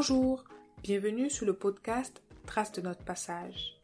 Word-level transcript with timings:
Bonjour, 0.00 0.44
bienvenue 0.84 1.28
sur 1.28 1.44
le 1.44 1.54
podcast 1.54 2.22
Trace 2.46 2.70
de 2.70 2.80
notre 2.80 3.04
passage. 3.04 3.80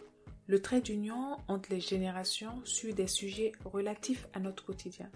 Le 0.46 0.62
trait 0.62 0.80
d'union 0.80 1.38
entre 1.48 1.70
les 1.70 1.80
générations 1.80 2.60
sur 2.62 2.94
des 2.94 3.08
sujets 3.08 3.50
relatifs 3.64 4.28
à 4.32 4.38
notre 4.38 4.64
quotidien. 4.64 5.10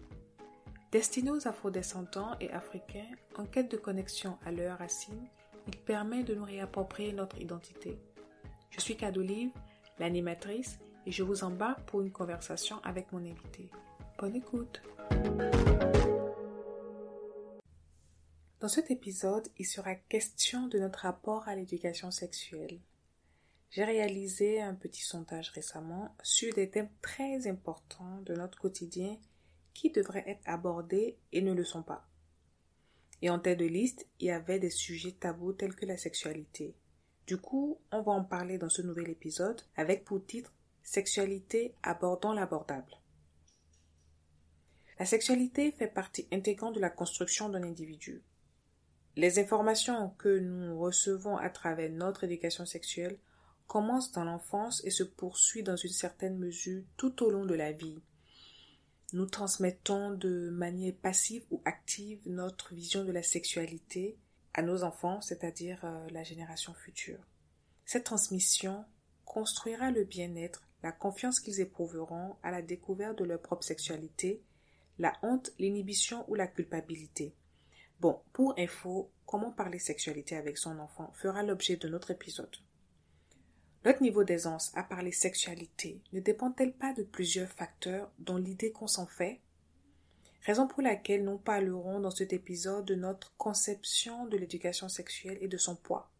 Destiné 0.90 1.30
aux 1.30 1.46
afrodescendants 1.46 2.34
et 2.40 2.50
africains 2.50 3.06
en 3.36 3.44
quête 3.44 3.70
de 3.70 3.76
connexion 3.76 4.38
à 4.44 4.50
leurs 4.50 4.78
racines, 4.78 5.28
il 5.68 5.76
permet 5.76 6.24
de 6.24 6.34
nous 6.34 6.44
réapproprier 6.44 7.12
notre 7.12 7.40
identité. 7.40 7.96
Je 8.70 8.80
suis 8.80 8.96
Cadolive, 8.96 9.52
l'animatrice, 10.00 10.80
et 11.06 11.12
je 11.12 11.22
vous 11.22 11.44
embarque 11.44 11.82
pour 11.82 12.00
une 12.00 12.10
conversation 12.10 12.80
avec 12.82 13.12
mon 13.12 13.20
invité. 13.20 13.70
Bonne 14.18 14.34
écoute! 14.34 14.82
Dans 18.60 18.68
cet 18.68 18.90
épisode, 18.90 19.46
il 19.56 19.66
sera 19.66 19.94
question 19.94 20.66
de 20.66 20.80
notre 20.80 21.00
rapport 21.00 21.46
à 21.46 21.54
l'éducation 21.54 22.10
sexuelle. 22.10 22.80
J'ai 23.70 23.84
réalisé 23.84 24.60
un 24.60 24.74
petit 24.74 25.02
sondage 25.02 25.50
récemment 25.50 26.16
sur 26.24 26.52
des 26.54 26.68
thèmes 26.68 26.90
très 27.00 27.46
importants 27.46 28.20
de 28.22 28.34
notre 28.34 28.58
quotidien 28.58 29.16
qui 29.74 29.90
devraient 29.90 30.24
être 30.26 30.42
abordés 30.44 31.18
et 31.30 31.40
ne 31.40 31.52
le 31.52 31.64
sont 31.64 31.84
pas. 31.84 32.08
Et 33.22 33.30
en 33.30 33.38
tête 33.38 33.60
de 33.60 33.64
liste, 33.64 34.08
il 34.18 34.26
y 34.26 34.30
avait 34.32 34.58
des 34.58 34.70
sujets 34.70 35.12
tabous 35.12 35.52
tels 35.52 35.76
que 35.76 35.86
la 35.86 35.96
sexualité. 35.96 36.74
Du 37.28 37.36
coup, 37.36 37.78
on 37.92 38.02
va 38.02 38.10
en 38.10 38.24
parler 38.24 38.58
dans 38.58 38.70
ce 38.70 38.82
nouvel 38.82 39.08
épisode 39.08 39.62
avec 39.76 40.04
pour 40.04 40.24
titre 40.26 40.52
Sexualité 40.82 41.74
abordant 41.82 42.32
l'abordable. 42.32 42.96
La 44.98 45.04
sexualité 45.04 45.70
fait 45.70 45.86
partie 45.86 46.26
intégrante 46.32 46.74
de 46.74 46.80
la 46.80 46.90
construction 46.90 47.50
d'un 47.50 47.62
individu. 47.62 48.22
Les 49.18 49.40
informations 49.40 50.10
que 50.10 50.38
nous 50.38 50.78
recevons 50.78 51.38
à 51.38 51.50
travers 51.50 51.90
notre 51.90 52.22
éducation 52.22 52.64
sexuelle 52.64 53.18
commencent 53.66 54.12
dans 54.12 54.22
l'enfance 54.22 54.80
et 54.84 54.90
se 54.90 55.02
poursuivent 55.02 55.64
dans 55.64 55.74
une 55.74 55.90
certaine 55.90 56.38
mesure 56.38 56.84
tout 56.96 57.24
au 57.24 57.28
long 57.28 57.44
de 57.44 57.56
la 57.56 57.72
vie. 57.72 57.98
Nous 59.12 59.26
transmettons 59.26 60.12
de 60.12 60.50
manière 60.50 60.94
passive 60.94 61.42
ou 61.50 61.60
active 61.64 62.20
notre 62.26 62.72
vision 62.72 63.04
de 63.04 63.10
la 63.10 63.24
sexualité 63.24 64.16
à 64.54 64.62
nos 64.62 64.84
enfants, 64.84 65.20
c'est-à-dire 65.20 65.80
euh, 65.82 66.06
la 66.10 66.22
génération 66.22 66.72
future. 66.72 67.18
Cette 67.86 68.04
transmission 68.04 68.84
construira 69.24 69.90
le 69.90 70.04
bien-être, 70.04 70.62
la 70.84 70.92
confiance 70.92 71.40
qu'ils 71.40 71.58
éprouveront 71.58 72.36
à 72.44 72.52
la 72.52 72.62
découverte 72.62 73.18
de 73.18 73.24
leur 73.24 73.42
propre 73.42 73.64
sexualité, 73.64 74.44
la 74.96 75.12
honte, 75.24 75.50
l'inhibition 75.58 76.24
ou 76.30 76.36
la 76.36 76.46
culpabilité. 76.46 77.34
Bon, 78.00 78.20
pour 78.32 78.54
info, 78.58 79.10
comment 79.26 79.50
parler 79.50 79.80
sexualité 79.80 80.36
avec 80.36 80.56
son 80.56 80.78
enfant 80.78 81.12
fera 81.14 81.42
l'objet 81.42 81.76
de 81.76 81.88
notre 81.88 82.12
épisode. 82.12 82.56
Notre 83.84 84.02
niveau 84.02 84.22
d'aisance 84.22 84.70
à 84.76 84.84
parler 84.84 85.10
sexualité 85.10 86.00
ne 86.12 86.20
dépend-elle 86.20 86.72
pas 86.72 86.92
de 86.92 87.02
plusieurs 87.02 87.50
facteurs 87.50 88.10
dont 88.20 88.36
l'idée 88.36 88.70
qu'on 88.70 88.86
s'en 88.86 89.06
fait? 89.06 89.40
Raison 90.42 90.68
pour 90.68 90.82
laquelle 90.82 91.24
nous 91.24 91.38
parlerons 91.38 91.98
dans 91.98 92.12
cet 92.12 92.32
épisode 92.32 92.84
de 92.84 92.94
notre 92.94 93.36
conception 93.36 94.26
de 94.26 94.36
l'éducation 94.36 94.88
sexuelle 94.88 95.38
et 95.40 95.48
de 95.48 95.56
son 95.56 95.74
poids. 95.74 96.12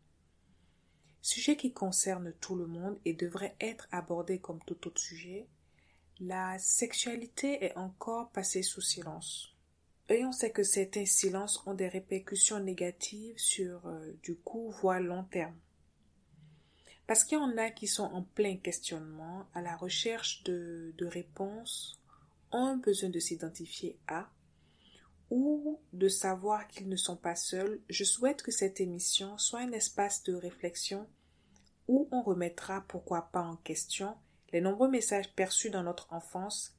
Sujet 1.22 1.56
qui 1.56 1.72
concerne 1.72 2.32
tout 2.40 2.56
le 2.56 2.66
monde 2.66 2.98
et 3.04 3.12
devrait 3.12 3.56
être 3.60 3.86
abordé 3.92 4.40
comme 4.40 4.60
tout 4.66 4.86
autre 4.88 5.00
sujet, 5.00 5.46
la 6.18 6.58
sexualité 6.58 7.64
est 7.64 7.76
encore 7.76 8.30
passée 8.30 8.62
sous 8.62 8.80
silence. 8.80 9.57
Et 10.08 10.24
on 10.24 10.32
sait 10.32 10.52
que 10.52 10.62
certains 10.62 11.04
silences 11.04 11.62
ont 11.66 11.74
des 11.74 11.88
répercussions 11.88 12.60
négatives 12.60 13.38
sur 13.38 13.86
euh, 13.86 14.12
du 14.22 14.36
coup 14.36 14.70
voire 14.70 15.00
long 15.00 15.24
terme. 15.24 15.56
Parce 17.06 17.24
qu'il 17.24 17.38
y 17.38 17.40
en 17.40 17.56
a 17.56 17.70
qui 17.70 17.86
sont 17.86 18.04
en 18.04 18.22
plein 18.22 18.56
questionnement, 18.56 19.46
à 19.54 19.62
la 19.62 19.76
recherche 19.76 20.42
de, 20.44 20.94
de 20.96 21.06
réponses, 21.06 22.00
ont 22.52 22.76
besoin 22.76 23.10
de 23.10 23.18
s'identifier 23.18 23.98
à 24.06 24.30
ou 25.30 25.80
de 25.92 26.08
savoir 26.08 26.66
qu'ils 26.68 26.88
ne 26.88 26.96
sont 26.96 27.16
pas 27.16 27.36
seuls, 27.36 27.80
je 27.88 28.04
souhaite 28.04 28.42
que 28.42 28.50
cette 28.50 28.80
émission 28.80 29.36
soit 29.36 29.60
un 29.60 29.72
espace 29.72 30.22
de 30.22 30.34
réflexion 30.34 31.06
où 31.86 32.08
on 32.12 32.22
remettra 32.22 32.84
pourquoi 32.88 33.30
pas 33.32 33.42
en 33.42 33.56
question 33.56 34.16
les 34.52 34.60
nombreux 34.60 34.88
messages 34.88 35.32
perçus 35.34 35.70
dans 35.70 35.82
notre 35.82 36.10
enfance 36.12 36.74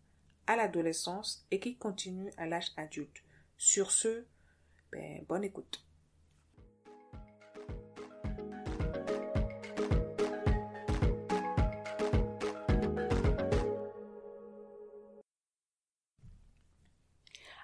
à 0.48 0.56
l'adolescence 0.56 1.46
et 1.52 1.60
qui 1.60 1.78
continue 1.78 2.32
à 2.38 2.48
l'âge 2.48 2.72
adulte. 2.76 3.24
Sur 3.62 3.92
ce, 3.92 4.24
ben, 4.90 5.26
bonne 5.28 5.44
écoute. 5.44 5.86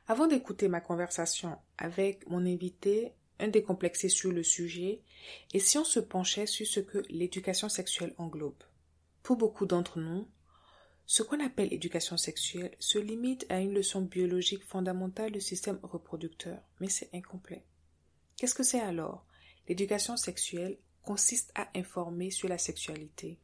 Avant 0.05 0.27
d'écouter 0.27 0.67
ma 0.67 0.81
conversation 0.81 1.57
avec 1.77 2.27
mon 2.27 2.45
invité, 2.45 3.13
un 3.39 3.47
décomplexé 3.47 4.09
sur 4.09 4.33
le 4.33 4.43
sujet, 4.43 5.01
et 5.53 5.59
si 5.59 5.77
on 5.77 5.85
se 5.85 6.01
penchait 6.01 6.45
sur 6.45 6.67
ce 6.67 6.81
que 6.81 7.05
l'éducation 7.09 7.69
sexuelle 7.69 8.13
englobe. 8.17 8.63
Pour 9.23 9.37
beaucoup 9.37 9.65
d'entre 9.65 9.99
nous, 10.01 10.27
ce 11.07 11.21
qu'on 11.21 11.39
appelle 11.39 11.71
éducation 11.71 12.17
sexuelle 12.17 12.75
se 12.79 12.97
limite 12.97 13.45
à 13.49 13.59
une 13.59 13.73
leçon 13.73 14.01
biologique 14.01 14.63
fondamentale 14.63 15.31
du 15.31 15.41
système 15.41 15.79
reproducteur, 15.83 16.59
mais 16.79 16.89
c'est 16.89 17.13
incomplet. 17.13 17.63
Qu'est-ce 18.37 18.55
que 18.55 18.63
c'est 18.63 18.79
alors? 18.79 19.25
L'éducation 19.67 20.17
sexuelle 20.17 20.77
consiste 21.03 21.51
à 21.53 21.69
informer 21.75 22.31
sur 22.31 22.49
la 22.49 22.57
sexualité. 22.57 23.39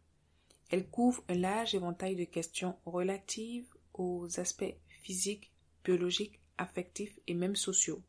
Elle 0.71 0.89
couvre 0.89 1.23
un 1.29 1.35
large 1.35 1.75
éventail 1.75 2.16
de 2.16 2.23
questions 2.23 2.77
relatives 2.85 3.67
aux 3.94 4.39
aspects 4.39 4.75
physiques, 5.03 5.51
biologiques, 5.83 6.39
affectifs 6.57 7.19
et 7.27 7.33
même 7.35 7.55
sociaux. 7.55 8.01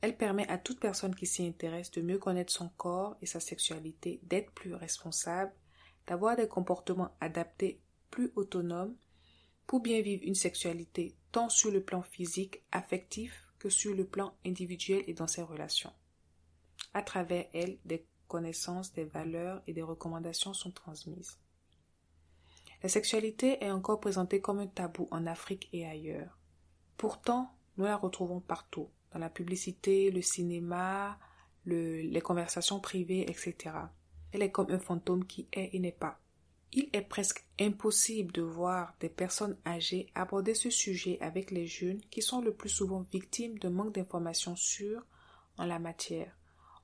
Elle 0.00 0.16
permet 0.16 0.48
à 0.48 0.58
toute 0.58 0.80
personne 0.80 1.14
qui 1.14 1.26
s'y 1.26 1.46
intéresse 1.46 1.90
de 1.92 2.02
mieux 2.02 2.18
connaître 2.18 2.52
son 2.52 2.68
corps 2.70 3.16
et 3.22 3.26
sa 3.26 3.40
sexualité, 3.40 4.20
d'être 4.24 4.50
plus 4.52 4.74
responsable, 4.74 5.52
d'avoir 6.06 6.36
des 6.36 6.48
comportements 6.48 7.16
adaptés 7.20 7.80
plus 8.14 8.30
autonome 8.36 8.94
pour 9.66 9.80
bien 9.80 10.00
vivre 10.00 10.22
une 10.24 10.36
sexualité 10.36 11.16
tant 11.32 11.48
sur 11.48 11.72
le 11.72 11.82
plan 11.82 12.00
physique, 12.00 12.62
affectif 12.70 13.48
que 13.58 13.68
sur 13.68 13.92
le 13.92 14.06
plan 14.06 14.36
individuel 14.46 15.02
et 15.08 15.14
dans 15.14 15.26
ses 15.26 15.42
relations. 15.42 15.92
À 16.92 17.02
travers 17.02 17.48
elle, 17.52 17.76
des 17.84 18.06
connaissances, 18.28 18.92
des 18.92 19.02
valeurs 19.02 19.62
et 19.66 19.72
des 19.72 19.82
recommandations 19.82 20.54
sont 20.54 20.70
transmises. 20.70 21.40
La 22.84 22.88
sexualité 22.88 23.58
est 23.64 23.72
encore 23.72 23.98
présentée 23.98 24.40
comme 24.40 24.60
un 24.60 24.68
tabou 24.68 25.08
en 25.10 25.26
Afrique 25.26 25.68
et 25.72 25.84
ailleurs. 25.84 26.38
Pourtant, 26.96 27.52
nous 27.78 27.84
la 27.84 27.96
retrouvons 27.96 28.38
partout, 28.38 28.90
dans 29.10 29.18
la 29.18 29.28
publicité, 29.28 30.12
le 30.12 30.22
cinéma, 30.22 31.18
les 31.66 32.20
conversations 32.22 32.78
privées, 32.78 33.28
etc. 33.28 33.74
Elle 34.30 34.42
est 34.42 34.52
comme 34.52 34.70
un 34.70 34.78
fantôme 34.78 35.26
qui 35.26 35.48
est 35.52 35.70
et 35.74 35.80
n'est 35.80 35.90
pas. 35.90 36.20
Il 36.76 36.90
est 36.92 37.02
presque 37.02 37.46
impossible 37.60 38.32
de 38.32 38.42
voir 38.42 38.96
des 38.98 39.08
personnes 39.08 39.56
âgées 39.64 40.10
aborder 40.16 40.54
ce 40.54 40.70
sujet 40.70 41.18
avec 41.20 41.52
les 41.52 41.68
jeunes 41.68 42.00
qui 42.10 42.20
sont 42.20 42.40
le 42.40 42.52
plus 42.52 42.68
souvent 42.68 43.06
victimes 43.12 43.56
de 43.60 43.68
manque 43.68 43.94
d'informations 43.94 44.56
sûres 44.56 45.06
en 45.56 45.66
la 45.66 45.78
matière. 45.78 46.36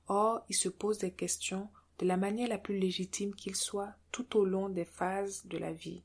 Or, 0.07 0.45
ils 0.47 0.55
se 0.55 0.69
posent 0.69 0.99
des 0.99 1.11
questions 1.11 1.67
de 1.99 2.05
la 2.05 2.15
manière 2.15 2.47
la 2.47 2.57
plus 2.57 2.79
légitime 2.79 3.35
qu'il 3.35 3.53
soit 3.53 3.93
tout 4.13 4.37
au 4.37 4.45
long 4.45 4.69
des 4.69 4.85
phases 4.85 5.45
de 5.47 5.57
la 5.57 5.73
vie. 5.73 6.03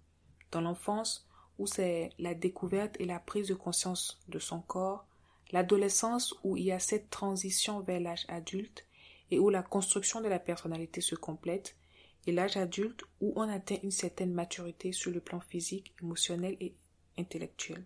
Dans 0.51 0.63
l'enfance, 0.63 1.25
où 1.61 1.69
c'est 1.69 2.11
la 2.19 2.35
découverte 2.35 2.97
et 2.99 3.05
la 3.05 3.21
prise 3.21 3.47
de 3.47 3.55
conscience 3.55 4.21
de 4.27 4.41
son 4.41 4.63
corps, 4.63 5.07
l'adolescence 5.53 6.35
où 6.43 6.57
il 6.57 6.65
y 6.65 6.73
a 6.73 6.81
cette 6.81 7.09
transition 7.09 7.83
vers 7.83 8.01
l'âge 8.01 8.27
adulte 8.27 8.85
et 9.31 9.39
où 9.39 9.49
la 9.49 9.63
construction 9.63 10.21
de 10.21 10.29
la 10.29 10.41
personnalité 10.41 11.01
se 11.01 11.15
complète, 11.15 11.77
l'âge 12.33 12.57
adulte 12.57 13.05
où 13.21 13.33
on 13.37 13.49
atteint 13.49 13.79
une 13.83 13.91
certaine 13.91 14.33
maturité 14.33 14.93
sur 14.93 15.11
le 15.11 15.21
plan 15.21 15.41
physique, 15.41 15.95
émotionnel 16.03 16.57
et 16.61 16.75
intellectuel. 17.19 17.85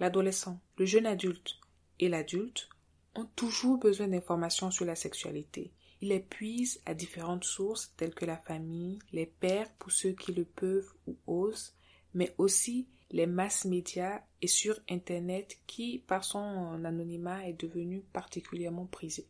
L'adolescent, 0.00 0.60
le 0.76 0.86
jeune 0.86 1.06
adulte 1.06 1.58
et 1.98 2.08
l'adulte 2.08 2.68
ont 3.14 3.26
toujours 3.36 3.78
besoin 3.78 4.08
d'informations 4.08 4.70
sur 4.70 4.84
la 4.84 4.94
sexualité. 4.94 5.72
Ils 6.00 6.10
les 6.10 6.20
puisent 6.20 6.80
à 6.86 6.94
différentes 6.94 7.44
sources 7.44 7.92
telles 7.96 8.14
que 8.14 8.24
la 8.24 8.36
famille, 8.36 9.00
les 9.12 9.26
pères 9.26 9.72
pour 9.74 9.90
ceux 9.90 10.12
qui 10.12 10.32
le 10.32 10.44
peuvent 10.44 10.92
ou 11.06 11.16
osent, 11.26 11.74
mais 12.14 12.34
aussi 12.38 12.86
les 13.10 13.26
masses 13.26 13.64
médias 13.64 14.20
et 14.40 14.46
sur 14.46 14.78
Internet 14.88 15.58
qui, 15.66 15.98
par 15.98 16.24
son 16.24 16.84
anonymat, 16.84 17.48
est 17.48 17.60
devenu 17.60 18.02
particulièrement 18.12 18.86
prisé. 18.86 19.26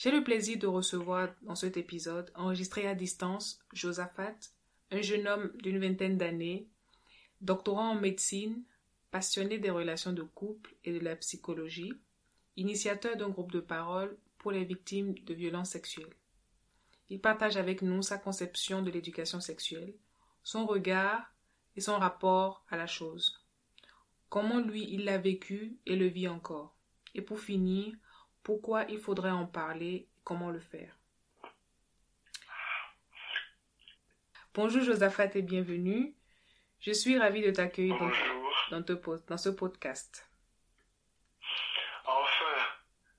J'ai 0.00 0.10
le 0.10 0.24
plaisir 0.24 0.58
de 0.58 0.66
recevoir 0.66 1.28
dans 1.42 1.54
cet 1.54 1.76
épisode, 1.76 2.32
enregistré 2.34 2.86
à 2.86 2.94
distance, 2.94 3.60
Josaphat, 3.74 4.34
un 4.90 5.02
jeune 5.02 5.28
homme 5.28 5.52
d'une 5.58 5.78
vingtaine 5.78 6.16
d'années, 6.16 6.66
doctorant 7.42 7.90
en 7.90 7.94
médecine, 7.96 8.64
passionné 9.10 9.58
des 9.58 9.68
relations 9.68 10.14
de 10.14 10.22
couple 10.22 10.74
et 10.84 10.94
de 10.94 11.00
la 11.00 11.16
psychologie, 11.16 11.92
initiateur 12.56 13.14
d'un 13.18 13.28
groupe 13.28 13.52
de 13.52 13.60
parole 13.60 14.16
pour 14.38 14.52
les 14.52 14.64
victimes 14.64 15.12
de 15.26 15.34
violences 15.34 15.68
sexuelles. 15.68 16.16
Il 17.10 17.20
partage 17.20 17.58
avec 17.58 17.82
nous 17.82 18.00
sa 18.00 18.16
conception 18.16 18.80
de 18.80 18.90
l'éducation 18.90 19.38
sexuelle, 19.38 19.92
son 20.42 20.64
regard 20.64 21.30
et 21.76 21.82
son 21.82 21.98
rapport 21.98 22.64
à 22.70 22.78
la 22.78 22.86
chose. 22.86 23.44
Comment 24.30 24.60
lui 24.60 24.88
il 24.94 25.04
l'a 25.04 25.18
vécu 25.18 25.76
et 25.84 25.96
le 25.96 26.06
vit 26.06 26.28
encore. 26.28 26.74
Et 27.14 27.20
pour 27.20 27.38
finir, 27.38 27.94
pourquoi 28.42 28.84
il 28.88 28.98
faudrait 28.98 29.30
en 29.30 29.46
parler 29.46 29.86
et 29.86 30.08
comment 30.24 30.50
le 30.50 30.60
faire. 30.60 30.96
Bonjour 34.54 34.82
Josaphat 34.82 35.30
et 35.34 35.42
bienvenue. 35.42 36.14
Je 36.80 36.92
suis 36.92 37.18
ravie 37.18 37.42
de 37.42 37.50
t'accueillir 37.50 37.96
dans, 38.70 38.80
dans, 38.80 39.36
ce 39.36 39.48
podcast. 39.48 40.28
Enfin. 42.04 42.44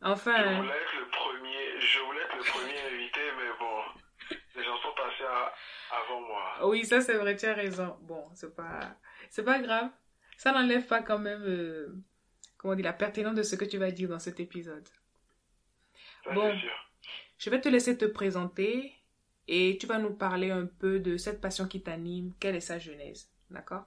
Enfin. 0.01 0.37
Je 0.37 0.61
voulais 0.61 0.69
être 0.69 0.99
le 0.99 1.09
premier, 1.09 1.79
je 1.79 1.99
voulais 1.99 2.21
être 2.21 2.35
le 2.35 2.43
premier 2.43 2.81
invité, 2.93 3.21
mais 3.37 3.49
bon, 3.59 4.37
les 4.55 4.63
gens 4.63 4.77
sont 4.77 4.93
passés 4.95 5.23
avant 5.91 6.21
moi. 6.21 6.67
Oui, 6.67 6.85
ça 6.85 7.01
c'est 7.01 7.15
vrai, 7.15 7.35
tu 7.35 7.45
as 7.45 7.53
raison. 7.53 7.97
Bon, 8.01 8.29
c'est 8.33 8.55
pas, 8.55 8.97
c'est 9.29 9.43
pas 9.43 9.59
grave. 9.59 9.89
Ça 10.37 10.51
n'enlève 10.51 10.87
pas 10.87 11.01
quand 11.01 11.19
même, 11.19 11.43
euh, 11.43 11.95
comment 12.57 12.75
dire, 12.75 12.85
la 12.85 12.93
pertinence 12.93 13.35
de 13.35 13.43
ce 13.43 13.55
que 13.55 13.65
tu 13.65 13.77
vas 13.77 13.91
dire 13.91 14.09
dans 14.09 14.19
cet 14.19 14.39
épisode. 14.39 14.89
Bon, 16.33 16.57
je 17.37 17.49
vais 17.49 17.61
te 17.61 17.69
laisser 17.69 17.97
te 17.97 18.05
présenter 18.05 18.93
et 19.47 19.77
tu 19.79 19.87
vas 19.87 19.97
nous 19.97 20.13
parler 20.13 20.51
un 20.51 20.65
peu 20.65 20.99
de 20.99 21.17
cette 21.17 21.41
passion 21.41 21.67
qui 21.67 21.81
t'anime, 21.81 22.33
quelle 22.39 22.55
est 22.55 22.61
sa 22.61 22.79
genèse, 22.79 23.29
d'accord? 23.49 23.83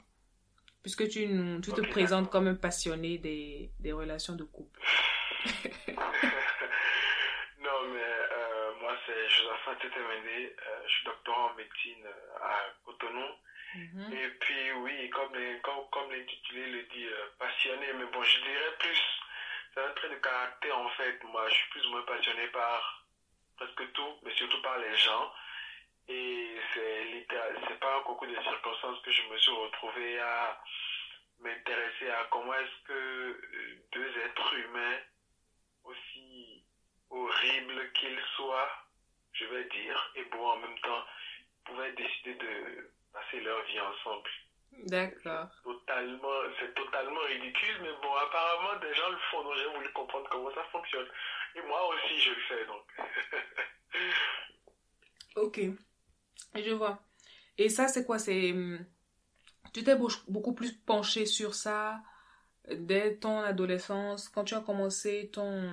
Puisque 0.83 1.09
tu, 1.09 1.27
nous, 1.27 1.61
tu 1.61 1.73
te 1.73 1.81
présentes 1.81 2.31
comme 2.31 2.47
un 2.47 2.55
passionné 2.55 3.17
des, 3.19 3.71
des 3.81 3.93
relations 3.93 4.35
de 4.35 4.45
couple. 4.45 4.81
non, 7.59 7.79
mais 7.93 8.03
euh, 8.03 8.73
moi 8.81 8.95
c'est 9.07 9.29
Josaphat 9.29 9.77
Tetemende, 9.77 10.27
euh, 10.27 10.83
je 10.87 10.93
suis 10.93 11.05
doctorant 11.07 11.53
en 11.53 11.55
médecine 11.55 12.05
euh, 12.05 12.45
à 12.45 12.61
Cotonou. 12.85 13.31
Mhm. 13.77 14.13
Et 14.13 14.29
puis 14.41 14.73
oui, 14.83 15.11
comme, 15.11 15.33
comme, 15.63 15.89
comme 15.91 16.11
l'intitulé 16.13 16.67
le 16.71 16.83
dit, 16.93 17.07
passionné, 17.39 17.87
mais 17.99 18.07
bon, 18.13 18.23
je 18.23 18.41
dirais 18.41 18.75
plus, 18.79 19.01
c'est 19.75 19.83
un 19.83 19.91
trait 19.93 20.09
de 20.09 20.17
caractère 20.17 20.79
en 20.79 20.89
fait. 20.91 21.23
Moi, 21.25 21.49
je 21.49 21.55
suis 21.55 21.69
plus 21.71 21.87
ou 21.87 21.91
moins 21.91 22.03
passionné 22.03 22.47
par 22.49 23.05
presque 23.57 23.93
tout, 23.93 24.19
mais 24.23 24.33
surtout 24.35 24.61
par 24.63 24.79
les 24.79 24.97
gens. 24.97 25.33
Et 26.09 26.57
c'est 26.73 27.27
c'est 27.69 27.81
pas 27.81 27.97
un 27.97 28.03
concours 28.03 28.29
de 28.29 28.41
circonstances 28.41 29.01
que 29.01 29.11
je 29.11 29.23
me 29.23 29.37
suis 29.39 29.53
retrouvé 29.53 30.21
à 30.21 30.61
m'intéresser 31.39 32.11
à 32.11 32.25
comment 32.31 32.55
est-ce 32.55 32.85
que 32.85 32.93
euh, 32.93 33.85
deux 33.93 34.19
êtres 34.19 34.55
humains, 34.55 34.99
aussi 35.85 36.63
horribles 37.11 37.93
qu'ils 37.93 38.21
soient, 38.37 38.71
je 39.33 39.45
vais 39.47 39.65
dire, 39.65 40.13
et 40.15 40.25
bon 40.25 40.47
en 40.47 40.57
même 40.57 40.79
temps, 40.81 41.05
pouvaient 41.65 41.93
décider 41.93 42.35
de 42.35 42.93
passer 43.13 43.41
leur 43.41 43.63
vie 43.65 43.81
ensemble. 43.81 44.31
D'accord. 44.87 45.49
Totalement, 45.63 46.41
c'est 46.59 46.75
totalement 46.75 47.21
ridicule, 47.29 47.79
mais 47.83 47.93
bon, 48.03 48.15
apparemment, 48.15 48.79
des 48.81 48.95
gens 48.95 49.09
le 49.11 49.17
font, 49.31 49.43
donc 49.45 49.55
j'ai 49.57 49.77
voulu 49.77 49.93
comprendre 49.93 50.29
comment 50.31 50.53
ça 50.55 50.65
fonctionne. 50.73 51.07
Et 51.57 51.63
moi 51.63 51.81
aussi, 51.89 52.21
je 52.21 52.31
le 52.31 52.41
fais, 52.49 52.67
donc. 52.67 52.85
ok. 55.37 55.61
Je 56.55 56.71
vois. 56.73 56.99
Et 57.59 57.69
ça, 57.69 57.89
c'est 57.89 58.05
quoi? 58.05 58.19
C'est 58.19 58.53
hum, 58.53 58.85
tu 59.73 59.85
t'es 59.85 59.97
beaucoup 60.29 60.55
plus 60.55 60.73
penché 60.73 61.27
sur 61.27 61.55
ça 61.55 62.01
dès 62.71 63.17
ton 63.17 63.41
adolescence, 63.41 64.29
quand 64.29 64.45
tu 64.45 64.55
as 64.55 64.61
commencé 64.61 65.31
ton 65.33 65.71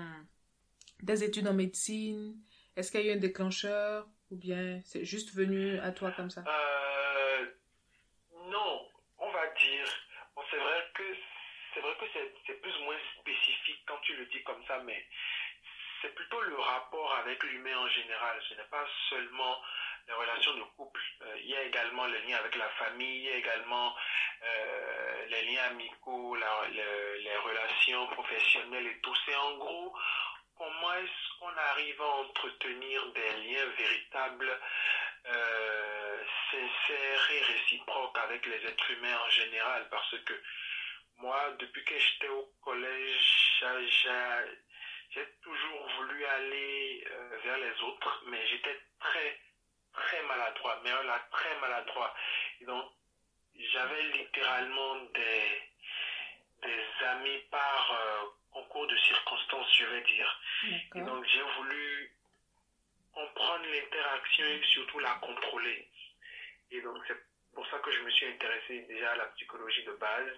des 1.02 1.24
études 1.24 1.48
en 1.48 1.54
médecine? 1.54 2.36
Est-ce 2.76 2.92
qu'il 2.92 3.02
y 3.02 3.10
a 3.10 3.14
eu 3.14 3.18
un 3.18 3.20
déclencheur? 3.20 4.08
Ou 4.32 4.36
bien 4.38 4.80
c'est 4.86 5.04
juste 5.06 5.34
venu 5.36 5.78
à 5.80 5.92
toi 5.92 6.12
comme 6.12 6.30
ça? 6.30 6.44
Euh, 6.48 7.46
Non, 8.50 8.88
on 9.18 9.32
va 9.32 9.48
dire. 9.60 9.86
Bon, 10.36 10.42
c'est 10.50 10.58
vrai 10.58 10.84
que 10.96 11.04
c'est 11.74 11.80
vrai 11.82 11.94
que 12.00 12.06
c'est 12.48 12.62
plus 12.62 12.76
ou 12.80 12.84
moins 12.86 12.98
spécifique 13.20 13.71
quand 13.88 13.98
tu 14.00 14.16
le 14.16 14.26
dis 14.28 14.44
comme 14.44 14.64
ça, 14.66 14.80
mais 14.84 15.06
c'est 16.02 16.14
plutôt 16.16 16.42
le 16.42 16.58
rapport 16.60 17.14
avec 17.16 17.44
l'humain 17.44 17.78
en 17.78 17.88
général. 17.90 18.42
Ce 18.50 18.56
n'est 18.56 18.70
pas 18.70 18.86
seulement 19.10 19.62
les 20.08 20.14
relations 20.14 20.54
de 20.56 20.64
couple. 20.76 21.02
Euh, 21.22 21.38
il 21.44 21.50
y 21.50 21.56
a 21.56 21.64
également 21.64 22.06
les 22.08 22.22
liens 22.22 22.38
avec 22.38 22.56
la 22.56 22.70
famille, 22.70 23.18
il 23.18 23.24
y 23.24 23.30
a 23.30 23.36
également 23.38 23.96
euh, 24.44 25.26
les 25.28 25.42
liens 25.44 25.64
amicaux, 25.70 26.36
les 26.36 27.38
relations 27.38 28.08
professionnelles 28.08 28.88
et 28.88 29.00
tout. 29.02 29.14
C'est 29.26 29.36
en 29.36 29.58
gros 29.58 29.94
comment 30.62 30.94
est-ce 30.94 31.40
qu'on 31.40 31.58
arrive 31.58 32.02
à 32.02 32.06
entretenir 32.06 33.06
des 33.14 33.32
liens 33.48 33.66
véritables, 33.78 34.60
euh, 35.26 36.24
sincères 36.52 37.32
et 37.32 37.42
réciproques 37.42 38.18
avec 38.20 38.46
les 38.46 38.66
êtres 38.66 38.92
humains 38.92 39.18
en 39.26 39.30
général. 39.30 39.88
Parce 39.90 40.16
que 40.26 40.34
moi, 41.22 41.52
depuis 41.60 41.84
que 41.86 41.98
j'étais 41.98 42.30
au 42.30 42.52
collège, 42.62 43.64
j'ai 45.10 45.26
toujours 45.42 45.90
voulu 45.98 46.26
aller 46.26 47.08
vers 47.44 47.58
les 47.58 47.82
autres, 47.84 48.24
mais 48.28 48.46
j'étais 48.48 48.80
très 49.00 49.40
très 49.94 50.22
maladroit, 50.24 50.80
mais 50.84 50.90
là, 50.90 51.28
très 51.32 51.60
maladroit. 51.60 52.14
Et 52.62 52.66
donc, 52.66 52.86
j'avais 53.56 54.04
littéralement 54.04 54.96
des, 55.14 55.62
des 56.64 57.06
amis 57.06 57.40
par 57.50 57.92
euh, 57.92 58.26
concours 58.52 58.88
de 58.88 58.98
circonstances, 58.98 59.76
je 59.78 59.86
vais 59.86 60.02
dire. 60.02 60.42
Et 60.96 61.02
donc, 61.02 61.26
j'ai 61.26 61.42
voulu 61.58 62.16
comprendre 63.14 63.66
l'interaction 63.66 64.46
et 64.46 64.62
surtout 64.74 65.00
la 65.00 65.14
contrôler. 65.16 65.88
Et 66.72 66.82
donc, 66.82 66.98
c'est 67.08 67.18
pour 67.54 67.68
ça 67.68 67.80
que 67.80 67.92
je 67.92 68.00
me 68.02 68.10
suis 68.12 68.28
intéressé 68.28 68.80
déjà 68.88 69.12
à 69.12 69.16
la 69.18 69.26
psychologie 69.26 69.84
de 69.84 69.92
base, 69.94 70.32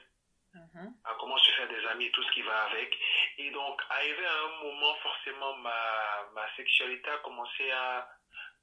mhm. 0.53 0.93
à 1.05 1.15
comment 1.19 1.37
se 1.37 1.51
faire 1.51 1.67
des 1.67 1.85
amis 1.87 2.05
et 2.05 2.11
tout 2.11 2.23
ce 2.23 2.31
qui 2.31 2.41
va 2.41 2.63
avec. 2.65 2.97
Et 3.37 3.51
donc, 3.51 3.81
arrivé 3.89 4.25
à 4.25 4.43
un 4.45 4.63
moment, 4.63 4.95
forcément, 4.95 5.55
ma, 5.57 6.29
ma 6.33 6.55
sexualité 6.55 7.09
a 7.09 7.17
commencé 7.19 7.71
à 7.71 8.07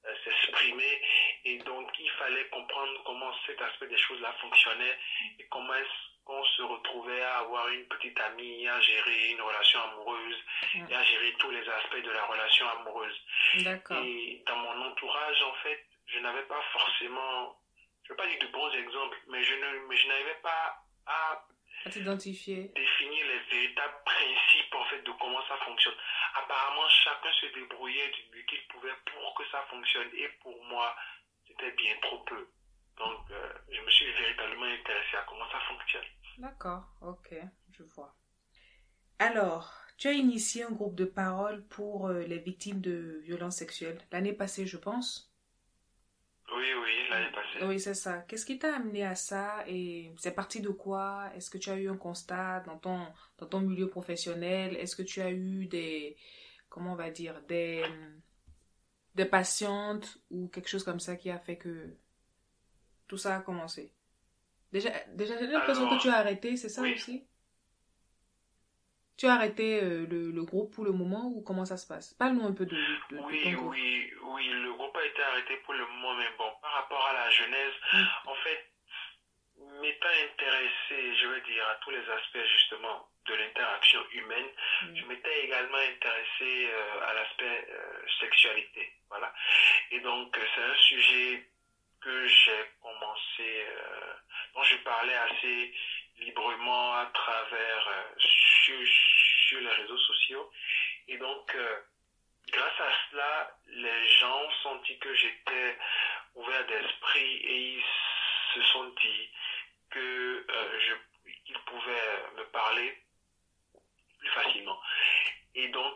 euh, 0.06 0.14
s'exprimer 0.24 1.02
et 1.44 1.58
donc 1.58 1.90
il 1.98 2.10
fallait 2.12 2.48
comprendre 2.48 3.02
comment 3.04 3.30
cet 3.44 3.60
aspect 3.60 3.86
des 3.86 3.98
choses-là 3.98 4.32
fonctionnait 4.40 4.98
et 5.38 5.46
comment 5.48 5.74
est-ce 5.74 6.24
qu'on 6.24 6.42
se 6.42 6.62
retrouvait 6.62 7.20
à 7.20 7.40
avoir 7.40 7.68
une 7.68 7.84
petite 7.86 8.18
amie, 8.20 8.66
à 8.66 8.80
gérer 8.80 9.28
une 9.32 9.42
relation 9.42 9.78
amoureuse 9.82 10.38
et 10.88 10.94
à 10.94 11.02
gérer 11.02 11.34
tous 11.38 11.50
les 11.50 11.68
aspects 11.68 12.02
de 12.02 12.10
la 12.12 12.24
relation 12.24 12.66
amoureuse. 12.70 13.20
Et 14.04 14.42
dans 14.46 14.56
mon 14.56 14.86
entourage, 14.86 15.42
en 15.42 15.54
fait, 15.62 15.84
je 16.06 16.18
n'avais 16.20 16.44
pas 16.44 16.62
forcément, 16.72 17.58
je 18.04 18.08
ne 18.08 18.16
veux 18.16 18.16
pas 18.16 18.26
dire 18.26 18.38
de 18.40 18.52
bons 18.52 18.72
exemples, 18.72 19.18
mais 19.28 19.42
je 19.44 20.08
n'avais 20.08 20.38
pas 20.42 20.82
à 21.06 21.44
à 21.84 21.90
t'identifier. 21.90 22.72
Définir 22.74 23.26
les 23.26 23.40
véritables 23.50 24.02
principes 24.04 24.74
en 24.74 24.84
fait 24.84 25.02
de 25.02 25.12
comment 25.20 25.42
ça 25.48 25.56
fonctionne. 25.64 25.94
Apparemment, 26.34 26.88
chacun 26.88 27.32
se 27.32 27.46
débrouillait 27.54 28.10
du 28.10 28.36
mieux 28.36 28.44
qu'il 28.44 28.66
pouvait 28.68 28.94
pour 29.06 29.34
que 29.34 29.42
ça 29.50 29.62
fonctionne. 29.70 30.08
Et 30.14 30.28
pour 30.42 30.62
moi, 30.64 30.94
c'était 31.46 31.72
bien 31.72 31.94
trop 32.02 32.18
peu. 32.24 32.48
Donc, 32.98 33.30
euh, 33.30 33.52
je 33.70 33.80
me 33.80 33.90
suis 33.90 34.12
véritablement 34.12 34.66
intéressé 34.66 35.16
à 35.16 35.24
comment 35.28 35.50
ça 35.50 35.60
fonctionne. 35.60 36.04
D'accord, 36.38 36.84
ok, 37.00 37.34
je 37.72 37.82
vois. 37.82 38.14
Alors, 39.18 39.74
tu 39.96 40.08
as 40.08 40.12
initié 40.12 40.64
un 40.64 40.70
groupe 40.70 40.94
de 40.94 41.04
parole 41.04 41.66
pour 41.68 42.08
euh, 42.08 42.22
les 42.22 42.38
victimes 42.38 42.80
de 42.80 43.20
violences 43.22 43.56
sexuelles 43.56 44.00
l'année 44.12 44.32
passée, 44.32 44.66
je 44.66 44.76
pense. 44.76 45.29
Oui, 46.60 46.66
oui, 46.82 47.08
l'année 47.08 47.32
passée. 47.32 47.64
Oui, 47.64 47.80
c'est 47.80 47.94
ça. 47.94 48.18
Qu'est-ce 48.28 48.44
qui 48.44 48.58
t'a 48.58 48.76
amené 48.76 49.04
à 49.04 49.14
ça 49.14 49.64
et 49.66 50.12
c'est 50.18 50.34
parti 50.34 50.60
de 50.60 50.68
quoi? 50.68 51.30
Est-ce 51.34 51.48
que 51.48 51.56
tu 51.56 51.70
as 51.70 51.76
eu 51.76 51.88
un 51.88 51.96
constat 51.96 52.60
dans 52.60 52.76
ton, 52.76 53.00
dans 53.38 53.46
ton 53.46 53.60
milieu 53.60 53.88
professionnel? 53.88 54.76
Est-ce 54.76 54.94
que 54.94 55.02
tu 55.02 55.22
as 55.22 55.30
eu 55.30 55.66
des, 55.66 56.16
comment 56.68 56.92
on 56.92 56.96
va 56.96 57.10
dire, 57.10 57.40
des, 57.48 57.82
des 59.14 59.24
patientes 59.24 60.18
ou 60.30 60.48
quelque 60.48 60.68
chose 60.68 60.84
comme 60.84 61.00
ça 61.00 61.16
qui 61.16 61.30
a 61.30 61.38
fait 61.38 61.56
que 61.56 61.96
tout 63.08 63.16
ça 63.16 63.36
a 63.36 63.40
commencé? 63.40 63.94
Déjà, 64.72 64.90
déjà 65.14 65.38
j'ai 65.38 65.46
l'impression 65.46 65.88
que 65.88 66.00
tu 66.00 66.08
as 66.08 66.16
arrêté, 66.16 66.56
c'est 66.56 66.68
ça 66.68 66.82
aussi? 66.82 67.26
Tu 69.20 69.26
as 69.26 69.34
arrêté 69.34 69.82
euh, 69.82 70.06
le, 70.08 70.30
le, 70.30 70.44
groupe 70.44 70.74
pour 70.74 70.82
le 70.82 70.92
moment 70.92 71.26
ou 71.26 71.42
comment 71.42 71.66
ça 71.66 71.76
se 71.76 71.86
passe? 71.86 72.14
Parle-nous 72.14 72.46
un 72.46 72.54
peu 72.54 72.64
de, 72.64 72.74
de, 72.74 73.18
oui, 73.18 73.54
Oui, 73.54 74.10
oui, 74.22 74.48
le 74.48 74.72
groupe 74.72 74.96
a 74.96 75.04
été 75.04 75.22
arrêté 75.22 75.56
pour 75.58 75.74
le 75.74 75.86
moment, 75.86 76.14
mais 76.14 76.30
bon, 76.38 76.50
par 76.62 76.72
rapport 76.72 77.06
à 77.06 77.12
la 77.12 77.28
genèse, 77.28 77.74
mm. 77.92 78.04
en 78.24 78.34
fait, 78.36 78.72
m'étant 79.82 80.08
intéressé, 80.24 81.14
je 81.20 81.26
veux 81.26 81.40
dire, 81.42 81.68
à 81.68 81.74
tous 81.84 81.90
les 81.90 82.00
aspects 82.08 82.48
justement 82.56 83.10
de 83.26 83.34
l'interaction 83.34 84.00
humaine, 84.12 84.48
mm. 84.84 84.96
je 84.96 85.04
m'étais 85.04 85.44
également 85.44 85.76
intéressé 85.76 86.70
euh, 86.72 87.06
à 87.06 87.12
l'aspect 87.12 87.68
euh, 87.68 88.06
sexualité. 88.20 88.90
Voilà. 89.10 89.30
Et 89.90 90.00
donc, 90.00 90.34
c'est 90.54 90.62
un 90.62 90.76
sujet 90.76 91.46
que 92.00 92.26
j'ai 92.26 92.64
commencé, 92.80 93.66
euh, 93.68 94.14
dont 94.54 94.62
je 94.62 94.76
parlais 94.76 95.14
assez 95.14 95.74
librement 96.20 96.94
à 96.94 97.06
travers 97.06 97.88
euh, 97.88 98.02
sur, 98.18 99.60
les 99.60 99.68
réseaux 99.68 99.98
sociaux. 99.98 100.50
Et 101.08 101.18
donc, 101.18 101.54
euh, 101.54 101.80
grâce 102.52 102.80
à 102.80 102.92
cela, 103.10 103.58
les 103.66 104.08
gens 104.18 104.42
ont 104.42 104.52
senti 104.62 104.98
que 104.98 105.12
j'étais 105.14 105.76
ouvert 106.36 106.66
d'esprit 106.66 107.36
et 107.36 107.74
ils 107.74 107.84
se 108.54 108.62
sont 108.72 108.84
dit 108.84 109.30
que 109.90 110.46
je 110.78 110.94
qu'ils 111.44 111.58
pouvaient 111.60 112.22
me 112.36 112.44
parler 112.44 113.02
plus 114.18 114.28
facilement. 114.30 114.80
Et 115.54 115.68
donc, 115.68 115.94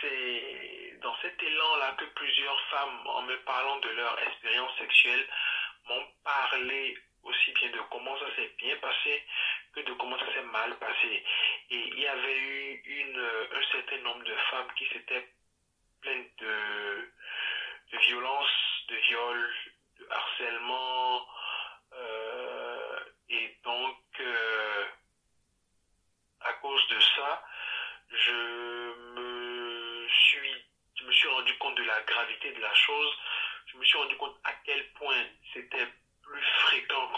c'est 0.00 0.98
dans 1.02 1.14
cet 1.20 1.42
élan-là 1.42 1.94
que 1.98 2.04
plusieurs 2.04 2.60
femmes, 2.70 3.06
en 3.06 3.22
me 3.22 3.36
parlant 3.44 3.78
de 3.80 3.88
leur 3.90 4.18
expérience 4.26 4.76
sexuelle, 4.78 5.26
m'ont 5.88 6.06
parlé 6.24 6.98
aussi 7.26 7.52
bien 7.52 7.70
de 7.70 7.80
comment 7.90 8.16
ça 8.18 8.34
s'est 8.36 8.52
bien 8.58 8.76
passé 8.76 9.24
que 9.74 9.80
de 9.80 9.92
comment 9.94 10.18
ça 10.18 10.32
s'est 10.32 10.42
mal 10.42 10.78
passé. 10.78 11.24
Et 11.70 11.76
il 11.76 11.98
y 11.98 12.06
avait 12.06 12.38
eu 12.38 12.82
une, 12.86 13.20
un 13.52 13.62
certain 13.72 13.98
nombre 13.98 14.24
de 14.24 14.34
femmes 14.50 14.72
qui 14.76 14.86
s'étaient 14.86 15.28
pleines 16.00 16.28
de, 16.38 17.12
de 17.92 17.98
violence, 17.98 18.48
de 18.88 18.96
viol, 18.96 19.54
de 19.98 20.06
harcèlement. 20.10 21.26
Euh, 21.92 23.00
et 23.28 23.56
donc, 23.64 23.98
euh, 24.20 24.84
à 26.40 26.52
cause 26.54 26.86
de 26.88 27.00
ça, 27.00 27.44
je 28.10 28.32
me 29.14 30.08
suis, 30.08 30.64
je 30.94 31.04
me 31.04 31.12
suis 31.12 31.28
rendu 31.28 31.56
compte 31.58 31.76
de 31.76 31.82
la 31.82 32.00
gravité 32.02 32.52
de 32.52 32.60
la 32.60 32.74
chose. 32.74 33.18
Je 33.66 33.76
me 33.76 33.84
suis 33.84 33.98
rendu 33.98 34.16
compte 34.16 34.36
à 34.44 34.52
quel 34.64 34.92
point 34.92 35.24
c'était 35.52 35.86
plus 36.26 36.42
fréquent 36.42 37.08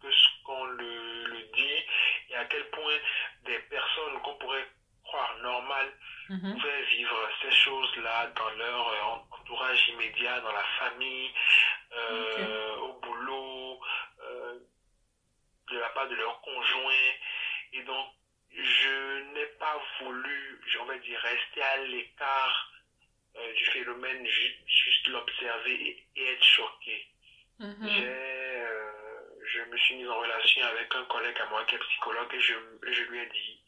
que 0.00 0.10
ce 0.10 0.26
qu'on 0.44 0.64
le, 0.64 1.24
le, 1.26 1.42
dit 1.54 1.84
et 2.30 2.34
à 2.36 2.44
quel 2.46 2.64
point 2.70 2.98
des 3.44 3.58
personnes 3.60 4.18
qu'on 4.20 4.34
pourrait 4.36 4.66
croire 5.04 5.34
normales 5.38 5.92
Mhm. 6.28 6.52
pouvaient 6.54 6.82
vivre 6.84 7.30
ces 7.40 7.50
choses-là 7.52 8.26
dans 8.28 8.50
leur 8.50 8.88
euh, 8.88 9.02
entourage 9.30 9.88
immédiat, 9.88 10.40
dans 10.40 10.52
la 10.52 10.64
famille, 10.78 11.30
euh, 11.92 12.76
au 12.76 12.92
boulot, 13.00 13.78
euh, 14.22 14.58
de 15.70 15.78
la 15.78 15.88
part 15.90 16.08
de 16.08 16.14
leur 16.14 16.40
conjoint. 16.40 17.12
Et 17.72 17.82
donc, 17.82 18.06
je 18.50 19.18
n'ai 19.32 19.46
pas 19.58 19.80
voulu, 20.00 20.60
on 20.80 20.84
va 20.84 20.98
dire, 20.98 21.18
rester 21.20 21.62
à 21.62 21.76
l'écart 21.78 22.70
euh, 23.36 23.52
du 23.54 23.64
phénomène, 23.66 24.26
ju- 24.26 24.56
juste 24.66 25.06
l'observer 25.08 25.74
et, 25.74 26.06
et 26.16 26.26
être 26.32 26.44
choqué. 26.44 27.06
Mhm. 27.58 27.88
J'ai, 27.88 28.04
euh, 28.04 28.90
je 29.46 29.60
me 29.62 29.76
suis 29.78 29.96
mis 29.96 30.06
en 30.06 30.18
relation 30.18 30.62
avec 30.64 30.94
un 30.94 31.04
collègue 31.04 31.40
à 31.40 31.46
moi 31.46 31.64
qui 31.64 31.74
est 31.74 31.78
psychologue 31.78 32.34
et 32.34 32.40
je, 32.40 32.54
lui 33.04 33.18
ai 33.18 33.26
dit 33.26 33.60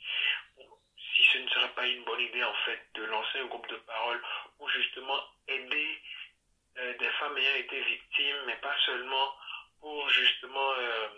si 1.16 1.24
ce 1.32 1.38
ne 1.38 1.48
serait 1.48 1.72
pas 1.74 1.86
une 1.86 2.04
bonne 2.04 2.20
idée 2.20 2.44
en 2.44 2.54
fait 2.66 2.80
de 2.94 3.04
lancer 3.04 3.38
un 3.38 3.46
groupe 3.46 3.66
de 3.68 3.76
parole 3.76 4.20
pour 4.58 4.68
justement 4.68 5.18
aider 5.48 6.00
euh, 6.78 6.98
des 6.98 7.08
femmes 7.18 7.36
ayant 7.38 7.56
été 7.56 7.80
victimes, 7.80 8.36
mais 8.46 8.56
pas 8.56 8.76
seulement 8.84 9.34
pour 9.80 10.08
justement 10.10 10.72
euh, 10.72 11.08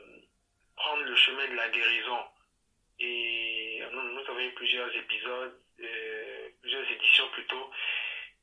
prendre 0.76 1.02
le 1.02 1.16
chemin 1.16 1.48
de 1.48 1.54
la 1.54 1.68
guérison. 1.70 2.24
Et 3.00 3.82
nous, 3.92 4.20
avons 4.28 4.38
eu 4.38 4.52
plusieurs 4.52 4.94
épisodes, 4.94 5.58
plusieurs 6.60 6.90
éditions 6.90 7.28
plutôt, 7.30 7.70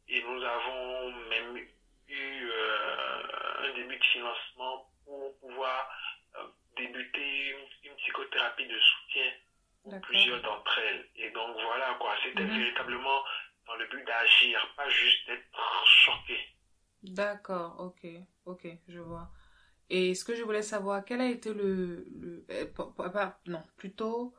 et 0.07 0.19
nous 0.22 0.43
avons 0.43 1.12
même 1.29 1.67
eu 2.14 2.50
un 3.64 3.74
début 3.76 3.98
de 3.98 4.04
financement 4.04 4.90
pour 5.06 5.38
pouvoir 5.40 5.90
euh, 6.36 6.44
débuter 6.78 7.50
une, 7.52 7.90
une 7.92 7.96
psychothérapie 7.98 8.68
de 8.68 8.80
soutien 8.80 9.32
pour 9.84 10.00
plusieurs 10.02 10.42
d'entre 10.42 10.78
elles. 10.80 11.06
Et 11.16 11.30
donc 11.32 11.56
voilà 11.62 11.96
quoi, 12.00 12.16
c'était 12.24 12.44
Mhm. 12.44 12.58
véritablement 12.58 13.22
dans 13.68 13.76
le 13.76 13.88
but 13.88 14.04
d'agir, 14.06 14.74
pas 14.76 14.90
juste 14.90 15.28
d'être 15.28 15.86
choqué. 16.06 16.38
D'accord, 17.04 17.80
ok, 17.80 18.08
ok, 18.46 18.68
je 18.88 19.00
vois. 19.00 19.30
Et 19.90 20.16
ce 20.16 20.26
que 20.26 20.36
je 20.36 20.44
voulais 20.44 20.62
savoir, 20.64 21.06
quel 21.06 21.22
a 21.22 21.28
été 21.28 21.54
le, 21.54 22.06
euh, 22.50 22.66
pas- 22.74 23.40
non, 23.48 23.64
plutôt 23.78 24.34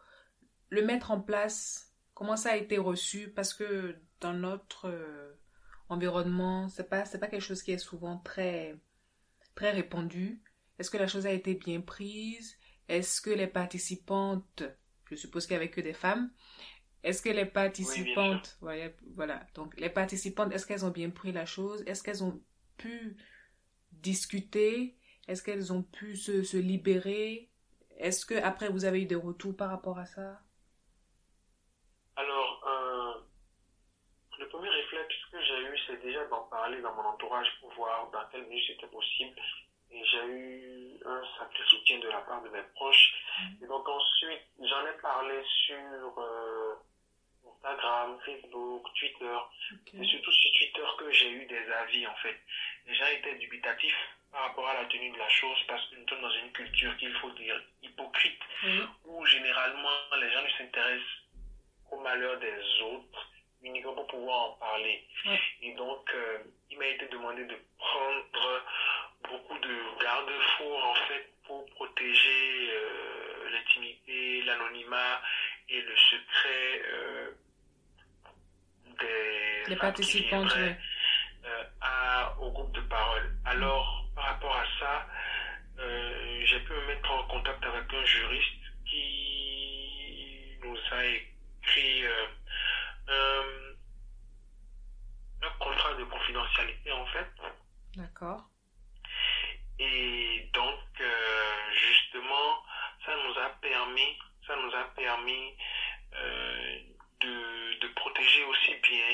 le 0.71 0.83
mettre 0.83 1.11
en 1.11 1.21
place, 1.21 1.95
comment 2.15 2.37
ça 2.37 2.53
a 2.53 2.57
été 2.57 2.79
reçu, 2.79 3.31
parce 3.33 3.55
que 3.55 3.97
dans 4.21 4.35
notre 4.35 4.89
euh, 4.89 5.35
environnement, 5.88 6.68
c'est 6.68 6.88
pas, 6.88 7.04
c'est 7.04 7.18
pas 7.18 7.28
quelque 7.28 7.42
chose 7.42 7.62
qui 7.62 7.73
est 7.73 7.78
souvent 7.78 8.18
très, 8.18 8.76
très 9.54 9.71
répandu. 9.71 10.42
Est-ce 10.78 10.90
que 10.90 10.99
la 10.99 11.07
chose 11.07 11.26
a 11.26 11.33
été 11.33 11.54
bien 11.54 11.80
prise? 11.80 12.57
Est-ce 12.88 13.21
que 13.21 13.30
les 13.30 13.47
participantes, 13.47 14.62
je 15.11 15.16
suppose 15.16 15.47
qu'il 15.47 15.57
n'y 15.57 15.62
avait 15.62 15.71
que 15.71 15.80
des 15.80 15.95
femmes, 15.95 16.30
est-ce 17.02 17.23
que 17.23 17.28
les 17.28 17.47
participantes, 17.47 18.57
voilà, 18.61 18.90
voilà, 19.14 19.47
donc 19.54 19.78
les 19.78 19.90
participantes, 19.90 20.52
est-ce 20.52 20.66
qu'elles 20.66 20.85
ont 20.85 20.90
bien 20.90 21.11
pris 21.11 21.33
la 21.33 21.47
chose? 21.47 21.83
Est-ce 21.87 22.02
qu'elles 22.02 22.25
ont 22.25 22.42
pu 22.76 23.16
discuter? 23.92 24.97
Est-ce 25.28 25.42
qu'elles 25.42 25.73
ont 25.73 25.83
pu 25.83 26.16
se, 26.16 26.42
se 26.42 26.57
libérer? 26.57 27.50
Est-ce 27.99 28.26
que 28.26 28.35
après 28.35 28.68
vous 28.68 28.85
avez 28.85 29.02
eu 29.02 29.07
des 29.07 29.14
retours 29.14 29.57
par 29.57 29.71
rapport 29.71 29.99
à 29.99 30.07
ça? 30.07 30.40
Alors, 32.16 32.64
euh, 32.66 33.21
le 34.40 34.49
premier 34.49 34.68
réflexe 34.68 35.14
que 35.30 35.38
j'ai 35.40 35.61
eu, 35.62 35.78
c'est 35.87 35.98
déjà 36.09 36.25
d'en 36.27 36.43
parler 36.45 36.81
dans 36.81 36.95
mon 36.95 37.03
entourage 37.05 37.49
pour 37.61 37.71
voir 37.73 38.11
dans 38.11 38.25
quelle 38.31 38.47
mesure 38.47 38.75
c'était 38.75 38.87
possible. 38.93 39.35
Et 39.91 40.05
j'ai 40.05 40.25
eu 40.27 41.00
un 41.05 41.23
sacré 41.38 41.62
soutien 41.67 41.99
de 41.99 42.09
la 42.09 42.21
part 42.21 42.43
de 42.43 42.49
mes 42.50 42.62
proches. 42.75 43.15
Et 43.62 43.67
donc 43.67 43.88
ensuite, 43.88 44.43
j'en 44.61 44.87
ai 44.87 44.93
parlé 45.00 45.43
sur 45.67 46.19
euh, 46.19 46.75
Instagram, 47.62 48.19
Facebook, 48.25 48.87
Twitter. 48.99 49.37
Ok. 49.73 49.88
C'est 49.93 50.05
surtout 50.05 50.33
sur 50.33 50.50
Twitter 50.53 50.87
que 50.99 51.11
j'ai 51.12 51.31
eu 51.31 51.47
des 51.47 51.67
avis 51.73 52.07
en 52.07 52.15
fait. 52.17 52.38
Les 52.87 52.95
gens 52.95 53.07
étaient 53.07 53.37
dubitatifs 53.37 53.99
par 54.31 54.43
rapport 54.43 54.69
à 54.69 54.75
la 54.75 54.85
tenue 54.87 55.11
de 55.11 55.19
la 55.19 55.29
chose 55.29 55.59
parce 55.67 55.85
que 55.88 55.97
nous 55.97 56.07
sommes 56.09 56.21
dans 56.21 56.31
une 56.43 56.53
culture 56.53 56.95
qu'il 56.99 57.15
faut 57.15 57.31
dire 57.31 57.59
hypocrite 57.83 58.41
Oui. 58.65 58.81
où 59.07 59.25
généralement 59.27 59.97
les 60.21 60.31
gens 60.31 60.43
ne 60.43 60.50
s'intéressent 60.50 61.19
au 61.91 61.99
malheur 62.00 62.38
des 62.38 62.81
autres 62.83 63.27
uniquement 63.62 63.95
pour 63.95 64.07
pouvoir 64.07 64.38
en 64.38 64.53
parler. 64.55 65.05
Ouais. 65.27 65.41
Et 65.62 65.73
donc, 65.75 66.09
euh, 66.15 66.38
il 66.71 66.79
m'a 66.79 66.87
été 66.87 67.07
demandé 67.09 67.45
de 67.45 67.57
prendre 67.79 68.65
beaucoup 69.29 69.59
de 69.59 70.03
garde-fous 70.03 70.75
en 70.77 70.95
fait 70.95 71.33
pour 71.47 71.67
protéger 71.71 72.71
euh, 72.71 73.50
l'intimité, 73.50 74.43
l'anonymat 74.43 75.21
et 75.69 75.81
le 75.81 75.97
secret 75.97 76.83
euh, 76.87 77.31
des 79.00 79.65
Les 79.65 79.65
femmes 79.65 79.67
qui 79.67 79.77
participantes, 79.77 80.53
viendraient, 80.53 80.79
à, 81.81 82.35
au 82.41 82.50
groupe 82.50 82.73
de 82.73 82.81
parole. 82.83 83.31
Alors, 83.45 84.05
par 84.15 84.25
rapport 84.25 84.57
à 84.57 84.65
ça, 84.79 85.07
j'ai 86.45 86.61
pu 86.61 86.73
me 86.73 86.87
mettre 86.87 87.11
en 87.11 87.25
contact 87.29 87.65
avec 87.65 87.93
un 87.93 88.05
juriste 88.05 88.55
qui 88.87 90.59
nous 90.62 90.77
a 90.91 91.05
écrit 91.05 92.05
euh, 92.05 92.27
un, 93.09 93.45
un 95.47 95.50
contrat 95.61 95.95
de 95.95 96.05
confidentialité 96.05 96.91
en 96.93 97.07
fait. 97.07 97.27
D'accord. 97.97 98.43
Et 99.79 100.49
donc, 100.53 100.79
euh, 101.00 101.71
justement, 101.73 102.62
ça 103.07 103.15
nous 103.17 103.38
a 103.38 103.49
permis, 103.61 104.19
ça 104.47 104.57
nous 104.57 104.75
a 104.75 104.85
permis 104.97 105.55
euh, 106.15 106.79
de, 107.21 107.79
de 107.81 107.88
protéger 107.95 108.45
aussi 108.45 108.75
bien 108.83 109.07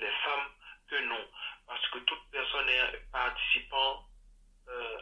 les 0.00 0.10
femmes 0.24 0.48
que 0.88 0.96
nous. 1.02 1.24
Parce 1.66 1.86
que 1.88 1.98
toute 1.98 2.30
personne 2.30 2.68
est 2.68 2.98
participant 3.12 4.06
euh, 4.68 4.98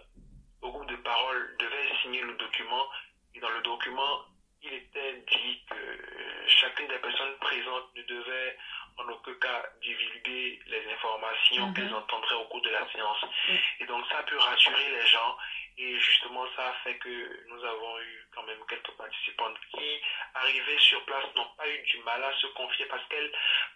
au 0.62 0.70
groupe 0.72 0.88
de 0.90 0.96
parole 0.96 1.56
devait 1.58 1.94
signer 2.02 2.22
le 2.22 2.34
document. 2.34 2.86
Et 3.34 3.40
dans 3.40 3.50
le 3.50 3.62
document, 3.62 4.24
il 4.62 4.72
était 4.74 5.14
dit 5.32 5.64
que 5.68 5.74
euh, 5.74 6.48
chacune 6.48 6.86
des 6.88 6.98
personnes 6.98 7.36
présentes 7.40 7.94
ne 7.96 8.02
devait 8.02 8.56
en 8.98 9.08
aucun 9.08 9.34
cas 9.36 9.64
divulguer 9.80 10.60
les 10.66 10.92
informations 10.92 11.66
Mhm. 11.68 11.74
qu'elles 11.74 11.94
entendraient 11.94 12.34
au 12.36 12.44
cours 12.44 12.60
de 12.62 12.68
la 12.70 12.86
séance. 12.92 13.24
Oui. 13.48 13.58
Et 13.80 13.86
donc 13.86 14.06
ça 14.08 14.18
a 14.18 14.22
pu 14.22 14.36
rassurer 14.36 14.90
les 14.90 15.06
gens 15.06 15.36
et 15.78 15.98
justement 15.98 16.44
ça 16.54 16.68
a 16.68 16.72
fait 16.84 16.96
que 16.98 17.46
nous 17.48 17.64
avons 17.64 17.98
eu 18.00 18.26
quand 18.34 18.42
même 18.44 18.60
quelques 18.68 18.90
participantes 18.92 19.56
qui, 19.74 19.98
arrivées 20.34 20.78
sur 20.78 21.04
place, 21.06 21.24
n'ont 21.34 21.48
pas 21.56 21.68
eu 21.68 21.82
du 21.84 21.98
mal 22.04 22.22
à 22.22 22.32
se 22.34 22.46
confier 22.48 22.84
parce 22.86 23.04
qu'elles 23.08 23.32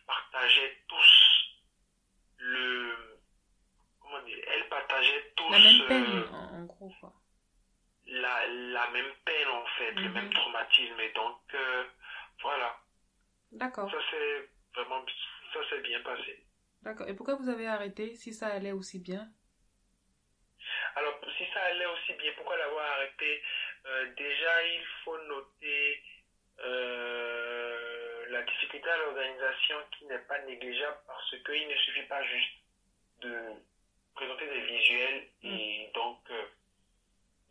partageaient 0.06 0.76
tous 0.86 1.42
le... 2.38 3.18
Comment 4.00 4.20
dire 4.20 4.38
Elles 4.48 4.68
partageaient 4.68 5.32
tous 5.34 5.50
La 5.50 5.58
même 5.58 5.80
euh, 5.80 5.88
peine, 5.88 6.34
en, 6.34 6.54
en 6.58 6.62
gros, 6.64 6.92
quoi. 7.00 7.12
la, 8.06 8.46
la 8.46 8.86
même 8.90 9.12
peine 9.24 9.48
en 9.48 9.66
fait, 9.78 9.92
le 9.92 10.08
Mhm. 10.08 10.12
même 10.12 10.32
traumatisme. 10.34 11.00
Et 11.00 11.10
donc 11.12 11.38
euh, 11.54 11.84
voilà, 12.42 12.76
D'accord. 13.52 13.90
ça 13.90 13.98
s'est 14.10 14.50
vraiment 14.74 15.02
ça 15.54 15.60
s'est 15.70 15.80
bien 15.80 16.00
passé. 16.02 16.44
D'accord. 16.82 17.08
Et 17.08 17.14
pourquoi 17.14 17.36
vous 17.36 17.48
avez 17.48 17.66
si 18.16 18.32
ça 18.32 18.48
allait 18.48 18.72
aussi 18.72 18.98
bien? 18.98 19.28
Alors 20.96 21.20
allait 21.66 21.86
aussi 21.86 22.12
bien, 22.14 22.32
pourquoi 22.36 22.56
l'avoir 22.56 22.84
arrêté 22.92 23.42
euh, 23.86 24.06
Déjà, 24.16 24.64
il 24.66 24.84
faut 25.04 25.18
noter 25.24 26.02
euh, 26.64 28.26
la 28.30 28.42
difficulté 28.42 28.88
à 28.88 28.96
l'organisation 28.98 29.76
qui 29.92 30.06
n'est 30.06 30.18
pas 30.20 30.38
négligeable 30.42 30.96
parce 31.06 31.30
qu'il 31.44 31.68
ne 31.68 31.76
suffit 31.76 32.06
pas 32.06 32.22
juste 32.24 32.52
de 33.22 33.34
présenter 34.14 34.46
des 34.46 34.60
visuels 34.66 35.28
et 35.42 35.90
donc 35.94 36.18
euh, 36.30 36.44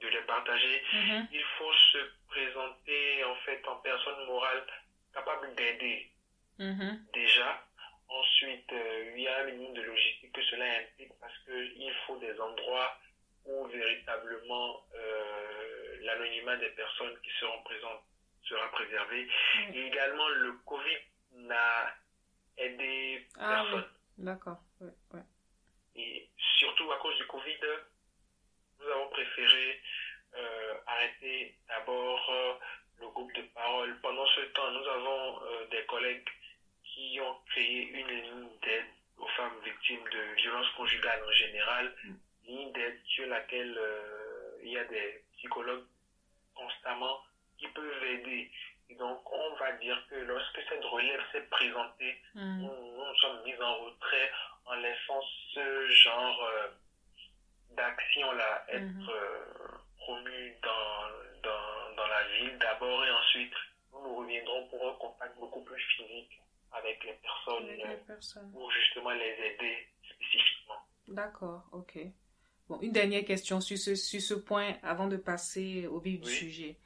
de 0.01 0.08
les 0.08 0.22
partager. 0.22 0.82
Mhm. 0.94 1.27
Il 1.32 1.44
faut 1.58 1.74
se 1.74 1.98
présenter 2.27 3.24
en 3.24 3.36
fait 3.46 3.68
en 3.68 3.75
personne 3.77 4.25
morale 4.25 4.65
capable 5.13 5.54
d'aider 5.56 6.12
Mhm. 6.58 7.06
déjà. 7.13 7.62
Ensuite, 8.08 8.72
euh, 8.72 9.12
il 9.15 9.24
y 9.24 9.27
a 9.27 9.39
un 9.39 9.44
minimum 9.46 9.74
de 9.74 9.82
logistique 9.82 10.32
que 10.32 10.42
cela 10.44 10.65
implique 10.80 11.12
parce 11.20 11.38
qu'il 11.39 11.94
faut 12.08 12.18
des 12.18 12.39
endroits 12.39 12.98
où 13.46 13.65
véritablement 13.68 14.86
euh, 14.96 15.98
l'anonymat 16.01 16.56
des 16.58 16.70
personnes 16.70 17.15
qui 17.24 17.32
seront 17.39 17.62
présentes 17.63 18.04
sera 18.44 18.72
préservé. 18.72 19.27
Oui. 19.70 19.77
Et 19.77 19.88
également, 19.88 20.27
le 20.30 20.54
Covid 20.65 20.98
n'a 21.34 21.94
aidé 22.58 23.27
Ah 23.38 23.63
oui. 23.65 23.72
personne. 23.72 23.89
D'accord. 24.20 24.58
Ouais, 24.80 24.94
ouais. 25.13 25.22
Et 25.96 26.30
surtout 26.60 26.92
à 26.92 26.98
cause 27.00 27.18
du 27.18 27.25
Covid, 27.25 27.58
nous 28.80 28.88
avons 28.88 29.10
préféré 29.10 29.80
euh, 30.38 30.74
arrêter 30.88 31.56
d'abord 31.68 32.30
euh, 32.30 32.54
le 33.00 33.08
groupe 33.10 33.34
de 33.34 33.42
parole. 33.54 34.00
Pendant 34.01 34.25
ce 34.27 34.42
temps, 34.54 34.72
nous 34.72 34.88
avons 34.88 35.44
euh, 35.44 35.65
des 35.68 35.84
collègues 35.86 36.27
qui 36.84 37.20
ont 37.22 37.36
créé 37.50 37.89
une 37.89 38.08
ligne 38.08 38.50
d'aide 38.63 38.86
aux 39.18 39.27
femmes 39.30 39.60
victimes 39.63 40.04
de 40.12 40.36
violences 40.42 40.70
conjugales 40.77 41.24
en 41.27 41.32
général, 41.32 41.94
ligne 42.46 42.72
d'aide 42.74 43.00
sur 43.06 43.27
laquelle 43.27 43.75
euh, 43.77 44.60
il 44.63 44.70
y 44.72 44.78
a 44.78 44.84
des 44.86 45.24
psychologues 45.38 45.84
constamment 46.54 47.22
qui 47.58 47.68
peuvent 47.70 48.04
aider. 48.04 48.50
Et 48.85 48.85
donc, 48.98 49.32
on 49.32 49.56
va 49.56 49.72
dire 49.74 50.02
que 50.10 50.16
lorsque 50.16 50.60
cette 50.70 50.84
relève 50.86 51.22
s'est 51.32 51.48
présentée, 51.50 52.18
Mhm. 52.36 52.62
nous, 52.62 53.06
nous 53.06 53.16
sommes 53.16 53.44
mis 53.44 53.56
en 53.62 53.75
retrait 53.86 54.32
en 54.66 54.75
laissant 54.75 55.22
ce 55.54 55.90
genre 55.92 56.44
euh, 56.44 56.68
d'action-là 57.75 58.66
être 58.70 58.82
Mhm. 58.84 59.10
euh, 59.10 59.78
promu 59.98 60.56
dans, 60.64 61.08
dans, 61.44 61.96
dans 61.96 62.08
la 62.08 62.24
ville 62.38 62.58
d'abord 62.60 63.04
et 63.06 63.12
ensuite 63.12 63.54
nous 63.92 64.02
nous 64.04 64.16
reviendrons 64.18 64.68
pour 64.68 64.88
un 64.88 64.94
contact 64.94 65.36
beaucoup 65.38 65.62
plus 65.64 65.82
physique 65.82 66.40
avec 66.72 67.04
les 67.04 67.14
personnes 67.14 67.70
Avec 67.70 67.86
les 67.86 67.96
personnes. 68.06 68.52
pour 68.52 68.72
justement 68.72 69.12
les 69.12 69.36
aider 69.48 69.88
spécifiquement. 70.10 70.75
D'accord, 71.08 71.64
ok. 71.72 71.98
Bon, 72.67 72.79
une 72.81 72.91
dernière 72.91 73.24
question 73.25 73.62
sur 73.62 73.77
ce, 73.77 73.93
sur 73.95 74.22
ce 74.22 74.34
point 74.34 74.75
avant 74.81 75.07
de 75.07 75.17
passer 75.17 75.86
au 75.88 76.00
vif 76.00 76.22
du 76.22 76.29
sujet. 76.29 76.79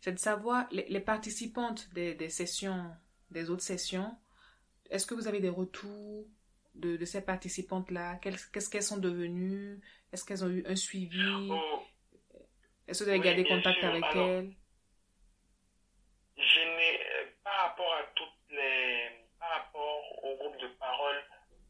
C'est 0.00 0.12
de 0.12 0.18
savoir, 0.18 0.66
les, 0.70 0.86
les 0.88 1.00
participantes 1.00 1.88
des, 1.92 2.14
des 2.14 2.28
sessions, 2.28 2.90
des 3.30 3.50
autres 3.50 3.62
sessions, 3.62 4.16
est-ce 4.90 5.06
que 5.06 5.14
vous 5.14 5.26
avez 5.26 5.40
des 5.40 5.48
retours 5.48 6.26
de, 6.74 6.96
de 6.96 7.04
ces 7.04 7.22
participantes-là? 7.22 8.16
Qu'est-ce 8.16 8.70
qu'elles 8.70 8.82
sont 8.82 8.98
devenues? 8.98 9.80
Est-ce 10.12 10.24
qu'elles 10.24 10.44
ont 10.44 10.50
eu 10.50 10.64
un 10.66 10.76
suivi? 10.76 11.48
Oh, 11.50 11.82
Est-ce 12.86 13.00
que 13.00 13.04
vous 13.04 13.10
avez 13.10 13.18
oui, 13.18 13.24
gardé 13.24 13.44
contact 13.44 13.80
sûr. 13.80 13.88
avec 13.88 14.04
Alors, 14.04 14.28
elles 14.28 14.54
je 16.36 16.60
n'ai, 16.60 17.00
euh, 17.00 17.26
par 17.42 17.56
rapport 17.68 17.92
à 17.94 18.02
toutes 18.14 18.50
les, 18.50 19.08
par 19.38 19.50
rapport 19.50 20.24
au 20.24 20.36
groupe 20.36 20.60
de 20.60 20.68
parole, 20.78 21.16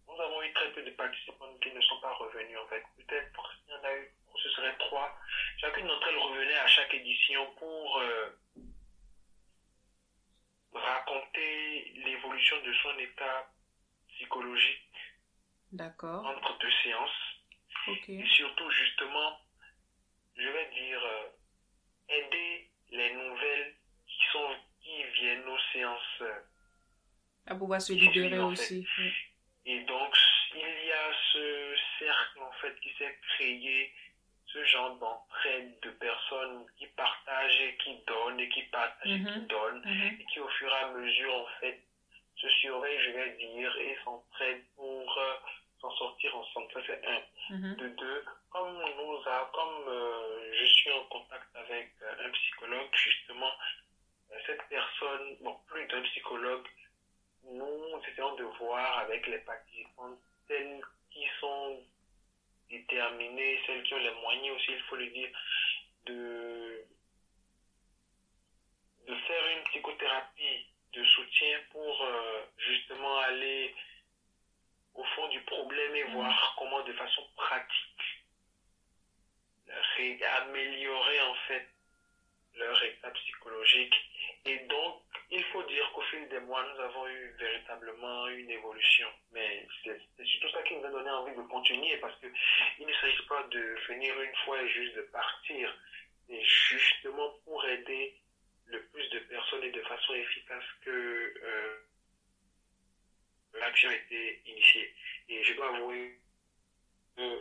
nous 0.08 0.20
avons 0.20 0.42
eu 0.42 0.52
très 0.52 0.63
peu 0.74 0.82
de 0.82 0.90
participants 0.90 1.52
qui 1.62 1.70
ne 1.72 1.80
sont 1.80 2.00
pas 2.00 2.12
revenus 2.14 2.58
en 2.58 2.66
fait. 2.68 2.82
Peut-être 2.96 3.54
il 3.68 3.72
y 3.72 3.74
en 3.76 3.84
a 3.84 3.94
eu, 3.96 4.10
ce 4.42 4.48
serait 4.50 4.76
trois. 4.78 5.16
Chacune 5.58 5.86
d'entre 5.86 6.08
elles 6.08 6.18
revenait 6.18 6.58
à 6.58 6.66
chaque 6.66 6.92
édition 6.94 7.46
pour 7.58 7.98
euh, 7.98 8.30
raconter 10.72 11.92
l'évolution 12.04 12.56
de 12.62 12.72
son 12.82 12.98
état 12.98 13.50
psychologique 14.08 14.80
entre 16.24 16.58
deux 16.58 16.72
séances 16.82 17.10
et 18.08 18.26
surtout 18.28 18.70
justement, 18.70 19.38
je 20.36 20.48
vais 20.48 20.70
dire, 20.70 21.02
euh, 21.04 21.28
aider 22.08 22.70
les 22.90 23.12
nouvelles 23.14 23.74
qui 24.06 24.18
sont 24.32 24.56
qui 24.82 25.02
viennent 25.14 25.46
aux 25.48 25.58
séances. 25.72 26.20
euh, 26.22 26.40
À 27.46 27.54
pouvoir 27.54 27.80
se 27.80 27.92
libérer 27.92 28.38
aussi. 28.38 28.86
oui. 28.98 29.12
Et 29.66 29.80
donc, 29.80 30.14
il 30.54 30.84
y 30.86 30.92
a 30.92 31.10
ce 31.32 31.74
cercle, 31.98 32.38
en 32.40 32.52
fait, 32.60 32.74
qui 32.80 32.90
s'est 32.98 33.16
créé, 33.30 33.90
ce 34.46 34.62
genre 34.66 34.90
d'entraide 34.96 35.80
de 35.80 35.90
personnes 35.90 36.64
qui 36.76 36.86
partagent 36.88 37.60
et 37.60 37.74
qui 37.76 37.96
donnent, 38.06 38.38
et 38.40 38.48
qui 38.48 38.62
partagent 38.64 39.10
et 39.10 39.18
qui 39.18 39.38
Mhm. 39.40 39.46
donnent, 39.48 39.82
Mhm. 39.84 40.16
et 40.20 40.24
qui, 40.26 40.38
au 40.40 40.48
fur 40.48 40.70
et 40.70 40.76
à 40.78 40.86
mesure, 40.90 41.34
en 41.34 41.46
fait, 41.60 41.78
se 42.36 42.48
surveillent, 42.48 43.00
je 43.00 43.10
vais 43.10 43.30
dire, 43.32 43.76
et 43.78 43.96
s'entraident 44.04 44.62
pour 44.76 45.18
euh, 45.18 45.34
s'en 45.80 45.90
sortir 45.92 46.36
ensemble. 46.36 46.66
Ça, 46.72 46.80
c'est 46.86 47.06
un. 47.06 47.20
Mhm. 47.50 47.76
De 47.76 47.88
deux, 47.88 48.24
comme 48.50 48.84
nous 48.96 49.20
a, 49.26 49.50
comme 49.52 49.88
euh, 49.88 50.52
je 50.54 50.64
suis 50.66 50.90
en 50.92 51.02
contact 51.04 51.46
avec 51.54 51.90
euh, 52.02 52.14
un 52.26 52.30
psychologue, 52.30 52.88
justement, 52.94 53.52
cette 54.46 54.62
personne, 54.68 55.36
bon, 55.40 55.56
plus 55.66 55.86
d'un 55.86 56.02
psychologue, 56.02 56.66
nous 57.50 58.00
essayons 58.08 58.34
de 58.36 58.44
voir 58.58 58.98
avec 59.00 59.26
les 59.26 59.38
participants 59.38 60.16
celles 60.48 60.80
qui 61.10 61.26
sont 61.40 61.82
déterminées, 62.68 63.60
celles 63.66 63.82
qui 63.84 63.94
ont 63.94 63.98
les 63.98 64.10
moyens 64.22 64.56
aussi, 64.56 64.72
il 64.72 64.82
faut 64.82 64.96
le 64.96 65.08
dire, 65.08 65.28
de, 66.06 66.84
de 69.06 69.14
faire 69.14 69.46
une 69.56 69.64
psychothérapie 69.64 70.66
de 70.92 71.04
soutien 71.04 71.60
pour 71.70 72.02
euh, 72.02 72.44
justement 72.58 73.18
aller 73.18 73.74
au 74.94 75.04
fond 75.04 75.28
du 75.28 75.40
problème 75.42 75.96
et 75.96 76.04
Mhm. 76.04 76.12
voir 76.12 76.54
comment 76.58 76.82
de 76.82 76.92
façon 76.92 77.26
pratique 77.36 77.94
améliorer 80.42 81.20
en 81.22 81.34
fait 81.46 81.68
leur 82.56 82.82
état 82.84 83.10
psychologique. 83.10 83.94
Et 84.44 84.58
donc, 84.66 84.93
mois, 86.44 86.64
nous 86.72 86.80
avons 86.80 87.08
eu 87.08 87.34
véritablement 87.38 88.28
une 88.28 88.50
évolution. 88.50 89.08
Mais 89.32 89.66
c'est 89.82 90.00
c'est 90.16 90.24
surtout 90.24 90.50
ça 90.50 90.62
qui 90.62 90.76
nous 90.76 90.84
a 90.86 90.90
donné 90.90 91.10
envie 91.10 91.34
de 91.34 91.42
continuer 91.42 91.96
parce 91.98 92.18
que 92.20 92.26
il 92.78 92.86
ne 92.86 92.92
s'agit 92.94 93.26
pas 93.26 93.42
de 93.44 93.76
venir 93.88 94.20
une 94.20 94.36
fois 94.44 94.60
et 94.62 94.68
juste 94.68 94.96
de 94.96 95.02
partir. 95.02 95.74
Mais 96.28 96.42
justement 96.42 97.30
pour 97.44 97.64
aider 97.66 98.16
le 98.66 98.82
plus 98.86 99.08
de 99.10 99.18
personnes 99.20 99.64
et 99.64 99.70
de 99.70 99.82
façon 99.82 100.14
efficace 100.14 100.64
que 100.84 101.34
euh, 101.42 101.78
l'action 103.54 103.90
a 103.90 103.94
été 103.94 104.42
initiée. 104.46 104.94
Et 105.28 105.42
je 105.44 105.54
dois 105.54 105.76
avouer 105.76 106.18
que 107.16 107.40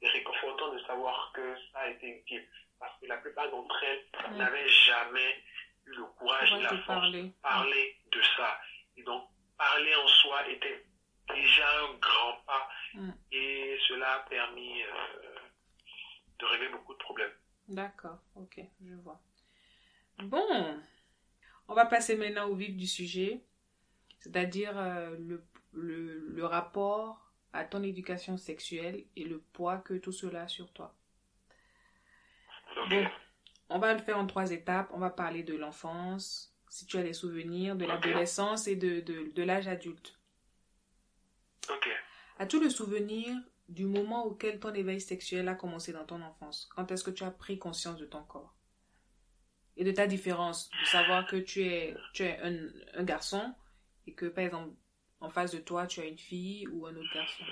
c'est 0.00 0.08
réconfortant 0.08 0.72
de 0.72 0.78
savoir 0.80 1.32
que 1.34 1.56
ça 1.72 1.80
a 1.80 1.90
été 1.90 2.08
utile. 2.08 2.46
Parce 2.78 2.98
que 3.00 3.06
la 3.06 3.18
plupart 3.18 3.50
d'entre 3.50 3.84
elles 3.84 4.36
n'avaient 4.36 4.68
jamais 4.68 5.42
eu 5.86 5.90
le 5.94 6.04
courage 6.18 6.52
et 6.52 6.62
la 6.62 6.68
force 6.68 6.86
parler. 6.86 7.22
de 7.22 7.28
parler 7.42 7.96
de 8.10 8.20
ça. 8.36 8.58
Et 8.96 9.02
donc, 9.02 9.28
parler 9.58 9.94
en 9.94 10.06
soi 10.08 10.48
était 10.48 10.86
déjà 11.28 11.80
un 11.84 11.94
grand 11.94 12.36
pas. 12.46 12.68
Mm. 12.94 13.10
Et 13.32 13.78
cela 13.88 14.14
a 14.14 14.18
permis 14.20 14.82
euh, 14.82 14.88
de 16.38 16.44
régler 16.46 16.68
beaucoup 16.68 16.92
de 16.94 16.98
problèmes. 16.98 17.32
D'accord, 17.68 18.18
ok, 18.36 18.60
je 18.84 18.94
vois. 18.94 19.20
Bon, 20.18 20.82
on 21.68 21.74
va 21.74 21.86
passer 21.86 22.16
maintenant 22.16 22.48
au 22.48 22.54
vif 22.54 22.76
du 22.76 22.86
sujet, 22.86 23.42
c'est-à-dire 24.18 24.76
euh, 24.76 25.16
le, 25.18 25.44
le, 25.72 26.28
le 26.28 26.44
rapport 26.44 27.32
à 27.52 27.64
ton 27.64 27.82
éducation 27.82 28.36
sexuelle 28.36 29.04
et 29.16 29.24
le 29.24 29.40
poids 29.40 29.78
que 29.78 29.94
tout 29.94 30.12
cela 30.12 30.42
a 30.42 30.48
sur 30.48 30.72
toi. 30.72 30.94
Donc, 32.76 32.88
Bon, 32.90 33.06
on 33.74 33.78
va 33.78 33.92
le 33.92 34.00
faire 34.00 34.18
en 34.18 34.26
trois 34.26 34.50
étapes. 34.50 34.90
On 34.92 34.98
va 34.98 35.10
parler 35.10 35.42
de 35.42 35.54
l'enfance, 35.54 36.54
si 36.68 36.86
tu 36.86 36.96
as 36.98 37.02
des 37.02 37.12
souvenirs, 37.12 37.76
de 37.76 37.84
l'adolescence 37.84 38.66
et 38.66 38.76
de, 38.76 39.00
de, 39.00 39.32
de 39.34 39.42
l'âge 39.42 39.68
adulte. 39.68 40.18
ok. 41.68 41.88
As-tu 42.38 42.60
le 42.60 42.70
souvenir 42.70 43.36
du 43.68 43.86
moment 43.86 44.24
auquel 44.24 44.58
ton 44.58 44.72
éveil 44.74 45.00
sexuel 45.00 45.48
a 45.48 45.54
commencé 45.54 45.92
dans 45.92 46.04
ton 46.04 46.20
enfance? 46.22 46.68
Quand 46.74 46.90
est-ce 46.90 47.04
que 47.04 47.10
tu 47.10 47.24
as 47.24 47.30
pris 47.30 47.58
conscience 47.58 47.98
de 47.98 48.06
ton 48.06 48.22
corps? 48.24 48.54
Et 49.76 49.84
de 49.84 49.92
ta 49.92 50.06
différence, 50.06 50.68
de 50.70 50.86
savoir 50.86 51.26
que 51.26 51.36
tu 51.36 51.64
es, 51.64 51.94
tu 52.12 52.24
es 52.24 52.38
un, 52.42 52.68
un 52.94 53.04
garçon 53.04 53.54
et 54.06 54.12
que, 54.14 54.26
par 54.26 54.44
exemple, 54.44 54.74
en 55.20 55.30
face 55.30 55.52
de 55.52 55.58
toi, 55.58 55.86
tu 55.86 56.00
as 56.00 56.04
une 56.06 56.18
fille 56.18 56.66
ou 56.68 56.86
un 56.86 56.94
autre 56.96 57.14
garçon. 57.14 57.44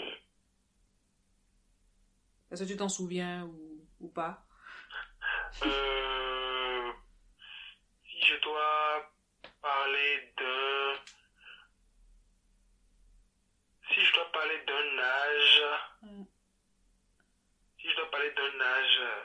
Est-ce 2.51 2.65
que 2.65 2.69
tu 2.69 2.77
t'en 2.77 2.89
souviens 2.89 3.45
ou, 3.47 3.87
ou 4.01 4.09
pas? 4.09 4.45
Euh, 5.63 6.93
si 8.05 8.25
je 8.27 8.37
dois 8.37 9.03
parler 9.61 10.33
de... 10.37 10.95
Si 13.93 14.05
je 14.05 14.13
dois 14.15 14.31
parler 14.33 14.59
d'un 14.67 14.99
âge... 14.99 15.63
Mm. 16.03 16.23
Si 17.81 17.91
je 17.91 17.97
dois 17.97 18.11
parler 18.11 18.31
d'un 18.31 18.61
âge... 18.61 18.99
euh, 19.01 19.23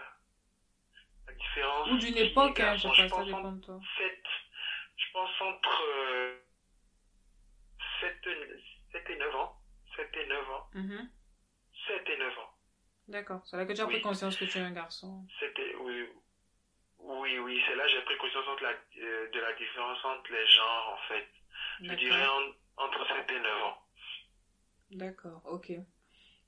différence. 1.34 1.88
Ou 1.90 1.98
d'une 1.98 2.18
époque, 2.18 2.60
hein, 2.60 2.76
je, 2.76 2.88
je 2.94 3.02
ça 3.02 3.08
pense 3.08 3.26
dépend 3.26 3.52
de 3.52 3.60
toi. 3.60 3.80
7, 3.98 4.14
je 4.98 5.06
pense 5.12 5.42
entre 5.42 5.84
euh, 5.84 6.40
7, 8.02 8.14
7 8.92 9.10
et 9.10 9.16
9 9.16 9.36
ans. 9.36 9.56
7 9.96 10.08
et 10.18 10.26
9 10.26 10.50
ans. 10.50 10.68
Mhm. 10.74 11.08
7 11.88 12.10
et 12.10 12.18
9 12.18 12.38
ans. 12.38 12.55
D'accord. 13.08 13.42
C'est 13.46 13.58
là 13.58 13.66
que 13.66 13.74
tu 13.74 13.82
as 13.82 13.86
Oui. 13.86 13.94
pris 13.94 14.02
conscience 14.02 14.36
que 14.38 14.46
tu 14.46 14.58
es 14.58 14.62
un 14.62 14.72
garçon. 14.72 15.26
C'était, 15.40 15.76
oui, 15.76 16.06
oui, 17.00 17.38
oui, 17.40 17.62
c'est 17.68 17.76
là 17.76 17.84
que 17.86 17.92
j'ai 17.92 18.02
pris 18.02 18.18
conscience 18.18 18.48
entre 18.48 18.64
la, 18.64 18.70
euh, 18.72 19.30
de 19.32 19.40
la 19.40 19.54
différence 19.54 19.98
entre 20.04 20.32
les 20.32 20.48
genres, 20.48 20.94
en 21.00 21.08
fait. 21.08 21.28
Je 21.82 21.94
dirais 21.94 22.26
en- 22.26 22.84
entre 22.86 23.08
7 23.08 23.30
et 23.30 23.40
9 23.40 23.64
ans. 23.64 23.78
D'accord, 24.92 25.42
ok. 25.46 25.72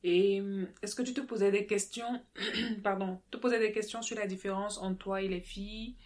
Et 0.04 0.41
hum, 0.41 0.67
est-ce 0.82 0.96
que 0.96 1.02
tu 1.02 1.13
te 1.13 1.22
posais 1.22 1.52
des 1.52 1.65
questions, 1.65 2.24
pardon, 2.84 3.22
te 3.32 3.38
posais 3.38 3.60
des 3.60 3.72
questions 3.72 4.02
sur 4.02 4.15
la 4.15 4.28
différence 4.28 4.78
entre 4.78 4.98
toi 5.00 5.22
et 5.22 5.28
les 5.28 5.41
filles? 5.41 5.98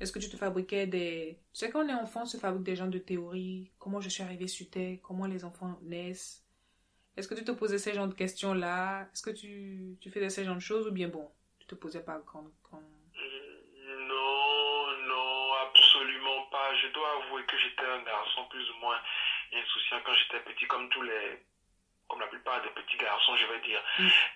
Est-ce 0.00 0.12
que 0.12 0.18
tu 0.18 0.30
te 0.30 0.36
fabriquais 0.38 0.86
des... 0.86 1.38
Tu 1.52 1.58
sais, 1.60 1.70
quand 1.70 1.84
on 1.84 1.88
est 1.88 1.92
enfant, 1.94 2.22
on 2.22 2.26
se 2.26 2.38
fabrique 2.38 2.62
des 2.64 2.74
genres 2.76 2.88
de 2.88 2.98
théories. 2.98 3.70
Comment 3.78 4.00
je 4.00 4.08
suis 4.08 4.22
arrivée 4.22 4.48
sur 4.48 4.68
Terre? 4.70 4.96
Comment 5.02 5.26
les 5.26 5.44
enfants 5.44 5.78
naissent? 5.82 6.42
Est-ce 7.16 7.28
que 7.28 7.34
tu 7.34 7.44
te 7.44 7.50
posais 7.50 7.78
ces 7.78 7.92
genres 7.92 8.08
de 8.08 8.14
questions-là? 8.14 9.08
Est-ce 9.12 9.22
que 9.22 9.30
tu, 9.30 9.96
tu 10.00 10.10
faisais 10.10 10.30
ces 10.30 10.44
genres 10.44 10.56
de 10.56 10.60
choses 10.60 10.86
ou 10.86 10.92
bien 10.92 11.08
bon, 11.08 11.30
tu 11.58 11.66
te 11.66 11.74
posais 11.74 12.04
pas 12.04 12.20
quand... 12.26 12.44
quand... 12.62 12.80
Non, 12.80 14.96
non, 15.06 15.52
absolument 15.68 16.42
pas. 16.50 16.74
Je 16.76 16.88
dois 16.88 17.24
avouer 17.24 17.44
que 17.44 17.58
j'étais 17.58 17.84
un 17.84 18.02
garçon 18.02 18.46
plus 18.48 18.68
ou 18.70 18.74
moins 18.80 18.98
insouciant 19.52 20.00
quand 20.04 20.14
j'étais 20.14 20.40
petit, 20.40 20.66
comme 20.66 20.88
tous 20.90 21.02
les, 21.02 21.42
comme 22.08 22.20
la 22.20 22.28
plupart 22.28 22.62
des 22.62 22.70
petits 22.70 22.96
garçons, 22.96 23.36
je 23.36 23.46
vais 23.46 23.60
dire. 23.60 23.82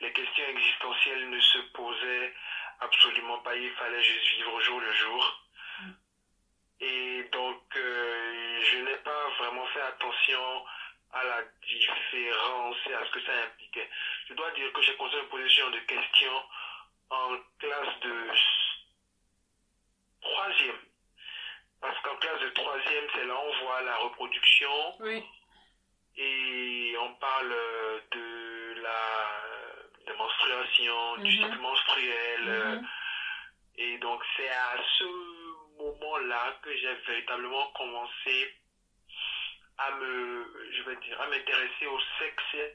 Les 0.00 0.12
questions 0.12 0.44
existentielles 0.48 1.30
ne 1.30 1.40
se 1.40 1.58
posaient 1.72 2.34
absolument 2.80 3.38
pas. 3.38 3.56
Il 3.56 3.70
fallait 3.72 4.02
juste 4.02 4.26
vivre 4.36 4.52
au 4.52 4.60
jour 4.60 4.80
le 4.80 4.92
jour. 4.92 5.40
Et 6.80 7.28
donc, 7.32 7.62
euh, 7.76 8.60
je 8.62 8.78
n'ai 8.78 8.96
pas 8.96 9.30
vraiment 9.38 9.64
fait 9.66 9.80
attention 9.80 10.64
à 11.14 11.24
la 11.24 11.42
différence 11.66 12.76
et 12.90 12.94
à 12.94 13.04
ce 13.06 13.10
que 13.10 13.20
ça 13.22 13.32
impliquait. 13.44 13.88
Je 14.28 14.34
dois 14.34 14.50
dire 14.52 14.72
que 14.72 14.82
j'ai 14.82 14.94
poser 14.94 15.16
ce 15.30 15.60
genre 15.60 15.70
de 15.70 15.78
questions 15.80 16.42
en 17.10 17.36
classe 17.58 18.00
de 18.00 18.28
troisième. 20.20 20.78
Parce 21.80 21.98
qu'en 22.00 22.16
classe 22.16 22.40
de 22.40 22.48
troisième, 22.50 23.06
c'est 23.14 23.24
là 23.24 23.34
où 23.34 23.38
on 23.38 23.64
voit 23.64 23.82
la 23.82 23.96
reproduction 23.96 24.94
Oui. 25.00 25.22
et 26.16 26.94
on 26.98 27.14
parle 27.14 27.54
de 28.10 28.74
la 28.82 29.40
de 30.06 30.12
menstruation, 30.12 31.16
du 31.18 31.24
Mhm. 31.24 31.30
cycle 31.44 31.58
menstruel. 31.60 32.42
Mhm. 32.42 32.88
Et 33.76 33.98
donc 33.98 34.22
c'est 34.36 34.48
à 34.50 34.76
ce 34.98 35.04
moment-là 35.78 36.58
que 36.62 36.76
j'ai 36.76 36.94
véritablement 37.06 37.66
commencé 37.72 38.54
à 39.78 39.90
me, 39.92 40.70
je 40.72 40.82
vais 40.82 40.96
dire, 40.96 41.20
à 41.20 41.26
m'intéresser 41.26 41.86
au 41.86 41.98
sexe 42.18 42.72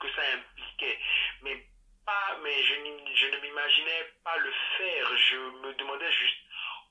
que 0.00 0.10
ça 0.10 0.22
impliquait. 0.34 0.98
Mais 1.42 1.66
pas, 2.04 2.38
mais 2.42 2.62
je, 2.62 2.74
je 3.14 3.26
ne 3.26 3.40
m'imaginais 3.40 4.12
pas 4.24 4.36
le 4.38 4.52
faire. 4.76 5.16
Je 5.16 5.36
me 5.36 5.72
demandais 5.74 6.12
juste 6.12 6.38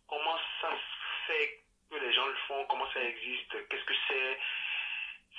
comment 0.08 0.38
ça 0.62 0.72
se 0.72 1.28
fait 1.28 1.64
que 1.90 1.96
les 1.96 2.14
gens 2.14 2.28
le 2.28 2.36
font, 2.48 2.66
comment 2.66 2.90
ça 2.92 3.04
existe, 3.04 3.68
qu'est-ce 3.70 3.86
que 3.86 3.94
c'est, 4.08 4.40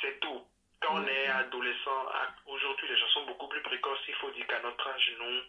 c'est 0.01 0.21
tout. 0.21 0.47
Quand 0.81 0.95
on 0.97 1.07
est 1.07 1.27
adolescent, 1.29 2.07
aujourd'hui 2.47 2.89
les 2.89 2.97
gens 2.97 3.09
sont 3.09 3.25
beaucoup 3.27 3.49
plus 3.49 3.63
précoces. 3.63 3.99
Il 4.09 4.15
faut 4.15 4.31
dire 4.31 4.47
qu'à 4.47 4.61
notre 4.61 4.87
âge, 4.89 5.13
non. 5.19 5.43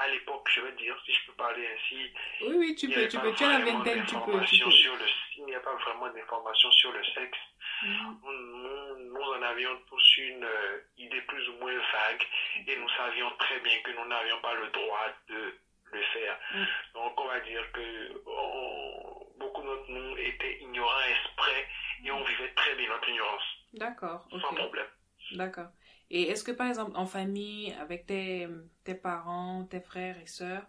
À 0.00 0.08
l'époque, 0.08 0.48
je 0.54 0.60
vais 0.60 0.72
dire, 0.72 0.96
si 1.04 1.12
je 1.12 1.26
peux 1.26 1.32
parler 1.32 1.66
ainsi, 1.74 2.12
Oui, 2.42 2.54
oui, 2.56 2.74
tu 2.76 2.86
il 2.86 2.88
n'y 2.90 2.94
peux, 2.94 3.00
avait 3.00 3.08
tu 3.08 3.16
pas 3.16 3.22
peux. 3.24 3.34
Tu 3.34 3.44
as 3.44 3.48
la 3.48 3.58
vraiment 3.58 3.78
vingtaine, 3.78 3.94
tu 3.94 4.00
peux, 4.00 4.06
tu 4.06 4.14
d'informations 4.14 4.66
peux. 4.66 4.70
sur 4.72 4.96
le, 4.96 5.04
il 5.38 5.44
n'y 5.46 5.54
a 5.54 5.60
pas 5.60 5.74
vraiment 5.74 6.08
d'informations 6.10 6.70
sur 6.72 6.92
le 6.92 7.04
sexe. 7.04 7.38
Mhm. 7.82 8.18
Nous, 8.22 8.32
nous- 8.32 9.12
nous 9.12 9.22
en 9.22 9.42
avions 9.42 9.76
tous 9.88 10.16
une 10.18 10.44
euh, 10.44 10.78
idée 10.98 11.20
plus 11.22 11.48
ou 11.48 11.52
moins 11.54 11.72
vague 11.76 12.22
et 12.66 12.76
nous 12.76 12.88
savions 12.90 13.30
très 13.38 13.58
bien 13.60 13.80
que 13.82 13.90
nous 13.90 14.06
n'avions 14.06 14.40
pas 14.40 14.54
le 14.54 14.68
droit 14.68 15.06
de 15.28 15.54
le 15.92 16.02
faire. 16.12 16.38
Mm. 16.54 16.64
Donc 16.94 17.20
on 17.20 17.26
va 17.26 17.40
dire 17.40 17.72
que 17.72 18.22
on- 18.26 19.26
beaucoup 19.38 19.62
d'entre 19.62 19.90
nous 19.90 20.16
étaient 20.18 20.58
ignorants 20.60 21.00
exprès 21.10 21.66
et 22.04 22.10
on 22.10 22.22
vivait 22.24 22.52
très 22.54 22.74
bien 22.76 22.88
notre 22.88 23.08
ignorance, 23.08 23.42
D'accord, 23.74 24.26
sans 24.30 24.54
problème. 24.54 24.86
D'accord. 25.32 25.68
Et 26.10 26.22
est-ce 26.22 26.42
que 26.44 26.52
par 26.52 26.68
exemple 26.68 26.92
en 26.96 27.06
famille, 27.06 27.72
avec 27.74 28.06
tes, 28.06 28.48
tes 28.84 28.94
parents, 28.94 29.64
tes 29.64 29.80
frères 29.80 30.18
et 30.20 30.26
sœurs, 30.26 30.66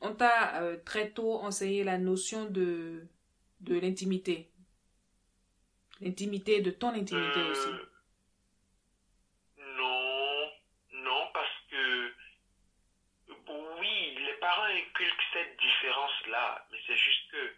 on 0.00 0.14
t'a 0.14 0.62
euh, 0.62 0.76
très 0.84 1.10
tôt 1.10 1.34
enseigné 1.40 1.82
la 1.84 1.98
notion 1.98 2.44
de, 2.44 3.06
de 3.60 3.78
l'intimité? 3.78 4.50
L'intimité, 6.00 6.60
de 6.60 6.70
ton 6.70 6.90
intimité 6.90 7.40
Euh, 7.40 7.50
aussi. 7.50 7.68
Non, 9.58 10.50
non, 10.92 11.28
parce 11.32 11.56
que 11.70 12.12
oui, 13.80 14.18
les 14.26 14.34
parents 14.34 14.64
inculquent 14.64 15.26
cette 15.32 15.58
différence-là, 15.58 16.66
mais 16.70 16.78
c'est 16.86 16.96
juste 16.96 17.30
que 17.32 17.52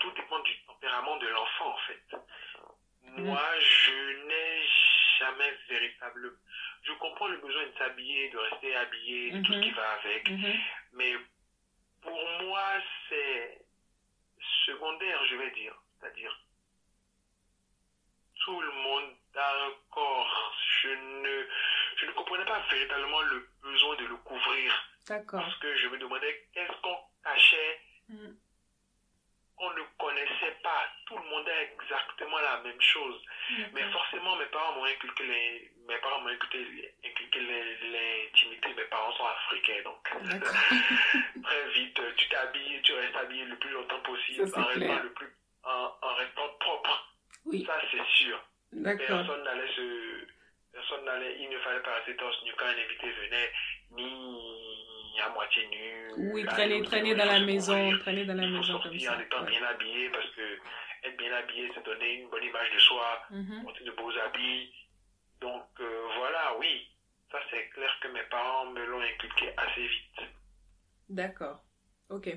tout 0.00 0.10
dépend 0.12 0.38
du 0.40 0.52
tempérament 0.66 1.16
de 1.18 1.26
l'enfant, 1.28 1.74
en 1.74 1.78
fait. 1.86 2.16
Moi, 3.16 3.42
je 3.60 4.26
n'ai 4.28 4.62
jamais 5.18 5.52
véritablement... 5.68 6.36
Je 6.82 6.92
comprends 6.94 7.28
le 7.28 7.38
besoin 7.38 7.66
de 7.66 7.72
s'habiller, 7.78 8.28
de 8.30 8.38
rester 8.38 8.74
habillé, 8.76 9.30
tout 9.42 9.52
ce 9.52 9.58
Mhm. 9.58 9.62
qui 9.64 9.70
va 9.72 9.90
avec, 9.92 10.28
Mhm. 10.30 10.58
mais 10.92 11.14
pour 12.02 12.26
moi, 12.42 12.64
c'est 13.08 13.58
secondaire, 14.66 15.24
je 15.26 15.36
vais 15.36 15.50
dire. 15.50 15.74
C'est-à-dire, 16.00 16.38
tout 18.44 18.60
le 18.60 18.70
monde 18.70 19.14
a 19.34 19.66
un 19.66 19.72
corps. 19.90 20.54
Je 20.82 20.88
ne, 20.88 21.46
je 21.96 22.06
ne 22.06 22.12
comprenais 22.12 22.44
pas 22.44 22.60
véritablement 22.70 23.20
le 23.22 23.48
besoin 23.62 23.96
de 23.96 24.04
le 24.06 24.16
couvrir. 24.16 24.72
D'accord. 25.06 25.40
Parce 25.42 25.56
que 25.58 25.76
je 25.76 25.88
me 25.88 25.98
demandais 25.98 26.48
qu'est-ce 26.52 26.80
qu'on 26.80 26.96
cachait, 27.24 27.80
Mhm. 28.08 28.36
qu'on 29.56 29.70
ne 29.72 29.82
connaissait 29.98 30.56
pas? 30.62 30.86
Tout 31.08 31.16
le 31.16 31.24
monde 31.30 31.48
a 31.48 31.62
exactement 31.62 32.38
la 32.38 32.60
même 32.62 32.80
chose. 32.80 33.18
Mais 33.72 33.82
forcément, 33.92 34.36
mes 34.36 34.44
parents 34.46 34.74
m'ont 34.74 34.84
inculqué 34.84 35.24
les, 35.24 35.70
mes 35.88 35.96
parents 35.98 36.20
m'ont 36.20 36.28
inculqué, 36.28 36.58
l'intimité. 37.40 38.68
Mes 38.76 38.84
parents 38.84 39.12
sont 39.12 39.24
africains, 39.26 39.82
donc 39.84 40.02
très 41.42 41.68
vite, 41.70 42.00
tu 42.16 42.28
t'habilles, 42.28 42.82
tu 42.82 42.92
restes 42.92 43.16
habillé 43.16 43.44
le 43.44 43.56
plus 43.56 43.70
longtemps 43.70 44.00
possible, 44.00 44.48
Ça, 44.48 44.60
en 44.60 44.64
restant 44.64 45.02
le 45.02 45.12
plus, 45.12 45.28
en, 45.64 45.92
en 46.02 46.14
restant 46.14 46.48
propre. 46.60 47.14
Oui, 47.46 47.64
Ça, 47.64 47.80
c'est 47.90 48.04
sûr. 48.22 48.38
Personne 48.84 49.42
n'allait 49.44 49.72
se, 49.74 50.26
personne 50.72 51.04
n'allait, 51.06 51.36
il 51.40 51.48
ne 51.48 51.58
fallait 51.60 51.80
pas 51.80 51.94
rester 51.94 52.16
torse 52.16 52.42
nu 52.44 52.52
quand 52.58 52.66
un 52.66 52.72
invité 52.72 53.10
venait, 53.10 53.50
ni 53.92 55.20
à 55.24 55.30
moitié 55.30 55.66
nu. 55.68 56.12
Oui, 56.32 56.44
traîner, 56.44 56.82
traîner 56.82 57.14
bureau, 57.14 57.26
dans 57.26 57.32
la 57.32 57.40
maison, 57.40 57.98
traîner 57.98 58.24
dans 58.24 58.34
la 58.34 58.46
maison 58.46 58.78
comme 58.78 58.98
ça. 58.98 59.16
en 59.16 59.20
étant 59.20 59.40
Ouais. 59.42 59.50
bien 59.50 59.62
habillé 59.64 60.10
parce 60.10 60.28
que 60.30 60.58
être 61.08 61.16
bien 61.18 61.32
habillé, 61.32 61.70
c'est 61.74 61.84
donner 61.84 62.20
une 62.22 62.28
bonne 62.30 62.42
image 62.44 62.72
de 62.74 62.78
soi, 62.78 63.22
Mhm. 63.30 63.62
porter 63.64 63.84
de 63.84 63.90
beaux 63.92 64.16
habits. 64.18 64.72
Donc 65.40 65.64
euh, 65.80 66.06
voilà, 66.18 66.56
oui, 66.58 66.86
ça 67.30 67.38
c'est 67.50 67.68
clair 67.70 67.90
que 68.02 68.08
mes 68.08 68.22
parents 68.30 68.66
me 68.70 68.84
l'ont 68.86 69.00
inculqué 69.00 69.52
assez 69.56 69.86
vite. 69.86 70.20
D'accord. 71.08 71.62
Ok. 72.10 72.28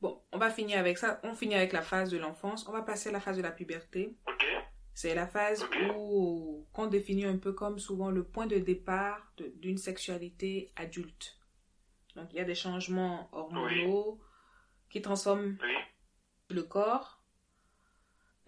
Bon, 0.00 0.22
on 0.32 0.38
va 0.38 0.50
finir 0.50 0.78
avec 0.78 0.96
ça. 0.98 1.20
On 1.24 1.34
finit 1.34 1.54
avec 1.54 1.72
la 1.72 1.82
phase 1.82 2.10
de 2.10 2.18
l'enfance. 2.18 2.66
On 2.68 2.72
va 2.72 2.82
passer 2.82 3.10
à 3.10 3.12
la 3.12 3.20
phase 3.20 3.36
de 3.36 3.42
la 3.42 3.50
puberté. 3.50 4.16
Ok 4.26 4.44
C'est 4.94 5.14
la 5.14 5.26
phase 5.26 5.66
où 5.94 6.66
qu'on 6.72 6.86
définit 6.86 7.24
un 7.26 7.36
peu 7.38 7.52
comme 7.52 7.78
souvent 7.78 8.10
le 8.10 8.24
point 8.24 8.46
de 8.46 8.58
départ 8.58 9.32
d'une 9.36 9.76
sexualité 9.78 10.72
adulte. 10.76 11.38
Donc 12.16 12.28
il 12.32 12.36
y 12.36 12.40
a 12.40 12.44
des 12.44 12.54
changements 12.54 13.28
hormonaux 13.32 14.20
qui 14.88 15.00
transforment 15.02 15.56
Oui, 15.62 15.74
le 16.54 16.62
corps. 16.62 17.22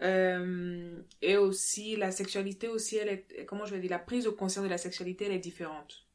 Euh, 0.01 1.01
et 1.21 1.37
aussi 1.37 1.95
la 1.95 2.11
sexualité 2.11 2.67
aussi 2.67 2.97
elle 2.97 3.09
est 3.09 3.45
comment 3.45 3.63
je 3.65 3.73
vais 3.73 3.79
dire 3.79 3.91
la 3.91 3.99
prise 3.99 4.25
de 4.25 4.31
conscience 4.31 4.65
de 4.65 4.69
la 4.69 4.79
sexualité 4.79 5.25
elle 5.25 5.31
est 5.33 5.39
différente. 5.39 6.07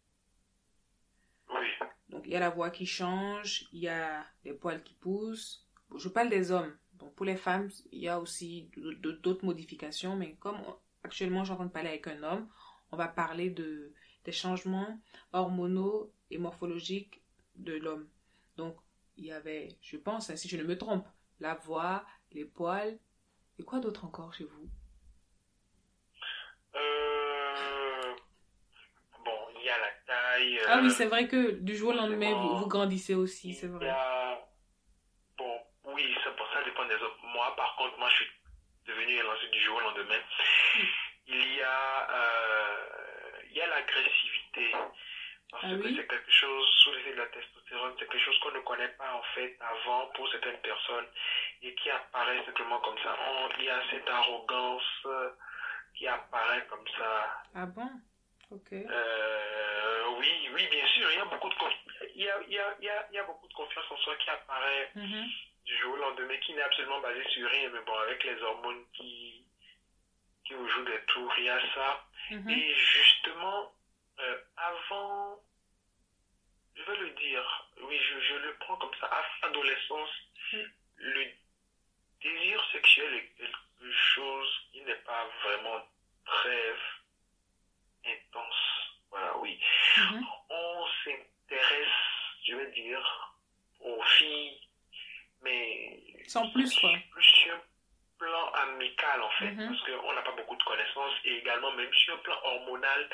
oui, 1.49 1.67
Donc, 2.11 2.27
il 2.27 2.33
y 2.33 2.37
a 2.37 2.41
la 2.41 2.51
voix 2.51 2.71
qui 2.71 2.87
change, 2.87 3.69
il 3.73 3.81
y 3.81 3.89
a 3.89 4.27
les 4.45 4.53
poils 4.53 4.83
qui 4.83 4.95
poussent. 4.95 5.67
Je 5.97 6.09
parle 6.09 6.29
des 6.29 6.51
hommes. 6.51 6.77
Donc, 6.95 7.15
pour 7.15 7.25
les 7.25 7.37
femmes, 7.37 7.71
il 7.93 8.01
y 8.01 8.09
a 8.09 8.21
aussi 8.21 8.71
d'autres 9.23 9.45
modifications, 9.45 10.17
mais 10.17 10.35
comme 10.35 10.59
actuellement, 11.05 11.45
j'entends 11.45 11.67
de 11.67 11.71
parler 11.71 11.91
avec 11.91 12.07
un 12.09 12.23
homme, 12.23 12.49
on 12.91 12.97
va 12.97 13.09
parler 13.09 13.51
de, 13.51 13.93
des 14.25 14.33
changements 14.33 15.01
hormonaux 15.33 16.13
et 16.31 16.39
morphologiques 16.39 17.23
de 17.55 17.75
l'homme. 17.75 18.09
Donc, 18.57 18.77
il 19.17 19.27
y 19.27 19.33
avait, 19.33 19.69
je 19.81 19.97
pense, 19.97 20.31
hein, 20.31 20.37
si 20.37 20.49
je 20.49 20.57
ne 20.57 20.65
me 20.65 20.77
trompe, 20.77 21.07
la 21.41 21.55
voix, 21.55 22.05
les 22.33 22.45
poils, 22.45 22.99
et 23.59 23.65
quoi 23.65 23.81
d'autre 23.81 24.05
encore 24.05 24.33
chez 24.35 24.45
vous? 24.45 24.69
Euh, 26.75 28.15
bon, 29.25 29.39
il 29.57 29.65
y 29.65 29.69
a 29.71 29.79
la 29.79 29.91
taille, 30.07 30.61
ah 30.69 30.81
oui, 30.83 30.91
c'est 30.91 31.07
vrai 31.07 31.27
que 31.29 31.53
du 31.53 31.77
jour 31.77 31.91
au 31.91 31.97
lendemain, 31.97 32.35
vous, 32.35 32.59
vous 32.59 32.67
grandissez 32.69 33.15
aussi, 33.15 33.55
c'est 33.55 33.67
vrai. 33.67 33.95
Bon, 35.37 35.61
oui, 35.85 36.15
ça, 36.25 36.31
ça 36.55 36.65
dépend 36.65 36.87
des 36.87 36.95
autres. 36.95 37.19
Moi, 37.25 37.55
par 37.57 37.77
contre, 37.77 37.99
moi, 37.99 38.09
je 38.11 38.17
suis 38.17 38.27
devenu 38.87 39.13
élancé 39.13 39.49
du 39.49 39.61
jour 39.61 39.77
au 39.77 39.81
lendemain. 39.81 40.21
Il 41.27 41.55
y 41.57 41.63
a, 41.63 42.11
euh, 42.11 43.43
il 43.51 43.57
y 43.57 43.61
a 43.61 43.67
l'agressivité. 43.67 44.73
Parce 45.51 45.65
ah 45.67 45.77
que 45.77 45.97
c'est 45.97 46.07
quelque 46.07 46.31
chose, 46.31 46.67
sous 46.83 46.93
l'effet 46.93 47.13
de 47.13 47.17
la 47.17 47.27
testostérone, 47.27 47.95
c'est 47.99 48.07
quelque 48.07 48.25
chose 48.25 48.39
qu'on 48.41 48.53
ne 48.53 48.61
connaît 48.61 48.95
pas 48.99 49.15
en 49.15 49.23
fait 49.35 49.57
avant 49.61 50.07
pour 50.15 50.31
certaines 50.31 50.61
personnes 50.61 51.07
et 51.63 51.75
qui 51.75 51.89
apparaît 51.89 52.45
simplement 52.45 52.79
comme 52.81 52.99
ça. 52.99 53.17
il 53.59 53.65
y 53.65 53.71
a 53.71 53.81
cette 53.91 54.09
arrogance 54.11 54.83
euh, 55.07 55.31
qui 55.95 56.07
apparaît 56.07 56.67
comme 56.69 56.87
ça. 56.99 57.43
Ah 57.55 57.67
bon? 57.67 57.91
Ok. 58.51 58.73
Euh, 58.73 60.05
oui, 60.19 60.49
oui, 60.53 60.67
bien 60.71 60.87
sûr, 60.87 61.11
il 61.13 61.17
y 61.17 61.21
a 61.21 61.25
beaucoup 61.25 61.49
de 61.49 61.55
il 62.15 62.25
y 62.25 62.29
a, 62.29 62.41
il 62.47 62.53
y 62.53 62.59
a, 62.59 62.77
il 63.11 63.15
y 63.15 63.19
a, 63.19 63.25
beaucoup 63.25 63.49
de 63.49 63.55
confiance 63.55 63.85
en 63.91 63.97
soi 63.99 64.17
qui 64.17 64.31
apparaît 64.31 64.91
mm-hmm. 64.97 65.27
du 65.65 65.77
jour 65.79 65.95
au 65.95 65.97
lendemain, 65.97 66.37
qui 66.39 66.53
n'est 66.53 66.63
absolument 66.63 67.01
basé 67.01 67.23
sur 67.31 67.49
rien, 67.49 67.71
mais 67.71 67.81
bon, 67.87 67.95
avec 68.01 68.23
les 68.25 68.43
hormones 68.43 68.85
qui, 68.95 69.45
qui 70.45 70.55
vous 70.55 70.69
jouent 70.69 70.85
des 70.85 71.01
tours, 71.07 71.33
il 71.39 71.45
y 71.45 71.49
a 71.49 71.61
ça. 71.75 72.05
Mm-hmm. 72.31 72.51
Et 72.51 72.75
justement, 72.75 73.73
avant, 74.61 75.41
je 76.75 76.83
vais 76.83 76.97
le 76.97 77.11
dire, 77.11 77.69
oui, 77.83 77.99
je, 77.99 78.21
je 78.21 78.35
le 78.35 78.57
prends 78.61 78.77
comme 78.77 78.95
ça, 79.01 79.07
à 79.07 79.23
l'adolescence, 79.43 80.11
mm. 80.53 80.59
le 80.97 81.27
désir 82.23 82.65
sexuel 82.73 83.15
est 83.15 83.29
quelque 83.37 83.93
chose 83.93 84.49
qui 84.73 84.81
n'est 84.83 84.95
pas 84.97 85.29
vraiment 85.45 85.81
très 86.25 86.75
intense. 88.07 88.89
Voilà, 89.11 89.37
oui. 89.39 89.59
Mm-hmm. 89.97 90.25
On 90.51 90.87
s'intéresse, 91.05 91.89
je 92.45 92.57
vais 92.57 92.71
dire, 92.73 93.35
aux 93.81 94.03
filles, 94.19 94.61
mais. 95.43 96.03
Sans 96.27 96.51
plus, 96.51 96.79
quoi. 96.79 96.91
Plus 97.11 97.23
sur 97.23 97.55
un 97.55 97.61
plan 98.19 98.53
amical, 98.53 99.23
en 99.23 99.31
fait, 99.31 99.53
mm-hmm. 99.53 99.69
parce 99.69 99.83
qu'on 99.85 100.13
n'a 100.13 100.23
pas 100.23 100.33
beaucoup 100.33 100.57
de 100.57 100.63
connaissances, 100.65 101.15
et 101.25 101.39
également, 101.39 101.73
même 101.73 101.93
sur 101.95 102.15
un 102.15 102.19
plan 102.19 102.39
hormonal, 102.43 103.09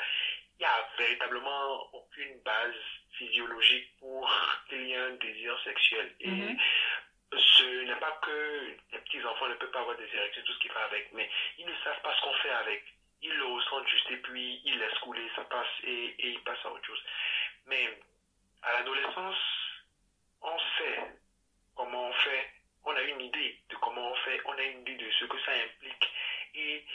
il 0.57 0.63
n'y 0.63 0.65
a 0.65 0.89
véritablement 0.97 1.93
aucune 1.93 2.39
base 2.43 2.75
physiologique 3.11 3.89
pour 3.99 4.29
qu'il 4.69 4.87
y 4.87 4.93
ait 4.93 4.97
un 4.97 5.15
désir 5.15 5.57
sexuel. 5.63 6.15
Et 6.19 6.29
mhm. 6.29 6.57
ce 7.31 7.83
n'est 7.83 7.99
pas 7.99 8.19
que 8.21 8.75
les 8.91 8.99
petits-enfants 8.99 9.47
ne 9.47 9.55
peuvent 9.55 9.71
pas 9.71 9.81
avoir 9.81 9.97
des 9.97 10.07
érections, 10.13 10.43
tout 10.45 10.53
ce 10.53 10.59
qui 10.59 10.67
va 10.69 10.85
avec, 10.85 11.11
mais 11.13 11.29
ils 11.57 11.65
ne 11.65 11.75
savent 11.83 12.01
pas 12.01 12.15
ce 12.15 12.21
qu'on 12.21 12.33
fait 12.35 12.51
avec. 12.51 12.83
Ils 13.21 13.33
le 13.33 13.45
ressentent 13.45 13.87
juste 13.87 14.11
et 14.11 14.17
puis 14.17 14.61
ils 14.65 14.77
laissent 14.77 14.99
couler, 14.99 15.27
ça 15.35 15.43
passe 15.45 15.67
et, 15.83 16.15
et 16.19 16.29
ils 16.29 16.43
passent 16.43 16.65
à 16.65 16.71
autre 16.71 16.85
chose. 16.85 17.03
Mais 17.65 17.97
à 18.61 18.73
l'adolescence, 18.73 19.37
on 20.41 20.57
sait 20.77 20.99
comment 21.75 22.09
on 22.09 22.13
fait, 22.13 22.49
on 22.85 22.95
a 22.95 23.01
une 23.01 23.21
idée 23.21 23.59
de 23.69 23.75
comment 23.77 24.11
on 24.11 24.15
fait, 24.15 24.39
on 24.45 24.53
a 24.53 24.61
une 24.63 24.81
idée 24.81 24.95
de 24.95 25.11
ce 25.11 25.25
que 25.25 25.39
ça 25.41 25.51
implique. 25.51 26.11
Et 26.55 26.85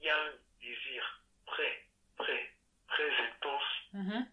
il 0.00 0.06
y 0.06 0.10
a 0.10 0.16
un 0.16 0.32
désir 0.60 1.20
très, 1.46 1.84
très, 2.18 2.55
très 2.96 3.24
intense 3.24 3.62
mm-hmm. 3.94 4.26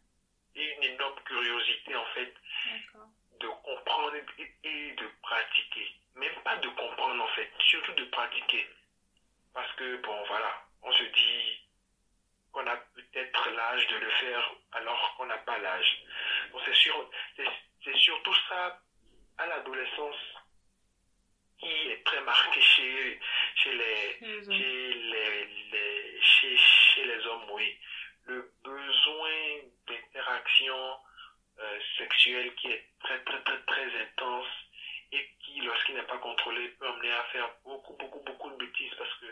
et 0.56 0.76
une 0.76 0.84
énorme 0.84 1.20
curiosité 1.26 1.96
en 1.96 2.06
fait 2.14 2.34
de 3.40 3.48
comprendre 3.48 4.14
et, 4.64 4.92
de 4.92 5.08
pratiquer. 5.22 5.88
Même 6.16 6.36
pas 6.44 6.56
de 6.58 6.70
comprendre 6.70 7.24
en 7.24 7.28
fait, 7.36 7.52
surtout 7.60 7.94
de 7.94 8.06
pratiquer. 8.06 8.68
Parce 9.54 9.72
que 9.74 9.98
bon 9.98 10.24
voilà, 10.28 10.66
on 10.82 10.92
se 10.92 11.04
dit 11.04 11.60
qu'on 12.52 12.66
a 12.68 12.78
peut-être 12.78 13.50
l'âge 13.52 13.88
de 13.88 13.96
le 13.98 14.10
faire 14.10 14.52
alors 14.72 15.16
qu'on 15.18 15.26
n'a 15.26 15.40
pas 15.40 15.58
l'âge. 15.58 16.04
Donc 16.52 16.62
c'est 16.66 16.76
sûr, 16.76 17.10
c'est 17.84 17.98
surtout 17.98 18.36
ça 18.48 18.80
à 19.40 19.48
l'adolescence 19.48 20.16
qui 21.60 21.90
est 21.90 22.04
très 22.06 22.22
marqué 22.22 22.62
chez, 22.62 23.20
chez 23.56 23.74
les, 23.74 24.20
chez 24.46 24.94
les, 24.94 26.22
chez, 26.22 26.58
chez 26.58 27.06
les 27.06 27.26
hommes, 27.26 27.50
oui 27.52 27.78
le 28.26 28.52
besoin 28.64 29.60
d'interaction 29.88 30.98
euh, 31.60 31.80
sexuelle 31.98 32.54
qui 32.56 32.68
est 32.68 32.86
très, 33.00 33.24
très, 33.24 33.44
très, 33.44 33.62
très 33.64 34.02
intense 34.02 34.48
et 35.12 35.30
qui, 35.40 35.62
lorsqu'il 35.62 35.96
n'est 35.96 36.04
pas 36.04 36.18
contrôlé, 36.18 36.70
peut 36.80 36.88
amener 36.88 37.12
à 37.12 37.24
faire 37.26 37.50
beaucoup, 37.64 37.96
beaucoup, 37.98 38.22
beaucoup 38.26 38.50
de 38.52 38.56
bêtises 38.58 38.94
parce 38.98 39.14
que 39.20 39.28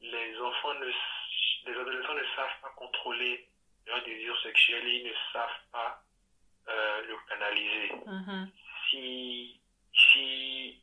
les 0.00 0.38
enfants 0.38 0.74
ne, 0.74 0.86
les 0.86 1.78
adolescents 1.78 2.14
ne 2.14 2.24
savent 2.36 2.60
pas 2.62 2.72
contrôler 2.76 3.48
leur 3.86 4.02
désir 4.04 4.40
sexuel 4.42 4.86
et 4.86 4.96
ils 4.98 5.06
ne 5.06 5.14
savent 5.32 5.62
pas 5.72 6.02
euh, 6.68 7.02
le 7.06 7.16
canaliser. 7.28 7.92
Mm-hmm. 8.06 8.48
Si, 8.90 9.60
si, 9.92 10.82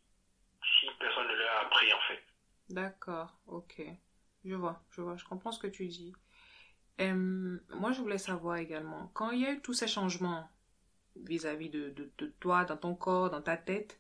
si 0.79 0.87
personne 0.99 1.27
ne 1.27 1.35
leur 1.35 1.51
a 1.57 1.59
appris, 1.61 1.93
en 1.93 2.01
fait. 2.01 2.23
D'accord, 2.69 3.33
ok. 3.47 3.81
Je 4.45 4.55
vois, 4.55 4.81
je 4.91 5.01
vois, 5.01 5.15
je 5.15 5.23
comprends 5.23 5.51
ce 5.51 5.59
que 5.59 5.67
tu 5.67 5.87
dis. 5.87 6.13
Euh, 7.01 7.57
moi, 7.69 7.91
je 7.91 8.01
voulais 8.01 8.17
savoir 8.17 8.57
également, 8.57 9.09
quand 9.13 9.31
il 9.31 9.41
y 9.41 9.45
a 9.45 9.51
eu 9.51 9.61
tous 9.61 9.73
ces 9.73 9.87
changements 9.87 10.47
vis-à-vis 11.15 11.69
de, 11.69 11.89
de, 11.89 12.27
toi, 12.39 12.65
dans 12.65 12.77
ton 12.77 12.95
corps, 12.95 13.29
dans 13.29 13.41
ta 13.41 13.57
tête, 13.57 13.99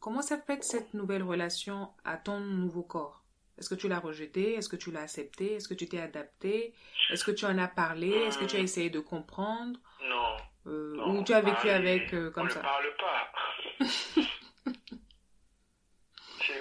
comment 0.00 0.22
s'est 0.22 0.40
faite 0.46 0.64
cette 0.64 0.94
nouvelle 0.94 1.22
relation 1.22 1.90
à 2.04 2.16
ton 2.16 2.40
nouveau 2.40 2.82
corps? 2.82 3.24
Est-ce 3.58 3.68
que 3.68 3.74
tu 3.74 3.88
l'as 3.88 3.98
rejeté? 3.98 4.54
Est-ce 4.54 4.68
que 4.68 4.76
tu 4.76 4.92
l'as 4.92 5.02
accepté? 5.02 5.54
Est-ce 5.54 5.68
que 5.68 5.74
tu 5.74 5.88
t'es 5.88 6.00
adapté? 6.00 6.74
Est-ce 7.10 7.24
que 7.24 7.32
tu 7.32 7.44
en 7.44 7.58
as 7.58 7.66
parlé? 7.66 8.10
Est-ce 8.10 8.38
que 8.38 8.44
tu 8.44 8.56
as 8.56 8.60
essayé 8.60 8.88
de 8.88 9.00
comprendre? 9.00 9.80
Non. 10.02 10.36
Euh, 10.66 10.96
ou 11.06 11.24
tu 11.24 11.32
as 11.32 11.40
vécu 11.40 11.68
avec 11.68 12.12
euh, 12.14 12.30
comme 12.30 12.48
ça 12.50 12.60
On 12.60 12.62
ne 12.62 12.68
parle 12.68 12.96
pas. 12.98 13.32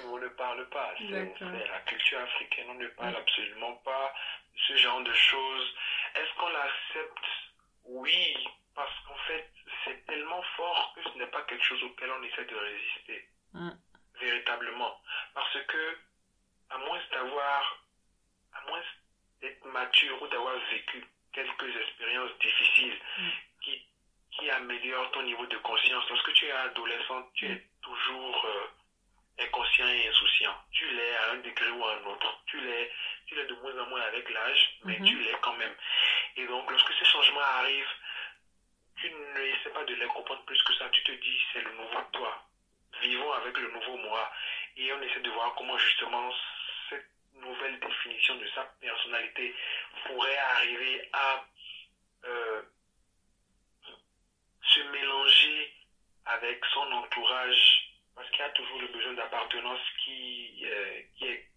on 0.10 0.18
ne 0.18 0.28
parle 0.30 0.70
pas. 0.70 0.94
C'est 0.98 1.12
la 1.12 1.80
culture 1.86 2.20
africaine, 2.20 2.66
on 2.70 2.76
ne 2.76 2.88
parle 2.88 3.16
absolument 3.16 3.76
pas 3.84 4.14
ce 4.68 4.76
genre 4.78 5.02
de 5.02 5.14
choses. 5.14 5.74
Est-ce 6.16 6.34
qu'on 6.40 6.50
l'accepte 6.50 7.26
Oui, 7.86 8.48
parce 8.76 8.94
qu'en 9.06 9.18
fait, 9.28 9.50
c'est 9.84 10.06
tellement 10.06 10.42
fort 10.56 10.94
que 10.96 11.10
ce 11.10 11.18
n'est 11.18 11.28
pas 11.28 11.42
quelque 11.44 11.64
chose 11.64 11.84
auquel 11.84 12.12
on 12.12 12.24
essaie 12.24 12.46
de 12.46 12.56
résister. 12.56 13.30
Mm. 13.54 13.70
Véritablement. 14.20 15.02
Parce 15.34 15.58
que, 15.68 15.98
à 16.70 16.78
moins 16.80 17.00
d'avoir, 17.12 17.84
à 18.54 18.70
moins 18.70 18.82
d'être 19.42 19.66
mature 19.66 20.22
ou 20.22 20.28
d'avoir 20.28 20.56
vécu 20.72 21.06
quelques 21.34 21.76
expériences 21.76 22.38
difficiles 22.40 23.00
mm. 23.18 23.30
qui, 23.62 23.88
qui 24.32 24.50
améliorent 24.50 25.12
ton 25.12 25.24
niveau 25.24 25.46
de 25.46 25.58
conscience, 25.58 26.10
lorsque 26.10 26.34
tu 26.34 26.46
es 26.46 26.52
adolescent, 26.52 27.30
tu 27.34 27.46
es 27.46 27.68
toujours 27.82 28.46
euh, 28.46 28.68
inconscient 29.40 29.88
et 29.88 30.08
insouciant. 30.08 30.56
Tu 30.72 30.88
l'es 30.90 31.16
à 31.16 31.32
un 31.32 31.38
degré 31.38 31.70
ou 31.70 31.86
à 31.86 31.94
un 31.96 32.04
autre. 32.06 32.42
Tu 32.48 32.60
l'es 32.62 32.92
tu 33.28 33.36
l'es 33.36 33.46
de 33.46 33.54
moins 33.56 33.78
en 33.78 33.86
moins 33.88 34.02
avec 34.02 34.30
l'âge, 34.30 34.80
mais 34.86 34.98
mhm. 35.00 35.06
tu 35.06 35.20
l'es 35.20 35.36
quand 35.42 35.56
même. 35.58 35.76
Et 36.38 36.48
donc, 36.48 36.72
lorsque 36.72 36.94
ces 36.94 37.06
changements 37.06 37.42
arrivent, 37.42 37.96
tu 38.96 39.10
n'essaies 39.10 39.70
pas 39.74 39.84
de 39.84 39.94
les 39.94 40.08
comprendre 40.08 40.44
plus 40.46 40.62
que 40.64 40.74
ça. 40.76 40.90
Tu 40.90 41.04
te 41.04 41.12
dis, 41.12 41.40
c'est 41.52 41.62
le 41.62 41.72
nouveau 41.74 42.02
toi. 42.14 42.44
Vivons 43.02 43.32
avec 43.34 43.58
le 43.58 43.70
nouveau 43.72 43.98
moi. 43.98 44.32
Et 44.78 44.92
on 44.94 45.02
essaie 45.02 45.20
de 45.20 45.30
voir 45.30 45.54
comment 45.56 45.78
justement 45.78 46.32
cette 46.90 47.10
nouvelle 47.34 47.80
définition 47.80 48.36
de 48.38 48.48
sa 48.56 48.64
personnalité 48.80 49.54
pourrait 50.06 50.38
arriver 50.38 51.10
à 51.14 51.46
euh, 52.26 52.62
se 54.62 54.80
mélanger 54.80 55.74
avec 56.26 56.64
son 56.74 56.92
entourage. 56.94 57.87
Parce 58.18 58.30
qu'il 58.32 58.40
y 58.40 58.44
a 58.44 58.50
toujours 58.50 58.82
le 58.82 58.88
besoin 58.88 59.14
d'appartenance 59.14 59.80
qui, 60.04 60.66
euh, 60.66 61.02
qui, 61.16 61.26
est, 61.28 61.48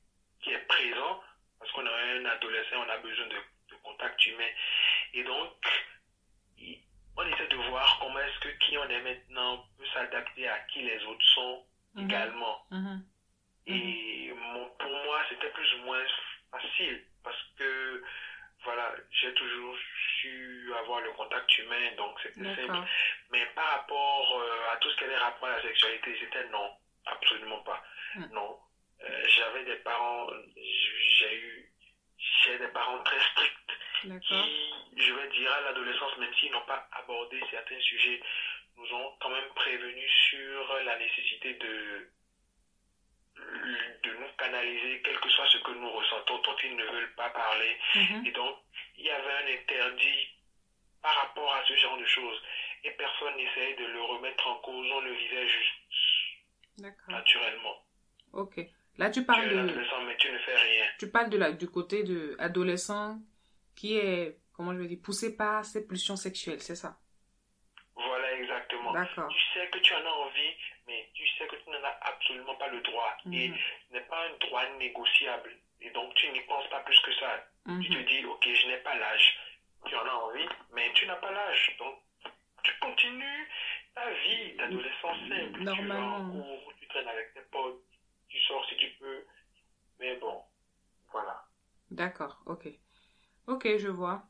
qui 0.42 0.50
est 0.50 0.66
présent 0.68 1.20
parce 1.58 1.72
qu'on 1.72 1.86
a 1.86 1.90
un 1.90 2.24
adolescent, 2.26 2.76
on 2.86 2.88
a 2.88 2.98
besoin 2.98 3.26
de, 3.26 3.36
contact 3.82 4.26
humain. 4.26 4.50
Et 5.14 5.24
donc, 5.24 5.52
on 7.16 7.26
essaie 7.26 7.46
de 7.48 7.56
voir 7.56 7.98
comment 7.98 8.18
est-ce 8.18 8.38
que 8.40 8.48
qui 8.58 8.76
on 8.76 8.88
est 8.90 9.00
maintenant 9.00 9.64
peut 9.78 9.86
s'adapter 9.94 10.46
à 10.48 10.58
qui 10.70 10.82
les 10.82 11.02
autres 11.04 11.26
sont 11.34 11.64
mhm. 11.94 12.04
également. 12.04 12.62
Mhm. 12.70 13.04
Et 13.66 14.32
pour 14.78 14.90
moi, 15.04 15.22
c'était 15.30 15.48
plus 15.48 15.74
ou 15.76 15.84
moins 15.84 16.04
facile 16.50 17.04
parce 17.24 17.42
que, 17.56 18.02
voilà, 18.64 18.92
j'ai 19.10 19.32
toujours 19.34 19.76
su 20.20 20.72
avoir 20.78 21.00
le 21.00 21.10
contact 21.12 21.58
humain, 21.58 21.92
donc 21.96 22.18
c'était 22.22 22.54
simple. 22.54 22.86
Mais 23.30 23.44
par 23.54 23.68
rapport 23.70 24.40
euh, 24.40 24.72
à 24.72 24.76
tout 24.76 24.90
ce 24.90 24.96
qui 24.96 25.04
avait 25.04 25.16
rapport 25.16 25.48
à 25.48 25.56
la 25.56 25.62
sexualité, 25.62 26.16
c'était 26.20 26.48
non, 26.50 26.70
absolument 27.06 27.60
pas. 27.60 27.82
Mm. 28.16 28.24
Non. 28.32 28.58
Euh, 29.02 29.22
j'avais 29.28 29.64
des 29.64 29.76
parents, 29.76 30.26
j'ai 30.56 31.34
eu 31.34 31.72
j'ai 32.44 32.58
des 32.58 32.68
parents 32.68 33.02
très 33.02 33.20
stricts 33.32 33.72
qui, 34.02 34.72
je 34.96 35.12
vais 35.12 35.28
dire, 35.30 35.52
à 35.52 35.60
l'adolescence, 35.62 36.16
même 36.18 36.34
s'ils 36.34 36.52
n'ont 36.52 36.64
pas 36.66 36.88
abordé 36.92 37.40
certains 37.50 37.80
sujets, 37.80 38.20
nous 38.76 38.94
ont 38.94 39.16
quand 39.20 39.30
même 39.30 39.48
prévenus 39.54 40.10
sur 40.30 40.74
la 40.84 40.98
nécessité 40.98 41.54
de, 41.54 42.10
de 44.02 44.10
nous 44.10 44.28
canaliser, 44.38 45.02
quel 45.04 45.18
que 45.20 45.28
soit 45.30 45.46
ce 45.48 45.58
que 45.58 45.70
nous 45.72 45.90
ressentons, 45.90 46.38
dont 46.38 46.56
ils 46.64 46.76
ne 46.76 46.84
veulent 46.84 47.14
pas 47.14 47.30
parler. 47.30 47.76
Mm-hmm. 47.94 48.28
Et 48.28 48.32
donc, 48.32 48.56
il 48.96 49.04
y 49.04 49.10
avait 49.10 49.32
un 49.32 49.60
interdit 49.60 50.28
par 51.02 51.14
rapport 51.14 51.52
à 51.54 51.64
ce 51.66 51.74
genre 51.76 51.98
de 51.98 52.06
choses. 52.06 52.42
Et 52.84 52.90
personne 52.92 53.36
n'essaye 53.36 53.76
de 53.76 53.84
le 53.86 54.02
remettre 54.02 54.46
en 54.46 54.56
cause, 54.56 54.90
on 54.92 55.00
le 55.00 55.12
vivait 55.12 55.48
juste 55.48 56.88
naturellement. 57.08 57.84
Ok. 58.32 58.60
Là, 58.96 59.10
tu 59.10 59.24
parles 59.24 59.48
tu 59.48 59.54
es 59.54 59.62
de... 59.62 60.06
mais 60.06 60.16
tu 60.16 60.32
ne 60.32 60.38
fais 60.38 60.56
rien. 60.56 60.84
Tu 60.98 61.10
parles 61.10 61.30
de 61.30 61.38
la, 61.38 61.52
du 61.52 61.68
côté 61.68 62.04
de 62.04 62.36
adolescent 62.38 63.18
qui 63.74 63.96
est, 63.96 64.38
comment 64.52 64.74
je 64.74 64.80
vais 64.80 64.88
dire, 64.88 64.98
poussé 65.02 65.36
par 65.36 65.64
ses 65.64 65.86
pulsions 65.86 66.16
sexuelles, 66.16 66.60
c'est 66.60 66.76
ça? 66.76 66.98
Voilà, 67.94 68.36
exactement. 68.88 69.28
Tu 69.28 69.38
sais 69.52 69.68
que 69.68 69.78
tu 69.78 69.94
en 69.94 70.04
as 70.04 70.10
envie, 70.10 70.54
mais 70.86 71.10
tu 71.14 71.26
sais 71.36 71.46
que 71.46 71.56
tu 71.56 71.70
n'en 71.70 71.84
as 71.84 71.98
absolument 72.02 72.54
pas 72.56 72.68
le 72.68 72.80
droit. 72.80 73.16
Et 73.32 73.48
mhm. 73.48 73.56
ce 73.88 73.94
n'est 73.94 74.06
pas 74.06 74.26
un 74.26 74.46
droit 74.46 74.68
négociable. 74.78 75.56
Et 75.80 75.90
donc, 75.90 76.14
tu 76.14 76.30
n'y 76.30 76.40
penses 76.42 76.68
pas 76.68 76.80
plus 76.80 76.98
que 77.00 77.14
ça. 77.14 77.46
Tu 77.80 77.88
te 77.88 77.98
mhm. 77.98 78.04
dis, 78.04 78.24
ok, 78.24 78.48
je 78.48 78.66
n'ai 78.68 78.78
pas 78.78 78.94
l'âge. 78.96 79.38
Tu 79.86 79.96
en 79.96 80.06
as 80.06 80.14
envie, 80.14 80.48
mais 80.72 80.92
tu 80.94 81.06
n'as 81.06 81.16
pas 81.16 81.30
l'âge. 81.30 81.76
Donc, 81.78 81.98
tu 82.62 82.72
continues 82.80 83.48
ta 83.94 84.10
vie 84.10 84.56
d'adolescent 84.56 85.14
simple. 85.28 85.60
Normalement. 85.60 85.74
Tu 85.74 85.86
vas 85.86 85.96
en 85.96 86.30
cours, 86.30 86.72
tu 86.78 86.88
traînes 86.88 87.08
avec 87.08 87.34
tes 87.34 87.40
potes, 87.50 87.82
tu 88.28 88.38
sors 88.40 88.64
si 88.68 88.76
tu 88.76 88.90
peux. 88.98 89.24
Mais 89.98 90.16
bon, 90.16 90.42
voilà. 91.12 91.44
D'accord, 91.90 92.40
ok. 92.46 92.68
Ok, 93.46 93.68
je 93.78 93.88
vois. 93.88 94.22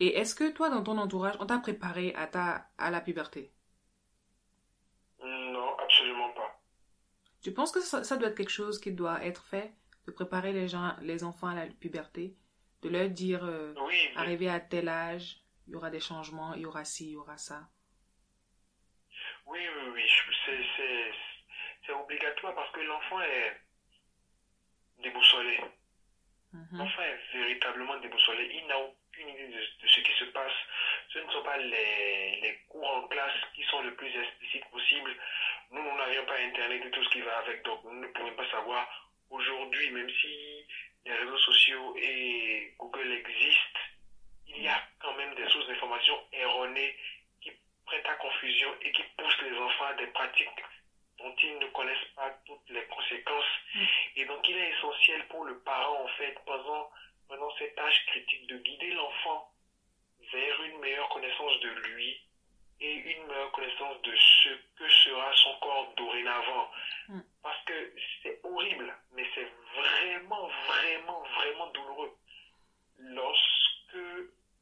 Et 0.00 0.16
est-ce 0.16 0.34
que 0.34 0.50
toi, 0.50 0.70
dans 0.70 0.82
ton 0.82 0.98
entourage, 0.98 1.34
on 1.40 1.46
t'a 1.46 1.58
préparé 1.58 2.14
à, 2.14 2.26
ta, 2.26 2.68
à 2.78 2.90
la 2.90 3.00
puberté? 3.00 3.50
Non, 5.22 5.76
absolument 5.78 6.30
pas. 6.30 6.60
Tu 7.42 7.52
penses 7.52 7.72
que 7.72 7.80
ça, 7.80 8.16
doit 8.16 8.28
être 8.28 8.36
quelque 8.36 8.50
chose 8.50 8.80
qui 8.80 8.92
doit 8.92 9.24
être 9.24 9.44
fait 9.44 9.72
De 10.06 10.12
préparer 10.12 10.52
les, 10.52 10.68
gens, 10.68 10.96
les 11.02 11.24
enfants 11.24 11.48
à 11.48 11.54
la 11.54 11.66
puberté 11.66 12.36
De 12.82 12.88
leur 12.88 13.08
dire, 13.08 13.44
euh, 13.44 13.74
oui, 13.86 14.10
arrivé 14.16 14.48
à 14.48 14.60
tel 14.60 14.88
âge, 14.88 15.42
il 15.66 15.72
y 15.72 15.76
aura 15.76 15.90
des 15.90 16.00
changements, 16.00 16.54
il 16.54 16.62
y 16.62 16.66
aura 16.66 16.84
ci, 16.84 17.08
il 17.08 17.12
y 17.12 17.16
aura 17.16 17.36
ça? 17.36 17.68
Oui, 19.46 19.60
oui, 19.60 19.90
oui. 19.94 20.02
C'est 21.86 21.92
obligatoire 21.92 22.54
parce 22.54 22.70
que 22.72 22.80
l'enfant 22.80 23.20
est 23.20 23.60
déboussolé. 25.02 25.58
Mhm. 26.52 26.78
L'enfant 26.78 27.02
est 27.02 27.38
véritablement 27.38 27.98
déboussolé. 28.00 28.50
Il 28.54 28.66
n'a 28.66 28.76
aucune 29.18 29.34
idée 29.34 29.48
de, 29.48 29.88
ce 29.88 30.00
qui 30.00 30.12
se 30.12 30.24
passe. 30.26 30.52
Ce 31.12 31.18
ne 31.18 31.30
sont 31.30 31.42
pas 31.42 31.56
les, 31.56 32.40
les, 32.40 32.58
cours 32.68 32.88
en 32.88 33.08
classe 33.08 33.34
qui 33.54 33.62
sont 33.64 33.80
le 33.82 33.94
plus 33.94 34.08
explicites 34.08 34.64
possible. 34.70 35.14
Nous, 35.70 35.82
nous 35.82 35.96
n'avions 35.96 36.24
pas 36.26 36.36
Internet 36.38 36.84
et 36.84 36.90
tout 36.90 37.04
ce 37.04 37.10
qui 37.10 37.20
va 37.20 37.38
avec, 37.38 37.64
donc 37.64 37.82
nous 37.84 38.00
ne 38.00 38.06
pouvons 38.08 38.32
pas 38.32 38.50
savoir 38.50 39.10
aujourd'hui, 39.30 39.90
même 39.90 40.10
si 40.20 40.64
les 41.04 41.14
réseaux 41.14 41.38
sociaux 41.38 41.96
et 42.00 42.74
Google 42.78 43.12
existent, 43.12 43.80
il 44.46 44.62
y 44.62 44.68
a 44.68 44.80
quand 45.00 45.14
même 45.14 45.34
des 45.34 45.48
sources 45.48 45.66
d'informations 45.66 46.18
erronées 46.32 46.96
qui 47.40 47.52
prêtent 47.86 48.08
à 48.08 48.14
confusion 48.14 48.70
et 48.82 48.92
qui 48.92 49.02
poussent 49.16 49.42
les 49.42 49.56
enfants 49.58 49.86
à 49.86 49.94
des 49.94 50.06
pratiques 50.08 50.62
dont 51.18 51.34
ils 51.42 51.58
ne 51.58 51.66
connaissent 51.66 52.08
pas 52.14 52.30
toutes 52.46 52.70
les 52.70 52.84
conséquences. 52.84 53.52
Mm. 53.74 53.84
Et 54.16 54.24
donc, 54.26 54.48
il 54.48 54.56
est 54.56 54.70
essentiel 54.70 55.26
pour 55.26 55.44
le 55.44 55.58
parent, 55.60 56.04
en 56.04 56.08
fait, 56.16 56.34
pendant, 56.46 56.90
pendant 57.28 57.50
cette 57.58 57.74
tâche 57.74 58.06
critique, 58.06 58.46
de 58.46 58.58
guider 58.58 58.90
l'enfant 58.92 59.52
vers 60.32 60.62
une 60.62 60.78
meilleure 60.80 61.08
connaissance 61.10 61.60
de 61.60 61.68
lui 61.68 62.20
et 62.80 62.94
une 62.94 63.26
meilleure 63.26 63.52
connaissance 63.52 64.00
de 64.02 64.14
ce 64.16 64.48
que 64.76 64.88
sera 64.88 65.34
son 65.34 65.54
corps 65.60 65.92
dorénavant. 65.96 66.70
Mm. 67.08 67.20
Parce 67.42 67.64
que 67.64 67.94
c'est 68.22 68.40
horrible, 68.44 68.94
mais 69.12 69.26
c'est 69.34 69.48
vraiment, 69.74 70.48
vraiment, 70.66 71.22
vraiment 71.36 71.66
douloureux. 71.68 72.16
Lorsque 72.98 73.96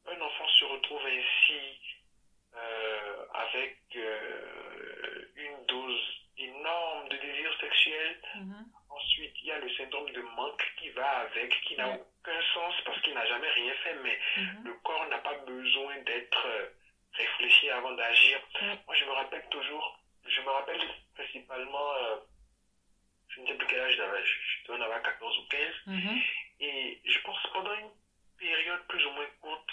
un 0.07 0.21
enfant 0.21 0.47
se 0.47 0.65
retrouve 0.65 1.05
ainsi 1.05 1.79
euh, 2.55 3.25
avec 3.33 3.77
euh, 3.95 5.31
une 5.35 5.65
dose 5.67 6.17
énorme 6.37 7.09
de 7.09 7.17
désir 7.17 7.59
sexuel. 7.59 8.21
Mm-hmm. 8.35 8.65
Ensuite, 8.89 9.33
il 9.41 9.47
y 9.47 9.51
a 9.51 9.59
le 9.59 9.69
syndrome 9.75 10.09
de 10.11 10.21
manque 10.21 10.73
qui 10.79 10.89
va 10.89 11.19
avec, 11.19 11.53
qui 11.61 11.75
n'a 11.75 11.99
aucun 12.27 12.41
sens 12.53 12.75
parce 12.85 13.01
qu'il 13.01 13.13
n'a 13.13 13.25
jamais 13.25 13.49
rien 13.49 13.73
fait, 13.83 13.95
mais 14.03 14.19
mm-hmm. 14.37 14.63
le 14.63 14.73
corps 14.83 15.07
n'a 15.07 15.19
pas 15.19 15.37
besoin 15.39 15.97
d'être 16.01 16.45
euh, 16.45 16.69
réfléchi 17.13 17.69
avant 17.69 17.93
d'agir. 17.93 18.39
Moi, 18.85 18.95
je 18.95 19.05
me 19.05 19.11
rappelle 19.11 19.47
toujours, 19.49 19.99
je 20.25 20.41
me 20.41 20.49
rappelle 20.49 20.81
principalement, 21.15 21.93
euh, 21.93 22.17
je 23.29 23.41
ne 23.41 23.47
sais 23.47 23.53
plus 23.55 23.67
quel 23.67 23.79
âge 23.79 23.95
j'avais, 23.95 24.25
je 24.25 24.65
dois 24.65 24.77
en 24.77 24.81
avoir 24.81 25.01
14 25.01 25.37
ou 25.37 25.47
15, 25.47 25.59
mm-hmm. 25.87 26.23
et 26.59 27.01
je 27.05 27.19
pense 27.21 27.39
pendant 27.53 27.73
une 27.73 27.91
période 28.37 28.87
plus 28.87 29.05
ou 29.05 29.11
moins 29.11 29.27
courte, 29.41 29.71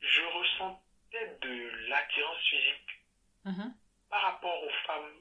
je 0.00 0.22
ressentais 0.22 1.38
de 1.40 1.88
l'attirance 1.88 2.42
physique 2.48 3.62
par 4.10 4.22
rapport 4.22 4.62
aux 4.62 4.70
femmes 4.86 5.12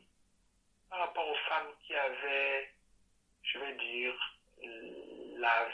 par 0.89 0.99
rapport 0.99 1.25
aux 1.25 1.37
femmes 1.47 1.71
qui 1.85 1.95
avaient, 1.95 2.69
je 3.43 3.59
vais 3.59 3.73
dire, 3.75 4.13
la 5.39 5.69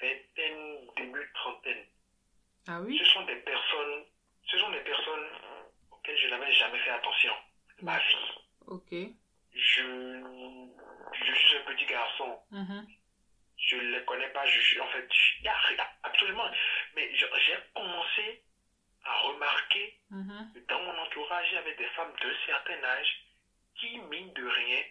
vingtaine, 0.00 0.86
début 0.96 1.30
trentaine. 1.34 1.84
Ah 2.66 2.80
oui? 2.80 2.98
Ce 2.98 3.04
sont 3.06 3.24
des 3.24 3.36
personnes, 3.36 4.04
ce 4.46 4.58
sont 4.58 4.70
des 4.70 4.80
personnes 4.80 5.28
auxquelles 5.90 6.18
je 6.18 6.28
n'avais 6.28 6.52
jamais 6.52 6.78
fait 6.80 6.90
attention 6.90 7.32
de 7.78 7.84
ma 7.84 7.98
vie. 7.98 8.16
Ok. 8.66 8.92
Je, 9.54 9.82
je 11.12 11.34
suis 11.34 11.56
un 11.56 11.64
petit 11.72 11.86
garçon. 11.86 12.38
Mm-hmm. 12.52 12.86
Je 13.56 13.76
ne 13.76 13.98
les 13.98 14.04
connais 14.04 14.28
pas. 14.28 14.46
Je, 14.46 14.80
en 14.80 14.88
fait, 14.88 15.08
il 15.38 15.42
n'y 15.42 15.48
a 15.48 15.56
rien, 15.56 15.86
absolument. 16.02 16.50
Mais 16.94 17.14
j'ai 17.14 17.26
commencé 17.74 18.42
à 19.04 19.20
remarquer 19.22 19.98
mm-hmm. 20.12 20.52
que 20.52 20.58
dans 20.68 20.82
mon 20.82 20.98
entourage, 20.98 21.46
il 21.50 21.54
y 21.54 21.58
avait 21.58 21.76
des 21.76 21.88
femmes 21.88 22.12
d'un 22.22 22.34
certain 22.46 22.84
âge 22.84 23.24
qui, 23.76 23.98
mine 23.98 24.32
de 24.34 24.46
rien, 24.46 24.82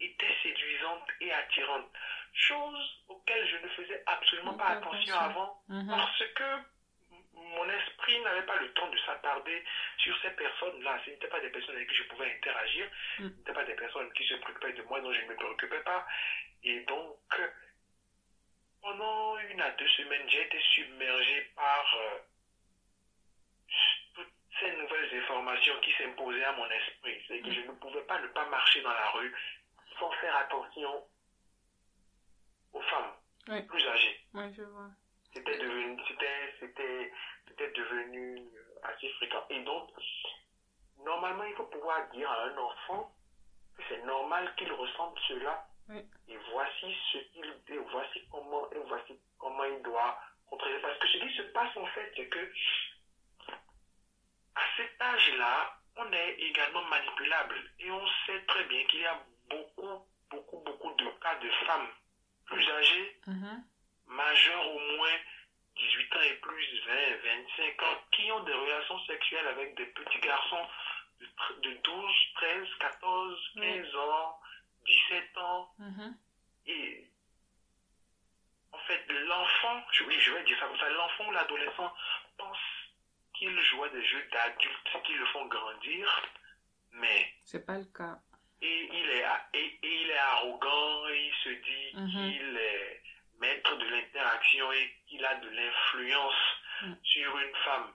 était 0.00 0.36
séduisante 0.42 1.08
et 1.20 1.32
attirante. 1.32 1.90
Chose 2.38 3.02
auxquelles 3.08 3.48
je 3.48 3.56
ne 3.56 3.68
faisais 3.68 4.02
absolument 4.04 4.54
pas 4.54 4.66
attention 4.66 5.18
avant 5.18 5.62
mhm. 5.68 5.88
parce 5.88 6.22
que 6.34 6.58
mon 7.32 7.68
esprit 7.70 8.20
n'avait 8.20 8.44
pas 8.44 8.56
le 8.56 8.70
temps 8.74 8.88
de 8.90 8.98
s'attarder 8.98 9.64
sur 9.96 10.14
ces 10.20 10.30
personnes-là. 10.30 11.00
Ce 11.04 11.10
n'étaient 11.10 11.28
pas 11.28 11.40
des 11.40 11.48
personnes 11.48 11.76
avec 11.76 11.88
qui 11.88 11.94
je 11.94 12.02
pouvais 12.04 12.30
interagir. 12.30 12.86
Ce 13.16 13.22
mhm. 13.22 13.36
n'étaient 13.38 13.52
pas 13.54 13.64
des 13.64 13.74
personnes 13.74 14.12
qui 14.12 14.24
se 14.26 14.34
préoccupaient 14.34 14.74
de 14.74 14.82
moi, 14.82 15.00
dont 15.00 15.12
je 15.12 15.20
ne 15.22 15.28
me 15.28 15.34
préoccupais 15.34 15.80
pas. 15.80 16.06
Et 16.62 16.80
donc, 16.80 17.40
pendant 18.82 19.38
une 19.38 19.60
à 19.62 19.70
deux 19.70 19.88
semaines, 19.88 20.28
j'ai 20.28 20.42
été 20.42 20.60
submergé 20.74 21.40
par 21.56 21.96
euh, 21.96 22.18
ces 24.60 24.76
nouvelles 24.76 25.22
informations 25.22 25.80
qui 25.80 25.92
s'imposaient 25.92 26.44
à 26.44 26.52
mon 26.52 26.70
esprit. 26.70 27.18
C'est 27.28 27.40
que 27.40 27.50
je 27.50 27.60
ne 27.60 27.72
pouvais 27.72 28.02
pas 28.02 28.20
ne 28.20 28.28
pas 28.28 28.46
marcher 28.46 28.82
dans 28.82 28.92
la 28.92 29.10
rue 29.10 29.34
sans 29.98 30.10
faire 30.12 30.36
attention 30.36 31.02
aux 32.76 32.82
femmes 32.82 33.12
plus 33.68 33.86
âgées. 33.86 34.20
je 34.34 34.62
vois. 34.62 34.90
C'était 35.32 35.58
devenu, 35.58 35.98
c'était, 36.08 36.54
c'était, 36.60 37.70
devenu 37.72 38.42
assez 38.82 39.08
fréquent. 39.14 39.44
Et 39.50 39.60
donc, 39.60 39.90
normalement, 41.04 41.44
il 41.44 41.54
faut 41.54 41.66
pouvoir 41.66 42.08
dire 42.10 42.30
à 42.30 42.44
un 42.44 42.56
enfant 42.58 43.12
que 43.76 43.82
c'est 43.88 44.02
normal 44.04 44.52
qu'il 44.56 44.72
ressente 44.72 45.18
cela. 45.28 45.66
Et 46.28 46.36
voici 46.52 46.96
ce 47.12 47.18
qu'il, 47.32 47.46
et 47.68 47.78
voici 47.78 48.26
comment, 48.32 48.68
et 48.72 48.78
voici 48.88 49.20
comment 49.38 49.64
il 49.64 49.80
doit 49.82 50.18
contrôler. 50.50 50.80
Parce 50.80 50.98
que 50.98 51.06
ce 51.06 51.18
qui 51.18 51.36
se 51.36 51.42
passe 51.52 51.76
en 51.76 51.86
fait, 51.86 52.12
c'est 52.16 52.26
que 52.26 52.52
à 54.56 54.62
cet 54.76 55.00
âge-là, 55.00 55.78
on 55.96 56.12
est 56.12 56.32
également 56.40 56.82
manipulable. 56.86 57.54
Et 57.78 57.90
on 57.90 58.06
sait 58.26 58.44
très 58.46 58.64
bien 58.64 58.84
qu'il 58.86 59.00
y 59.00 59.06
a 59.06 59.22
beaucoup, 59.48 60.06
beaucoup, 60.30 60.58
beaucoup 60.58 60.92
de 60.94 61.08
cas 61.20 61.36
de 61.36 61.50
femmes 61.66 61.88
plus 62.46 62.70
âgées, 62.70 63.20
mm-hmm. 63.26 63.62
majeures 64.06 64.68
au 64.74 64.96
moins 64.96 65.18
18 65.76 66.16
ans 66.16 66.22
et 66.22 66.34
plus, 66.36 66.80
20, 66.86 66.94
25 67.58 67.82
ans, 67.82 68.00
qui 68.12 68.32
ont 68.32 68.44
des 68.44 68.52
relations 68.54 68.98
sexuelles 69.06 69.46
avec 69.48 69.76
des 69.76 69.86
petits 69.86 70.20
garçons 70.20 70.66
de, 71.20 71.72
12, 71.82 72.14
13, 72.36 72.68
14, 72.80 73.52
15 73.56 73.94
ans, 73.96 74.40
17 74.86 75.38
ans. 75.38 75.70
Mm-hmm. 75.80 76.14
Et 76.66 77.10
en 78.72 78.78
fait, 78.78 79.04
l'enfant, 79.08 79.82
oui, 80.06 80.16
je 80.20 80.32
vais 80.32 80.44
dire 80.44 80.58
ça 80.58 80.66
comme 80.66 80.78
ça, 80.78 80.88
l'enfant 80.90 81.28
ou 81.28 81.32
l'adolescent 81.32 81.92
pense 82.38 82.58
qu'il 83.34 83.60
joue 83.60 83.88
des 83.88 84.04
jeux 84.04 84.28
d'adultes 84.32 85.04
qui 85.04 85.12
le 85.12 85.26
font 85.26 85.46
grandir, 85.46 86.22
mais... 86.92 87.34
C'est 87.40 87.66
pas 87.66 87.78
le 87.78 87.84
cas. 87.84 88.18
Et 88.62 88.88
il 88.92 89.10
est, 89.10 89.24
et, 89.54 89.78
il 89.82 90.10
est 90.10 90.18
arrogant, 90.18 91.08
et 91.08 91.26
il 91.26 91.34
se 91.44 91.48
dit 91.50 91.90
mhm. 91.94 92.32
qu'il 92.32 92.56
est 92.56 93.02
maître 93.38 93.76
de 93.76 93.84
l'interaction 93.84 94.72
et 94.72 94.94
qu'il 95.08 95.24
a 95.24 95.34
de 95.34 95.48
l'influence 95.48 96.34
mhm. 96.82 96.96
sur 97.02 97.38
une 97.38 97.54
femme 97.64 97.92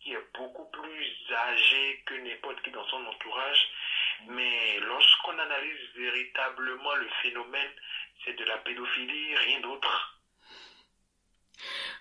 qui 0.00 0.12
est 0.12 0.32
beaucoup 0.34 0.70
plus 0.70 1.32
âgée 1.32 2.02
que 2.06 2.14
n'importe 2.14 2.62
qui 2.62 2.70
dans 2.70 2.86
son 2.88 3.04
entourage. 3.06 3.68
Mais 4.28 4.78
lorsqu'on 4.80 5.38
analyse 5.38 5.88
véritablement 5.96 6.94
le 6.94 7.08
phénomène, 7.22 7.70
c'est 8.24 8.34
de 8.34 8.44
la 8.44 8.58
pédophilie, 8.58 9.36
rien 9.36 9.60
d'autre. 9.60 10.20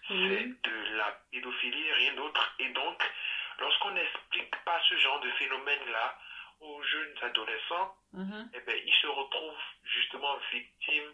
c'est 0.07 0.13
de 0.13 0.95
la 0.97 1.11
pédophilie, 1.31 1.91
rien 1.93 2.13
d'autre. 2.13 2.55
Et 2.59 2.69
donc, 2.69 3.01
lorsqu'on 3.59 3.91
n'explique 3.91 4.55
pas 4.63 4.79
ce 4.89 4.97
genre 4.97 5.19
de 5.21 5.31
phénomène-là 5.31 6.19
aux 6.59 6.81
jeunes 6.83 7.15
adolescents, 7.21 7.95
Mhm. 8.13 8.49
eh 8.53 8.59
ben, 8.61 8.77
ils 8.85 8.93
se 9.01 9.07
retrouvent 9.07 9.65
justement 9.83 10.37
victimes 10.51 11.13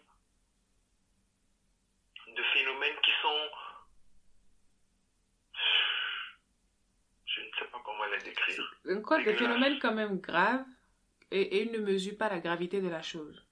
de 2.35 2.43
phénomènes 2.53 2.99
qui 3.03 3.11
sont... 3.21 3.49
Je 7.25 7.41
ne 7.41 7.49
sais 7.59 7.65
pas 7.71 7.79
comment 7.85 8.05
les 8.05 8.17
décrire. 8.19 8.63
Quoi, 9.05 9.23
des 9.23 9.35
phénomènes 9.35 9.79
quand 9.79 9.93
même 9.93 10.19
graves 10.19 10.65
et, 11.31 11.41
et 11.41 11.61
ils 11.63 11.71
ne 11.71 11.77
mesurent 11.79 12.17
pas 12.17 12.29
la 12.29 12.39
gravité 12.39 12.81
de 12.81 12.89
la 12.89 13.01
chose. 13.01 13.45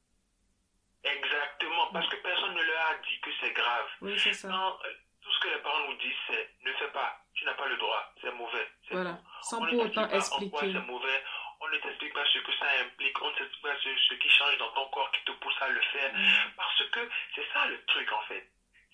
Exactement, 1.03 1.87
parce 1.93 2.09
que 2.09 2.15
personne 2.17 2.53
ne 2.53 2.61
leur 2.63 2.81
a 2.91 2.95
dit 2.97 3.19
que 3.21 3.29
c'est 3.39 3.53
grave. 3.53 3.87
Oui, 4.01 4.19
c'est 4.19 4.33
ça. 4.33 4.49
Non, 4.49 4.77
euh, 4.83 4.93
tout 5.21 5.31
ce 5.31 5.39
que 5.39 5.47
les 5.55 5.61
parents 5.61 5.87
nous 5.89 5.97
disent, 5.97 6.15
c'est 6.27 6.49
ne 6.63 6.73
fais 6.73 6.91
pas, 6.91 7.23
tu 7.33 7.45
n'as 7.45 7.53
pas 7.53 7.67
le 7.67 7.77
droit, 7.77 8.13
c'est 8.19 8.31
mauvais. 8.33 8.67
Voilà. 8.91 9.21
Sans 9.43 9.61
On 9.63 9.67
pour 9.67 9.85
autant 9.85 10.09
expliquer. 10.09 10.57
c'est 10.73 10.85
mauvais, 10.87 11.23
on 11.59 11.67
ne 11.69 11.77
t'explique 11.77 12.13
pas 12.13 12.25
ce 12.25 12.39
que 12.39 12.51
ça 12.53 12.65
implique, 12.81 13.21
on 13.21 13.29
ne 13.29 13.35
t'explique 13.35 13.61
pas 13.63 13.75
ce, 13.83 13.89
ce 14.09 14.13
qui 14.15 14.29
change 14.29 14.57
dans 14.57 14.71
ton 14.71 14.85
corps 14.87 15.11
qui 15.11 15.21
te 15.23 15.31
pousse 15.31 15.55
à 15.61 15.69
le 15.69 15.81
faire. 15.81 16.13
Mhm. 16.13 16.51
Parce 16.55 16.83
que 16.89 17.09
c'est 17.35 17.47
ça 17.53 17.65
le 17.67 17.83
truc 17.85 18.11
en 18.11 18.21
fait. 18.21 18.47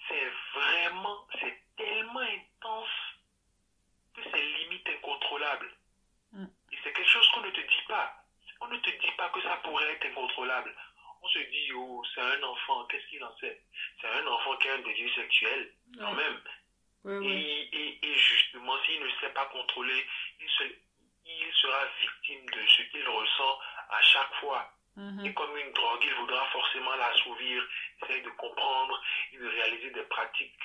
C'est 0.07 0.29
vraiment, 0.53 1.25
c'est 1.39 1.57
tellement 1.77 2.19
intense 2.19 2.89
que 4.15 4.21
c'est 4.31 4.41
limite 4.41 4.87
incontrôlable. 4.89 5.71
Mm. 6.33 6.45
Et 6.71 6.77
c'est 6.83 6.91
quelque 6.93 7.09
chose 7.09 7.27
qu'on 7.29 7.41
ne 7.41 7.49
te 7.51 7.61
dit 7.61 7.81
pas. 7.87 8.13
On 8.61 8.67
ne 8.67 8.77
te 8.77 8.89
dit 8.89 9.11
pas 9.17 9.29
que 9.29 9.41
ça 9.41 9.57
pourrait 9.57 9.91
être 9.93 10.05
incontrôlable. 10.05 10.75
On 11.21 11.27
se 11.29 11.39
dit, 11.39 11.71
oh, 11.73 12.03
c'est 12.13 12.21
un 12.21 12.43
enfant, 12.43 12.85
qu'est-ce 12.85 13.05
qu'il 13.07 13.23
en 13.23 13.33
sait? 13.37 13.61
C'est 14.01 14.07
un 14.07 14.27
enfant 14.27 14.57
qui 14.57 14.67
a 14.69 14.73
un 14.73 14.79
désir 14.79 15.13
sexuel, 15.15 15.71
quand 15.97 16.13
même. 16.13 16.41
Ouais, 17.05 17.17
ouais. 17.17 17.25
Et, 17.27 17.69
et- 17.77 18.05
et 18.05 18.15
justement, 18.17 18.77
s'il 18.85 18.99
ne 19.01 19.09
sait 19.21 19.29
pas 19.29 19.45
contrôler, 19.45 20.05
il, 20.39 20.49
se- 20.49 20.75
il 21.39 21.53
sera 21.53 21.85
victime 22.01 22.45
de 22.49 22.67
ce 22.67 22.81
qu'il 22.83 23.07
ressent 23.07 23.59
à 23.89 24.01
chaque 24.01 24.33
fois. 24.35 24.69
Mhm. 24.95 25.25
Et 25.25 25.33
comme 25.33 25.57
une 25.57 25.71
drogue, 25.73 26.03
il 26.03 26.13
voudra 26.15 26.45
forcément 26.47 26.95
l'assouvir, 26.95 27.63
essayer 28.01 28.21
de 28.21 28.29
comprendre 28.31 29.01
et 29.33 29.37
de 29.37 29.47
réaliser 29.47 29.89
des 29.89 30.03
pratiques. 30.03 30.63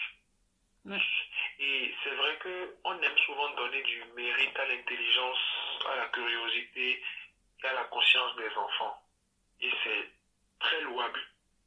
Et 1.58 1.94
c'est 2.02 2.14
vrai 2.14 2.38
qu'on 2.42 3.02
aime 3.02 3.18
souvent 3.26 3.50
donner 3.50 3.82
du 3.82 4.04
mérite 4.16 4.58
à 4.58 4.66
l'intelligence, 4.66 5.38
à 5.92 5.96
la 5.96 6.06
curiosité 6.06 7.02
et 7.62 7.66
à 7.66 7.72
la 7.74 7.84
conscience 7.84 8.36
des 8.36 8.50
enfants. 8.56 9.02
Et 9.60 9.70
c'est 9.84 10.10
très 10.60 10.80
louable. 10.82 11.20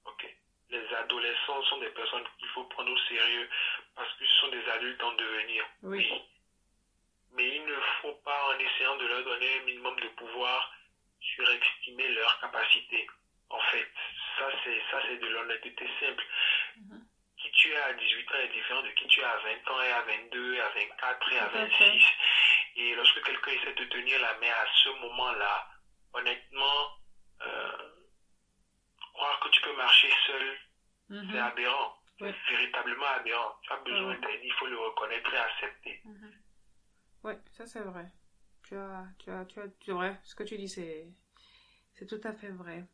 ok 0.05 0.35
Les 0.69 0.93
adolescents 0.95 1.63
sont 1.63 1.77
des 1.79 1.89
personnes 1.89 2.23
qu'il 2.39 2.47
faut 2.49 2.63
prendre 2.65 2.91
au 2.91 2.97
sérieux 3.09 3.49
parce 3.95 4.11
que 4.15 4.25
ce 4.25 4.35
sont 4.39 4.47
des 4.47 4.69
adultes 4.69 5.03
en 5.03 5.13
devenir. 5.13 5.65
Oui. 5.83 6.11
Mais 7.33 7.47
il 7.55 7.65
ne 7.65 7.79
faut 8.01 8.13
pas, 8.25 8.49
en 8.53 8.59
essayant 8.59 8.95
de 8.97 9.05
leur 9.05 9.23
donner 9.23 9.57
un 9.57 9.63
minimum 9.63 9.97
de 9.99 10.07
pouvoir, 10.09 10.71
surestimer 11.19 12.09
leurs 12.09 12.39
capacités. 12.41 13.07
En 13.49 13.59
fait, 13.59 13.87
ça 14.37 14.49
c'est 14.63 14.81
ça 14.89 15.01
c'est 15.07 15.17
de 15.17 15.27
l'honnêteté 15.27 15.87
simple. 15.99 16.23
Mhm. 16.77 17.05
Qui 17.37 17.51
tu 17.51 17.71
es 17.71 17.77
à 17.77 17.93
18 17.93 18.31
ans 18.31 18.37
est 18.39 18.47
différent 18.49 18.81
de 18.81 18.89
qui 18.91 19.07
tu 19.07 19.19
es 19.19 19.23
à 19.23 19.37
20 19.37 19.69
ans 19.71 19.81
et 19.81 19.91
à 19.91 20.01
22 20.03 20.53
et 20.53 20.59
à 20.59 20.69
24 20.69 21.31
et 21.33 21.37
à 21.39 21.47
Tout 21.47 21.57
à 21.57 21.65
26. 21.65 22.03
Et 22.75 22.95
lorsque 22.95 23.21
quelqu'un 23.23 23.51
essaie 23.51 23.73
de 23.73 23.83
tenir 23.85 24.19
la 24.21 24.33
main 24.35 24.51
à 24.51 24.65
ce 24.83 24.89
moment-là, 24.89 25.67
honnêtement, 26.13 26.87
euh, 27.45 27.71
croire 29.13 29.39
que 29.39 29.49
tu 29.49 29.61
peux 29.61 29.73
marcher 29.73 30.09
seul, 30.27 30.57
c'est 31.09 31.15
Mhm. 31.15 31.35
aberrant. 31.37 31.97
Ouais. 32.21 32.33
C'est 32.47 32.53
véritablement 32.55 33.07
aberrant. 33.07 33.55
Tu 33.63 33.73
as 33.73 33.77
besoin 33.77 34.09
Ouais. 34.15 34.17
d'aide, 34.27 34.39
il 34.43 34.53
faut 34.53 34.67
le 34.67 34.77
reconnaître 34.77 35.33
et 35.33 35.37
accepter. 35.37 36.01
Ouais, 37.23 37.39
ça 37.53 37.65
c'est 37.65 37.81
vrai. 37.81 38.11
Tu 38.63 38.75
as, 38.75 39.05
tu 39.17 39.29
as, 39.31 39.45
tu 39.45 39.59
as, 39.59 39.67
tu 39.79 39.91
vrai. 39.91 40.19
Ce 40.23 40.35
que 40.35 40.43
tu 40.43 40.57
dis, 40.57 40.69
c'est, 40.69 41.07
c'est 41.95 42.05
tout 42.07 42.21
à 42.23 42.33
fait 42.33 42.51
vrai. 42.51 42.85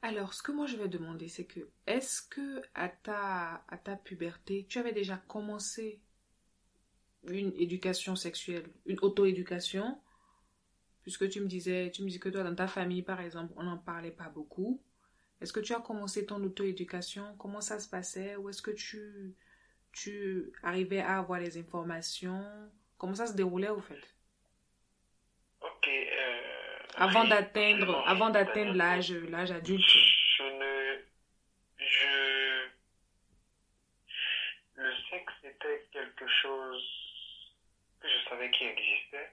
Alors, 0.00 0.32
ce 0.32 0.42
que 0.42 0.52
moi 0.52 0.64
je 0.66 0.76
vais 0.78 0.88
demander, 0.88 1.28
c'est 1.28 1.44
que, 1.44 1.60
est-ce 1.86 2.22
que 2.22 2.62
à 2.74 2.88
ta, 2.88 3.62
à 3.68 3.76
ta 3.76 3.94
puberté, 3.96 4.64
tu 4.70 4.78
avais 4.78 4.92
déjà 4.92 5.18
commencé 5.28 6.00
une 7.28 7.52
éducation 7.58 8.16
sexuelle, 8.16 8.66
une 8.86 8.98
auto-éducation, 9.02 9.98
puisque 11.02 11.28
tu 11.28 11.40
me 11.40 11.46
disais, 11.46 11.90
tu 11.92 12.02
me 12.02 12.08
dis 12.08 12.18
que 12.18 12.28
toi, 12.28 12.42
dans 12.42 12.54
ta 12.54 12.66
famille, 12.66 13.02
par 13.02 13.20
exemple, 13.20 13.52
on 13.56 13.62
n'en 13.64 13.78
parlait 13.78 14.10
pas 14.10 14.28
beaucoup. 14.28 14.80
Est-ce 15.40 15.52
que 15.52 15.60
tu 15.60 15.74
as 15.74 15.80
commencé 15.80 16.26
ton 16.26 16.42
auto-éducation? 16.44 17.36
Comment 17.38 17.60
ça 17.60 17.78
se 17.80 17.88
passait? 17.88 18.36
Ou 18.36 18.48
est-ce 18.50 18.62
que 18.62 18.70
tu, 18.72 19.34
tu 19.92 20.52
arrivais 20.62 21.00
à 21.00 21.18
avoir 21.18 21.40
les 21.40 21.58
informations? 21.58 22.44
Comment 22.98 23.14
ça 23.14 23.26
se 23.26 23.34
déroulait 23.34 23.68
au 23.68 23.80
fait? 23.80 24.00
Ok. 25.60 25.88
euh, 25.88 26.40
Avant 26.96 27.22
oui, 27.22 27.28
d'atteindre, 27.28 28.02
avant 28.06 28.30
d'atteindre 28.30 28.72
l'âge, 28.74 29.12
l'âge 29.12 29.50
adulte. 29.50 29.84
Je 29.86 30.42
ne. 30.42 30.98
Je. 31.78 32.66
Le 34.74 34.92
sexe 35.10 35.32
était 35.44 35.86
quelque 35.92 36.26
chose 36.28 36.84
que 38.00 38.08
je 38.08 38.28
savais 38.28 38.50
qui 38.50 38.64
existait. 38.64 39.30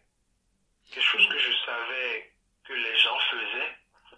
Quelque 0.92 1.04
chose 1.04 1.28
que 1.30 1.38
je 1.38 1.52
savais 1.66 2.34
que 2.66 2.74
les 2.74 2.96
gens 2.98 3.18
faisaient. 3.32 3.76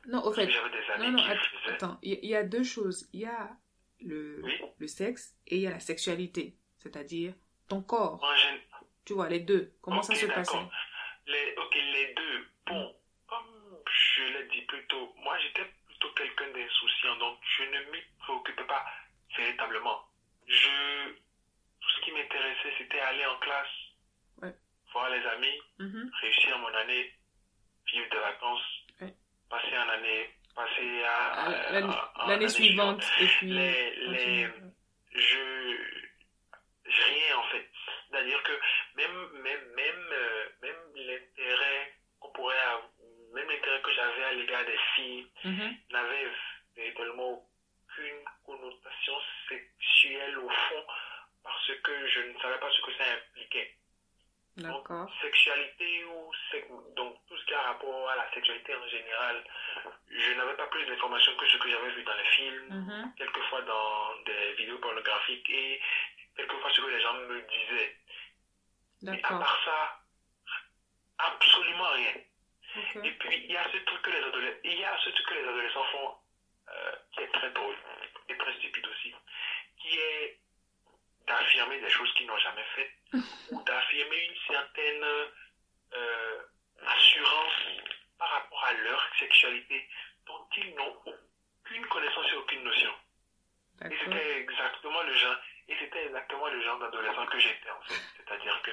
Non, 0.08 0.24
au 0.24 0.32
fait, 0.34 0.46
que 0.46 0.52
j'avais 0.54 0.70
des 0.70 0.92
amis 0.92 1.12
non, 1.12 1.24
non, 1.24 1.36
attends, 1.68 1.98
il 2.04 2.24
y, 2.26 2.36
a 2.36 2.44
deux 2.44 2.64
choses. 2.64 3.10
Il 3.12 3.22
y 3.22 3.26
a 3.26 3.50
le, 4.02 4.40
Oui. 4.44 4.62
le 4.78 4.88
sexe 4.88 5.36
et 5.48 5.56
il 5.56 5.62
y 5.62 5.68
a 5.68 5.72
la 5.72 5.80
sexualité, 5.80 6.56
c'est-à-dire 6.78 7.34
ton 7.68 7.82
corps. 7.82 8.24
Tu 9.06 9.14
vois, 9.14 9.30
les 9.30 9.40
deux. 9.40 9.72
Comment 9.82 10.02
ça 10.02 10.16
se 10.16 10.26
passait? 10.26 10.36
d'accord. 10.54 10.72
Les, 11.28 11.54
ok, 11.58 11.76
les 11.76 12.14
deux. 12.14 12.48
Bon, 12.68 12.96
comme 13.28 13.78
je 14.18 14.24
l'ai 14.24 14.48
dit 14.50 14.62
plus 14.64 14.86
tôt, 14.88 15.14
moi 15.24 15.38
j'étais 15.40 15.66
plutôt 15.88 16.10
quelqu'un 16.14 16.48
d'insouciant, 16.52 17.16
donc 17.18 17.38
je 17.58 17.64
ne 17.64 17.92
m'y 17.92 18.02
préoccupais 18.20 18.64
pas 18.66 18.86
véritablement. 19.38 20.08
Je, 20.48 21.10
tout 21.82 21.90
ce 21.96 22.02
qui 22.02 22.12
m'intéressait, 22.12 22.74
c'était 22.78 23.00
aller 23.00 23.26
en 23.26 23.38
classe, 23.40 23.68
Ouais. 24.42 24.54
voir 24.92 25.10
les 25.10 25.26
amis, 25.28 25.62
Mhm. 25.80 26.12
réussir 26.22 26.58
mon 26.60 26.74
année, 26.76 27.14
vivre 27.92 28.10
des 28.10 28.18
vacances, 28.18 28.62
Ouais. 29.02 29.14
passer 29.50 29.78
en 29.78 29.90
année, 29.90 30.30
passer 30.56 31.04
à, 31.04 31.34
À- 31.34 31.50
à- 31.50 32.28
L'année 32.28 32.50
suivante, 32.50 33.04
et 33.20 33.28
puis. 33.28 33.50
Les- 33.52 34.48
je 35.14 35.38
rien 36.86 37.38
en 37.38 37.44
fait. 37.50 37.70
C'est-à-dire 38.16 38.42
que 38.44 38.54
même 38.96 39.30
même 39.44 39.66
même 39.76 40.10
euh, 40.12 40.46
même 40.62 40.76
l'intérêt 40.96 41.94
qu'on 42.22 42.32
pourrait 42.32 42.58
avoir, 42.58 42.90
même 43.34 43.50
l'intérêt 43.50 43.82
que 43.82 43.92
j'avais 43.94 44.24
à 44.24 44.32
l'égard 44.32 44.64
des 44.66 44.80
filles 44.96 45.28
Mhm. 45.44 45.76
n'avait 45.92 46.28
véritablement 46.78 47.44
aucune 47.90 48.24
connotation 48.46 49.14
sexuelle 49.50 50.38
au 50.40 50.50
fond 50.50 50.86
parce 51.44 51.72
que 51.84 52.08
je 52.08 52.20
ne 52.22 52.40
savais 52.40 52.58
pas 52.60 52.72
ce 52.72 52.82
que 52.82 52.94
ça 52.98 53.04
impliquait. 53.16 53.76
D'accord. 54.58 55.12
Sexualité 55.22 56.06
ou 56.06 56.32
sex- 56.52 56.68
donc 56.96 57.18
tout 57.28 57.38
ce 57.38 57.46
qui 57.46 57.54
a 57.54 57.62
rapport 57.64 58.10
à 58.10 58.16
la 58.16 58.32
sexualité 58.34 58.74
en 58.76 58.88
général, 58.88 59.44
je 60.10 60.32
n'avais 60.38 60.56
pas 60.56 60.68
plus 60.68 60.86
d'informations 60.86 61.36
que 61.36 61.46
ce 61.48 61.58
que 61.58 61.70
j'avais 61.70 61.92
vu 61.92 62.04
dans 62.04 62.16
les 62.16 62.24
films 62.38 62.68
Mhm. 62.70 63.14
quelquefois 63.18 63.62
dans 63.64 64.16
des 64.26 64.54
vidéos 64.54 64.78
pornographiques 64.80 65.50
et 65.50 65.82
quelquefois 66.38 66.70
ce 66.72 66.82
que 66.82 66.88
les 66.88 67.02
gens 67.02 67.14
me 67.16 67.42
disaient. 67.42 67.96
Mais 69.12 69.24
à 69.24 69.30
part 69.30 69.60
ça, 69.64 70.02
absolument 71.20 71.90
rien. 71.94 72.14
Et 73.04 73.12
puis 73.12 73.46
il 73.46 73.52
y 73.52 73.58
a 73.58 73.64
ce 73.72 73.78
truc 73.78 74.02
que 74.02 74.10
les 74.12 74.24
adolescents, 74.24 74.60
il 74.64 74.80
y 74.80 74.84
a 74.84 74.98
ce 75.04 75.10
truc 75.10 75.28
que 75.28 75.34
les 75.34 75.48
adolescents 75.48 75.86
font 75.92 76.16
euh, 76.70 76.92
qui 77.14 77.22
est 77.22 77.32
très 77.32 77.52
drôle 77.52 77.76
et 78.30 78.38
très 78.38 78.54
stupide 78.56 78.88
aussi, 78.88 79.14
qui 79.78 79.98
est 79.98 80.40
d'affirmer 81.28 81.80
des 81.80 81.90
choses 81.90 82.14
qu'ils 82.16 82.28
n'ont 82.28 82.38
jamais 82.38 82.66
faites 82.76 82.94
ou 83.52 83.64
d'affirmer 83.64 84.26
une 84.26 84.54
certaine 84.54 85.04
euh, 85.94 86.42
assurance 86.86 87.54
par 88.18 88.30
rapport 88.30 88.66
à 88.66 88.74
leur 88.74 89.10
sexualité 89.20 89.88
dont 90.26 90.48
ils 90.58 90.76
n'ont 90.76 91.02
aucune 91.06 91.86
connaissance 91.88 92.26
et 92.32 92.36
aucune 92.36 92.64
notion. 92.64 92.92
Et 93.90 93.96
c'était 94.04 94.40
exactement 94.40 95.04
le 95.04 95.14
genre, 95.14 95.36
et 95.68 95.76
c'était 95.80 96.06
exactement 96.06 96.48
le 96.48 96.62
genre 96.62 96.80
d'adolescent 96.80 97.26
que 97.28 97.40
j'étais 97.40 97.70
en 97.72 97.82
fait. 97.82 98.02
C'est-à-dire 98.18 98.62
que 98.62 98.72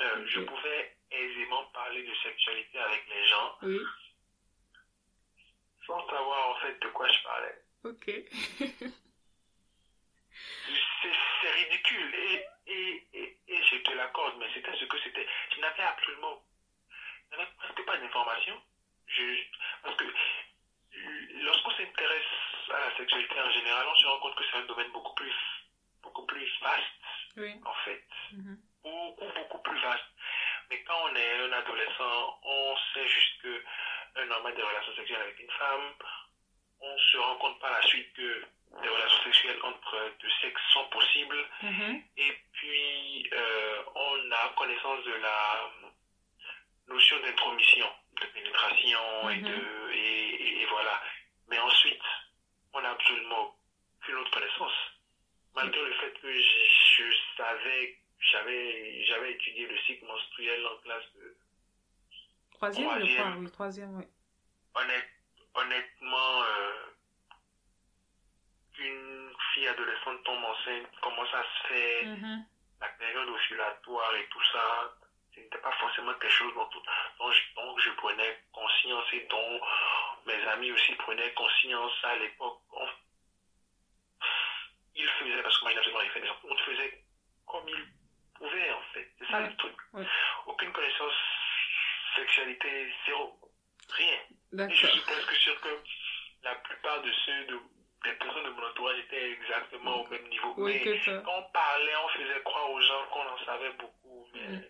euh, 0.00 0.26
je 0.26 0.40
pouvais 0.40 0.96
aisément 1.10 1.64
parler 1.66 2.02
de 2.02 2.14
sexualité 2.16 2.78
avec 2.78 3.06
les 3.08 3.26
gens 3.26 3.58
Oui. 3.62 3.80
sans 5.86 6.08
savoir 6.08 6.48
en 6.50 6.54
fait 6.60 6.78
de 6.80 6.88
quoi 6.88 7.08
je 7.08 7.22
parlais. 7.22 7.62
Ok. 7.84 8.10
C'est 11.02 11.12
c'est 11.40 11.50
ridicule 11.50 12.14
et, 12.14 12.46
et, 12.66 13.06
et, 13.14 13.38
et 13.48 13.62
je 13.64 13.76
te 13.76 13.90
l'accorde, 13.92 14.36
mais 14.38 14.46
c'était 14.54 14.76
ce 14.76 14.84
que 14.84 14.98
c'était. 15.00 15.26
Je 15.54 15.60
n'avais 15.60 15.82
absolument, 15.82 16.42
je 17.32 17.36
n'avais 17.36 17.50
presque 17.58 17.84
pas 17.84 17.96
d'informations. 17.96 18.62
Je, 19.06 19.22
parce 19.82 19.96
que 19.96 20.04
lorsqu'on 21.42 21.70
s'intéresse 21.72 22.24
à 22.70 22.88
la 22.88 22.96
sexualité 22.96 23.40
en 23.40 23.50
général, 23.50 23.86
on 23.90 23.94
se 23.96 24.06
rend 24.06 24.18
compte 24.20 24.34
que 24.36 24.44
c'est 24.50 24.58
un 24.58 24.66
domaine 24.66 24.90
beaucoup 24.92 25.14
plus, 25.14 25.34
beaucoup 26.02 26.26
mhm. 28.32 28.58
beaucoup, 28.82 29.32
beaucoup 29.34 29.58
plus 29.58 29.80
vaste. 29.80 30.04
Mais 30.70 30.82
quand 30.84 30.98
on 31.10 31.14
est 31.14 31.40
un 31.40 31.52
adolescent, 31.52 32.40
on 32.44 32.76
sait 32.94 33.08
juste 33.08 33.42
qu'un 33.42 34.30
homme 34.30 34.46
a 34.46 34.52
des 34.52 34.62
relations 34.62 34.94
sexuelles 34.94 35.22
avec 35.22 35.40
une 35.40 35.50
femme, 35.50 35.92
on 36.80 36.98
se 36.98 37.16
rend 37.18 37.36
compte 37.36 37.58
par 37.60 37.72
la 37.72 37.82
suite 37.82 38.12
que 38.14 38.44
des 38.82 38.88
relations 38.88 39.24
sexuelles 39.24 39.58
entre 39.62 40.12
deux 40.22 40.30
sexes 40.40 40.62
sont 40.72 40.88
possibles. 40.90 41.44
Mhm. 41.62 42.02
Et 42.16 42.32
puis, 42.52 43.28
euh, 43.32 43.82
on 43.94 44.32
a 44.32 44.54
connaissance 44.56 45.04
de 45.04 45.12
la 45.14 45.70
notion 46.88 47.20
d'intromission, 47.20 47.86
de 48.20 48.26
pénétration 48.26 49.30
et, 49.30 49.36
mhm. 49.36 49.42
de, 49.42 49.92
et, 49.92 50.19
voilà. 50.70 51.00
Mais 51.48 51.58
ensuite, 51.58 52.02
on 52.72 52.80
n'a 52.80 52.90
absolument 52.90 53.54
aucune 54.00 54.16
autre 54.16 54.30
connaissance. 54.30 54.72
Malgré 55.54 55.84
le 55.84 55.94
fait 55.94 56.12
que 56.20 56.32
je, 56.32 57.02
savais, 57.36 57.98
j'avais, 58.18 59.04
j'avais 59.04 59.32
étudié 59.32 59.66
le 59.66 59.76
cycle 59.78 60.06
menstruel 60.06 60.66
en 60.66 60.76
classe 60.78 61.12
de 61.16 61.36
troisième, 62.54 62.88
troisième, 62.88 63.44
oui, 63.44 63.50
troisième, 63.50 63.96
oui. 63.96 64.04
honnêtement, 65.54 66.42
euh, 66.42 66.90
qu'une 68.74 69.32
fille 69.52 69.68
adolescente 69.68 70.22
tombe 70.24 70.44
enceinte, 70.44 70.88
comment 71.02 71.26
ça 71.30 71.42
se 71.42 71.68
fait, 71.68 72.04
mhm. 72.06 72.44
la 72.80 72.88
période 72.88 73.28
oscillatoire 73.28 74.14
et 74.16 74.26
tout 74.28 74.44
ça, 74.52 74.94
ce 75.34 75.40
n'était 75.40 75.58
pas 75.58 75.72
forcément 75.72 76.12
quelque 76.14 76.32
chose 76.32 76.54
dont, 76.54 76.68
dont, 77.18 77.78
je, 77.78 77.90
prenais 77.96 78.38
conscience 78.52 79.06
et 79.12 79.26
dont 79.30 79.60
mes 80.26 80.48
amis 80.48 80.72
aussi 80.72 80.94
prenaient 80.94 81.32
conscience 81.34 81.92
à 82.04 82.16
l'époque. 82.16 82.60
Ils 84.94 85.08
faisaient, 85.08 85.42
parce 85.42 85.58
que 85.58 85.64
moi, 85.64 85.72
rien 85.72 86.10
fait, 86.10 86.22
on 86.44 86.56
faisait 86.56 87.04
comme 87.46 87.68
ils 87.68 87.86
pouvaient, 88.34 88.72
en 88.72 88.82
fait. 88.92 89.12
C'est 89.18 89.30
ça 89.30 89.40
le 89.40 89.56
truc. 89.56 89.76
Aucune 90.46 90.72
connaissance 90.72 91.14
sexualité, 92.16 92.92
zéro. 93.06 93.38
Rien. 93.88 94.68
Et 94.68 94.74
je 94.74 94.86
suis 94.86 95.00
presque 95.00 95.32
sûr 95.36 95.60
que 95.60 95.68
la 96.42 96.54
plupart 96.56 97.02
de 97.02 97.10
ceux 97.24 97.44
de 97.46 97.58
les 98.04 98.12
personnes 98.14 98.44
de 98.44 98.50
mon 98.50 98.66
entourage 98.66 98.98
étaient 99.00 99.32
exactement 99.32 100.02
au 100.02 100.08
même 100.08 100.26
niveau. 100.28 100.54
mais 100.56 100.80
quand 101.04 101.38
on 101.38 101.52
parlait, 101.52 101.92
on 102.04 102.08
faisait 102.08 102.42
croire 102.44 102.70
aux 102.70 102.80
gens 102.80 103.06
qu'on 103.12 103.26
en 103.26 103.44
savait 103.44 103.72
beaucoup. 103.74 104.26
Mais... 104.32 104.68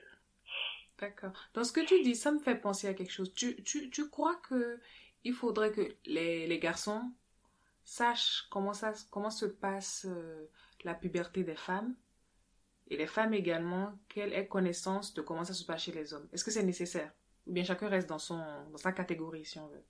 D'accord. 0.98 1.32
Dans 1.54 1.64
ce 1.64 1.72
que 1.72 1.80
tu 1.80 2.02
dis, 2.02 2.16
ça 2.16 2.32
me 2.32 2.40
fait 2.40 2.56
penser 2.56 2.88
à 2.88 2.94
quelque 2.94 3.12
chose. 3.12 3.32
Tu, 3.34 3.62
tu, 3.62 3.88
tu 3.90 4.10
crois 4.10 4.36
que 4.48 4.80
il 5.24 5.34
faudrait 5.34 5.72
que 5.72 5.82
les, 6.04 6.46
les 6.46 6.58
garçons 6.58 7.12
sachent 7.84 8.46
comment, 8.50 8.72
ça, 8.72 8.92
comment 9.10 9.30
se 9.30 9.46
passe 9.46 10.06
euh, 10.08 10.46
la 10.84 10.94
puberté 10.94 11.44
des 11.44 11.56
femmes 11.56 11.94
et 12.88 12.96
les 12.96 13.06
femmes 13.06 13.34
également, 13.34 13.96
qu'elles 14.08 14.32
aient 14.32 14.48
connaissance 14.48 15.14
de 15.14 15.22
comment 15.22 15.44
ça 15.44 15.54
se 15.54 15.64
passe 15.64 15.84
chez 15.84 15.92
les 15.92 16.12
hommes. 16.12 16.28
Est-ce 16.32 16.44
que 16.44 16.50
c'est 16.50 16.64
nécessaire? 16.64 17.12
Ou 17.46 17.52
bien 17.52 17.64
chacun 17.64 17.88
reste 17.88 18.08
dans, 18.08 18.18
son, 18.18 18.68
dans 18.70 18.78
sa 18.78 18.92
catégorie, 18.92 19.44
si 19.44 19.58
on 19.58 19.68
veut 19.68 19.84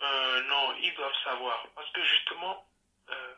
euh, 0.00 0.42
non, 0.42 0.74
ils 0.80 0.94
doivent 0.94 1.24
savoir. 1.24 1.66
Parce 1.74 1.90
que 1.90 2.04
justement, 2.04 2.64
euh, 3.10 3.34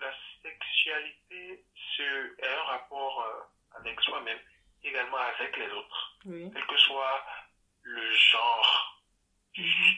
la 0.00 0.10
sexualité 0.42 1.66
est 1.98 2.46
un 2.46 2.62
rapport 2.64 3.24
avec 3.72 4.00
soi-même, 4.00 4.38
également 4.82 5.16
avec 5.16 5.56
les 5.56 5.70
autres. 5.72 6.16
Quel 6.22 6.66
que 6.66 6.78
soit 6.78 7.24
le 7.86 8.12
genre, 8.12 9.02
mm-hmm. 9.56 9.96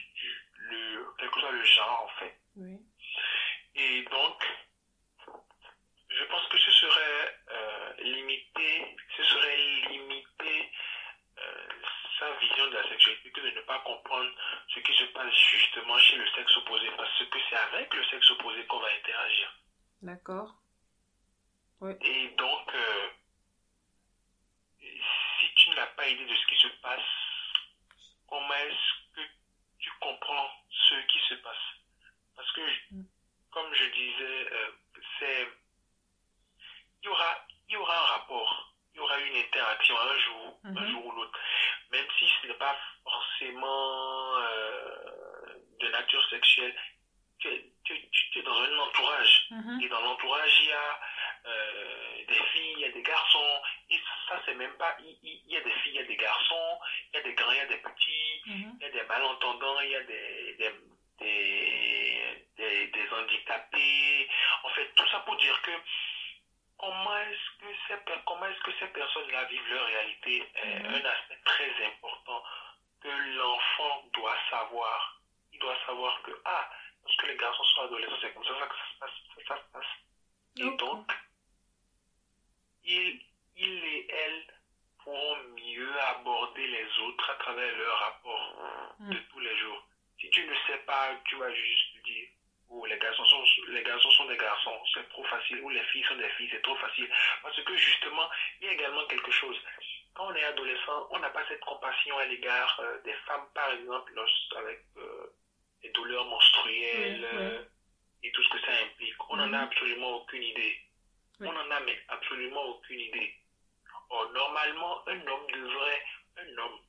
le, 0.57 1.05
quel 1.17 1.29
que 1.29 1.39
soit 1.39 1.51
le 1.51 1.63
genre 1.63 2.03
en 2.03 2.19
fait. 2.19 2.35
Et 3.75 4.03
donc, 4.03 4.45
je 6.09 6.23
pense 6.25 6.47
que 6.47 6.57
ce 6.57 6.71
serait 6.71 7.39
limité, 7.99 8.97
ce 9.15 9.23
serait 9.23 9.57
limité 9.89 10.71
sa 12.19 12.31
vision 12.33 12.67
de 12.67 12.75
la 12.75 12.89
sexualité 12.89 13.31
que 13.31 13.41
de 13.41 13.51
ne 13.51 13.61
pas 13.61 13.79
comprendre 13.79 14.29
ce 14.67 14.79
qui 14.81 14.93
se 14.93 15.05
passe 15.05 15.33
justement 15.33 15.97
chez 15.99 16.17
le 16.17 16.27
sexe 16.31 16.57
opposé, 16.57 16.89
parce 16.97 17.17
que 17.17 17.39
c'est 17.49 17.55
avec 17.55 17.93
le 17.93 18.03
sexe 18.05 18.29
opposé 18.31 18.65
qu'on 18.65 18.79
va 18.79 18.89
interagir. 18.93 19.53
D'accord. 20.01 20.53
Et 22.01 22.27
donc, 22.37 22.75
euh, 22.75 23.09
si 24.81 25.53
tu 25.55 25.69
n'as 25.69 25.87
pas 25.87 26.07
idée 26.09 26.25
de 26.25 26.35
ce 26.35 26.45
qui 26.47 26.57
se 26.57 26.67
passe, 26.81 26.99
comment 28.29 28.53
est-ce 28.53 29.15
que 29.15 29.21
tu 29.79 29.89
comprends 29.99 30.49
ce 30.69 30.95
qui 31.07 31.19
se 31.27 31.35
passe 31.35 31.67
Parce 32.35 32.51
que, 32.53 32.61
mm. 32.91 33.05
comme 33.51 33.73
je 33.73 33.85
disais, 33.85 34.51
euh, 34.51 34.71
c'est 35.19 35.47
il 37.01 37.05
y 37.05 37.09
aura, 37.09 37.47
il 37.69 37.73
y 37.73 37.77
aura 37.77 37.97
un 37.97 38.07
rapport, 38.17 38.73
il 38.93 38.97
y 38.97 38.99
aura 38.99 39.19
une 39.19 39.35
interaction 39.37 39.95
un 39.99 40.19
jour, 40.19 40.59
un 40.63 40.71
mm-hmm. 40.71 40.91
jour 40.91 41.05
ou 41.05 41.11
l'autre 41.13 41.39
même 41.91 42.05
si 42.17 42.25
ce 42.41 42.47
n'est 42.47 42.53
pas 42.55 42.77
forcément 43.03 44.37
euh, 44.37 45.55
de 45.79 45.87
nature 45.89 46.23
sexuelle, 46.29 46.75
tu 47.39 47.47
es, 47.49 48.43
dans 48.43 48.61
un 48.61 48.79
entourage. 48.79 49.47
Mm-hmm. 49.51 49.83
Et 49.83 49.89
dans 49.89 50.01
l'entourage, 50.01 50.51
il 50.61 50.67
y 50.67 50.71
a 50.71 50.99
euh, 51.45 52.25
des 52.27 52.43
filles, 52.51 52.73
il 52.77 52.79
y 52.81 52.85
a 52.85 52.91
des 52.91 53.01
garçons. 53.01 53.61
Et 53.89 53.99
ça, 54.27 54.41
c'est 54.45 54.55
même 54.55 54.73
pas. 54.77 54.95
Il, 54.99 55.41
y 55.47 55.57
a 55.57 55.61
des 55.61 55.71
filles, 55.71 55.93
il 55.93 56.01
y 56.01 56.03
a 56.03 56.07
des 56.07 56.17
garçons, 56.17 56.79
il 57.11 57.17
y 57.17 57.19
a 57.19 57.23
des 57.23 57.33
grands, 57.33 57.51
il 57.51 57.57
y 57.57 57.61
a 57.61 57.65
des 57.65 57.77
petits, 57.77 58.41
mm-hmm. 58.47 58.71
il 58.79 58.81
y 58.81 58.85
a 58.85 58.89
des 58.89 59.03
malentendants, 59.03 59.79
il 59.81 59.89
y 59.89 59.95
a 59.95 60.03
des, 60.03 60.53
des, 61.19 62.47
des, 62.57 62.87
des 62.87 63.09
handicapés. 63.11 64.29
En 64.63 64.69
fait, 64.69 64.93
tout 64.95 65.07
ça 65.09 65.19
pour 65.21 65.35
dire 65.37 65.61
que 65.61 65.71
comment 66.77 67.17
est-ce 67.17 67.59
que 67.59 67.73
ces, 67.87 67.95
comment 68.25 68.45
est-ce 68.45 68.61
que 68.61 68.71
ces 68.79 68.87
personnes-là 68.87 69.43
vivent 69.45 69.73
leur 69.73 69.85
réalité 69.85 70.49
est 70.55 70.79
mhm. 70.79 70.95
un 70.95 71.05
aspect 71.05 71.39
très 71.45 71.71
important 71.85 72.43
que 73.01 73.09
l'enfant 73.37 74.03
doit 74.13 74.37
savoir. 74.49 75.21
Il 75.51 75.59
doit 75.59 75.77
savoir 75.85 76.21
que, 76.21 76.31
ah, 76.45 76.69
parce 77.03 77.15
que 77.17 77.25
les 77.27 77.37
garçons 77.37 77.63
sont 77.63 77.81
adolescents, 77.81 78.17
c'est 78.21 78.33
comme 78.33 78.43
ça, 78.43 78.53
que 78.53 78.75
ça 78.75 78.91
se 78.93 78.99
passe, 78.99 79.47
ça, 79.47 79.55
se 79.55 79.71
passe. 79.71 79.85
Et 80.57 80.77
donc, 80.77 81.11
il, 82.83 83.21
il 83.57 83.83
et 83.85 84.07
elle 84.09 84.43
pourront 85.03 85.37
mieux 85.55 85.99
aborder 86.01 86.67
les 86.67 86.99
autres 87.03 87.29
à 87.29 87.35
travers 87.35 87.77
leur 87.77 87.99
rapport 87.99 88.95
de 88.99 89.13
mhm. 89.13 89.23
tous 89.31 89.39
les 89.39 89.57
jours. 89.57 89.83
Si 90.19 90.29
tu 90.29 90.45
ne 90.45 90.53
sais 90.67 90.79
pas, 90.85 91.15
tu 91.25 91.35
vas 91.35 91.53
juste 91.53 92.03
dire, 92.03 92.27
où 92.69 92.85
les 92.85 92.99
garçons 92.99 93.25
sont, 93.25 93.43
les 93.69 93.83
garçons 93.83 94.11
sont 94.11 94.25
des 94.25 94.37
garçons, 94.37 94.79
c'est 94.93 95.07
trop 95.09 95.23
facile, 95.23 95.59
ou 95.61 95.69
les 95.69 95.83
filles 95.85 96.03
sont 96.03 96.17
des 96.17 96.29
filles, 96.29 96.49
c'est 96.51 96.61
trop 96.61 96.75
facile. 96.75 97.09
Parce 97.41 97.61
que 97.61 97.75
justement, 97.75 98.29
il 98.61 98.67
y 98.67 98.69
a 98.69 98.73
également 98.73 99.05
quelque 99.07 99.31
chose. 99.31 99.57
Quand 100.13 100.27
on 100.27 100.35
est 100.35 100.43
adolescent, 100.43 101.07
on 101.11 101.19
n'a 101.19 101.29
pas 101.29 101.45
cette 101.47 101.61
compassion 101.61 102.17
à 102.17 102.25
l'égard 102.25 102.79
euh, 102.81 103.01
des 103.03 103.13
femmes, 103.25 103.47
par 103.53 103.71
exemple, 103.71 104.13
avec 104.57 104.83
euh, 104.97 105.33
les 105.83 105.89
douleurs 105.91 106.25
menstruelles 106.25 107.27
euh, 107.33 107.63
et 108.23 108.31
tout 108.31 108.43
ce 108.43 108.49
que 108.49 108.59
ça 108.61 108.71
implique. 108.83 109.29
On 109.29 109.37
n'en 109.37 109.53
a 109.53 109.61
absolument 109.61 110.17
aucune 110.17 110.43
idée. 110.43 110.77
On 111.41 111.51
n'en 111.51 111.71
a 111.71 111.79
mais 111.81 111.97
absolument 112.09 112.63
aucune 112.65 112.99
idée. 112.99 113.33
Or, 114.09 114.31
normalement, 114.33 115.07
un 115.07 115.19
homme 115.27 115.47
devrait, 115.53 116.03
un 116.37 116.57
homme 116.57 116.79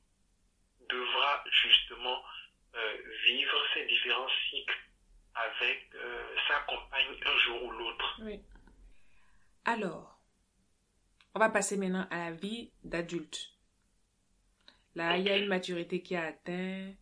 devra 0.89 1.43
justement 1.63 2.21
vivre 3.25 3.57
ces 3.73 3.85
différents 3.85 4.29
cycles 4.49 4.79
avec 5.35 5.89
euh, 5.95 6.35
sa 6.47 6.59
compagne 6.61 7.07
un 7.25 7.37
jour 7.39 7.63
ou 7.63 7.71
l'autre. 7.71 8.21
Oui. 8.23 8.41
Alors, 9.65 10.19
on 11.35 11.39
va 11.39 11.49
passer 11.49 11.77
maintenant 11.77 12.07
à 12.09 12.29
la 12.29 12.31
vie 12.31 12.71
d'adulte. 12.83 13.51
Là, 14.95 15.17
il 15.17 15.25
y 15.25 15.29
a 15.29 15.37
une 15.37 15.47
maturité 15.47 16.01
qui 16.01 16.15
a 16.15 16.25
atteint. 16.25 16.93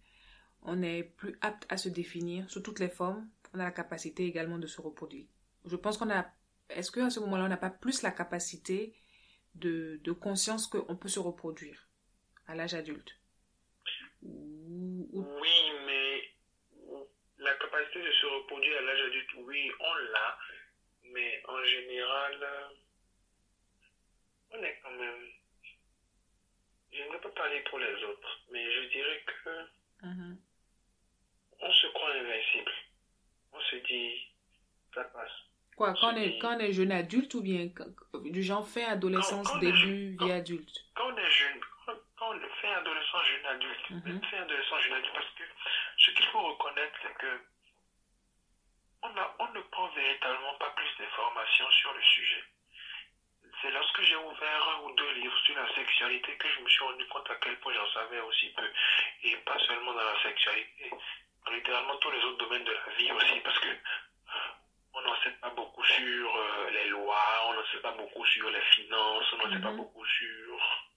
On 0.61 0.81
est 0.83 1.03
plus 1.03 1.37
apte 1.41 1.65
à 1.69 1.77
se 1.77 1.89
définir 1.89 2.49
sous 2.49 2.61
toutes 2.61 2.79
les 2.79 2.89
formes. 2.89 3.27
On 3.53 3.59
a 3.59 3.63
la 3.63 3.71
capacité 3.71 4.25
également 4.25 4.59
de 4.59 4.67
se 4.67 4.81
reproduire. 4.81 5.25
Je 5.65 5.75
pense 5.75 5.97
qu'on 5.97 6.11
a. 6.11 6.25
Est-ce 6.69 6.91
qu'à 6.91 7.09
ce 7.09 7.19
moment-là, 7.21 7.45
on 7.45 7.49
n'a 7.49 7.57
pas 7.57 7.69
plus 7.69 8.01
la 8.03 8.11
capacité 8.11 8.95
de, 9.55 9.99
de 10.03 10.11
conscience 10.11 10.67
qu'on 10.67 10.95
peut 10.95 11.07
se 11.07 11.19
reproduire 11.19 11.87
à 12.47 12.55
l'âge 12.55 12.73
adulte? 12.73 13.15
Oui, 14.21 15.59
la 17.37 17.53
capacité 17.55 18.01
de 18.03 18.11
se 18.11 18.25
reproduire 18.25 18.77
à 18.77 18.81
l'âge 18.81 19.01
adulte, 19.01 19.33
oui, 19.37 19.71
on 19.79 19.93
l'a, 19.95 20.39
mais 21.03 21.41
en 21.47 21.63
général, 21.63 22.47
on 24.51 24.63
est 24.63 24.79
quand 24.83 24.91
même. 24.91 25.27
Je 26.91 27.03
ne 27.03 27.11
peux 27.11 27.29
pas 27.29 27.41
parler 27.43 27.63
pour 27.69 27.79
les 27.79 28.03
autres, 28.03 28.41
mais 28.51 28.71
je 28.71 28.89
dirais 28.89 29.23
que 29.25 29.49
mm-hmm. 30.07 30.37
on 31.61 31.71
se 31.71 31.87
croit 31.87 32.13
invincible. 32.13 32.71
On 33.51 33.61
se 33.61 33.75
dit, 33.77 34.31
ça 34.93 35.03
passe. 35.05 35.48
Quoi, 35.79 35.93
quand 35.93 36.11
on, 36.11 36.17
est, 36.17 36.37
quand 36.39 36.57
on 36.57 36.59
est 36.59 36.73
jeune 36.73 36.91
adulte 36.91 37.33
ou 37.35 37.41
bien 37.41 37.69
du 38.25 38.43
genre 38.43 38.67
fin 38.67 38.83
adolescence, 38.91 39.47
début, 39.61 40.17
vie 40.19 40.31
adulte? 40.33 40.83
Quand 40.93 41.07
on 41.07 41.15
est 41.15 41.31
jeune, 41.31 41.61
quand, 41.85 41.95
on 42.19 42.39
fait 42.59 42.73
adolescent, 42.73 43.23
jeune 43.23 43.45
adulte, 43.45 43.89
mm 43.89 44.21
fin 44.29 44.41
adolescent, 44.43 44.77
jeune 44.81 44.93
adulte, 44.99 45.13
parce 45.13 45.31
que 45.39 45.43
ce 45.95 46.11
qu'il 46.11 46.25
faut 46.25 46.41
reconnaître, 46.41 46.99
c'est 47.01 47.17
que 47.17 47.31
on, 49.03 49.07
a, 49.07 49.35
on 49.39 49.53
ne 49.53 49.61
prend 49.71 49.87
véritablement 49.95 50.53
pas 50.59 50.71
plus 50.75 50.91
d'informations 50.99 51.71
sur 51.71 51.93
le 51.93 52.01
sujet. 52.01 52.43
la 55.55 55.75
sexualité 55.75 56.35
que 56.35 56.47
je 56.49 56.59
me 56.59 56.67
suis 56.67 56.83
rendu 56.83 57.07
compte 57.07 57.29
à 57.31 57.35
quel 57.35 57.57
point 57.61 57.71
j'en 57.71 57.93
savais 57.93 58.19
aussi 58.19 58.49
peu. 58.49 58.67
Et 59.23 59.37
pas 59.47 59.57
seulement 59.59 59.93
dans 59.93 60.11
la 60.11 60.21
sexualité, 60.23 60.91
dans 61.45 61.53
littéralement 61.53 61.95
tous 61.99 62.11
les 62.11 62.19
autres 62.19 62.45
domaines 62.45 62.65
de 62.65 62.73
la 62.73 62.95
vie 62.97 63.11
aussi, 63.13 63.39
parce 63.39 63.59
que 63.59 63.69
on 64.93 65.01
n'en 65.01 65.15
sait 65.23 65.31
pas 65.41 65.49
beaucoup 65.51 65.83
sur 65.83 66.35
euh, 66.35 66.69
les 66.71 66.87
lois, 66.89 67.47
on 67.47 67.53
n'en 67.53 67.65
sait 67.71 67.79
pas 67.81 67.91
beaucoup 67.91 68.25
sur 68.25 68.49
les 68.49 68.61
finances, 68.75 69.25
on 69.33 69.37
n'en 69.37 69.53
sait 69.53 69.61
pas 69.61 69.71
Mhm. 69.71 69.77
beaucoup 69.77 70.05
sur 70.05 70.87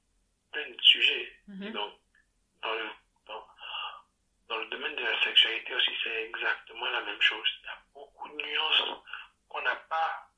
plein 0.52 0.68
de 0.68 0.80
sujets. 0.82 1.32
Mhm. 1.48 1.62
Et 1.62 1.70
donc, 1.70 1.92
dans 2.62 2.74
le, 2.74 2.88
dans, 3.26 3.46
dans 4.48 4.56
le 4.58 4.66
domaine 4.66 4.96
de 4.96 5.02
la 5.04 5.22
sexualité 5.22 5.74
aussi, 5.74 5.90
c'est 6.02 6.24
exactement 6.24 6.86
la 6.90 7.02
même 7.02 7.20
chose. 7.20 7.48
Il 7.62 7.66
y 7.66 7.68
a 7.68 7.78
beaucoup 7.94 8.28
de 8.28 8.42
nuances 8.42 8.82
qu'on 9.48 9.62
n'a 9.62 9.76
pas 9.76 10.28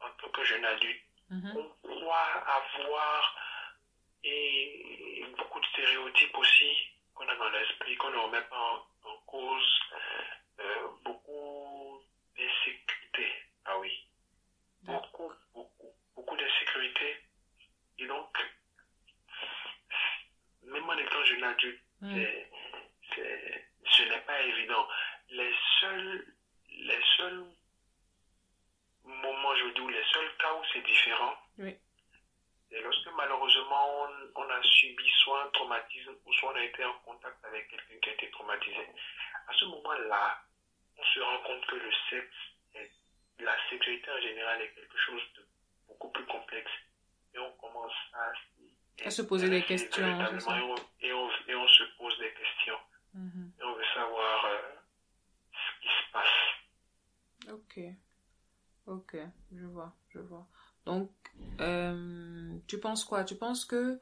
en 0.00 0.10
tant 0.12 0.28
que 0.30 0.44
jeune 0.44 0.64
adulte, 0.64 1.02
Mhm. 1.30 1.52
qu'on 1.54 1.68
croit 1.88 2.44
avoir, 2.46 3.36
et 4.24 5.24
beaucoup 5.36 5.60
de 5.60 5.66
stéréotypes 5.66 6.36
aussi 6.36 6.76
qu'on 7.14 7.28
a 7.28 7.34
dans 7.36 7.48
l'esprit, 7.50 7.94
qu'on 7.96 8.10
ne 8.10 8.16
remet 8.18 8.40
pas 8.42 8.56
en, 9.04 9.08
en 9.10 9.16
cause. 9.26 9.80
Euh, 10.60 10.88
beaucoup 11.02 12.00
d'insécurité. 12.36 13.32
Ah 13.64 13.78
oui. 13.78 13.90
Beaucoup, 14.82 15.32
beaucoup, 15.54 15.92
beaucoup 16.16 16.36
d'insécurité. 16.36 17.16
Et 17.98 18.06
donc, 18.06 18.36
même 20.62 20.88
en 20.88 20.96
étant 20.98 21.24
jeune 21.24 21.44
adulte, 21.44 21.80
Mhm. 22.00 22.14
c'est, 22.14 22.50
c'est, 23.14 23.68
ce 23.84 24.02
n'est 24.02 24.20
pas 24.22 24.40
évident. 24.42 24.88
Les 25.28 25.54
seuls, 25.80 26.34
les 26.70 27.00
seuls 27.16 27.44
moments, 29.04 29.54
je 29.56 29.64
veux 29.64 29.72
dire, 29.72 29.84
ou 29.84 29.88
les 29.88 30.04
seuls 30.12 30.36
cas 30.38 30.52
où 30.54 30.62
c'est 30.72 30.80
différent, 30.82 31.36
Oui. 31.58 31.76
c'est 32.70 32.80
lorsque 32.80 33.08
malheureusement 33.16 34.02
on, 34.02 34.10
on 34.36 34.50
a 34.50 34.62
subi 34.62 35.08
soit 35.22 35.44
un 35.44 35.50
traumatisme 35.50 36.16
ou 36.24 36.32
soit 36.34 36.52
on 36.52 36.56
a 36.56 36.64
été 36.64 36.84
en 36.84 36.94
contact 37.00 37.44
avec 37.44 37.68
quelqu'un 37.68 37.98
qui 38.00 38.10
a 38.10 38.12
été 38.14 38.30
traumatisé. 38.30 38.88
À 39.48 39.52
ce 39.54 39.64
moment-là, 39.66 40.42
on 40.96 41.04
se 41.04 41.20
rend 41.20 41.38
compte 41.38 41.66
que 41.66 41.76
le 41.76 41.92
sexe, 42.10 42.36
la 43.42 43.56
sexualité 43.70 44.10
en 44.10 44.20
général 44.20 44.60
est 44.62 44.74
quelque 44.74 44.98
chose 44.98 45.22
de 45.36 45.46
beaucoup 45.88 46.10
plus 46.10 46.26
complexe. 46.26 46.70
Et 47.34 47.38
on 47.38 47.52
commence 47.52 47.92
à, 48.14 49.06
À 49.06 49.10
se 49.10 49.22
poser 49.22 49.48
des 49.48 49.62
questions, 49.62 50.04
on, 50.04 50.74
et, 51.00 51.12
on, 51.12 51.28
et 51.48 51.54
on 51.54 51.68
se 51.68 51.82
pose 51.98 52.18
des 52.18 52.32
questions. 52.32 52.78
Mhm. 53.14 53.52
Et 53.58 53.64
on 53.64 53.74
veut 53.74 53.84
savoir 53.94 54.44
euh, 54.46 54.58
ce 55.52 55.82
qui 55.82 55.88
se 55.88 56.12
passe. 56.12 57.52
Ok. 57.52 57.80
Ok, 58.86 59.16
je 59.54 59.64
vois, 59.66 59.94
je 60.08 60.18
vois. 60.18 60.46
Donc, 60.84 61.10
euh, 61.60 62.58
tu 62.66 62.80
penses 62.80 63.04
quoi? 63.04 63.24
Tu 63.24 63.36
penses 63.36 63.64
que 63.64 64.00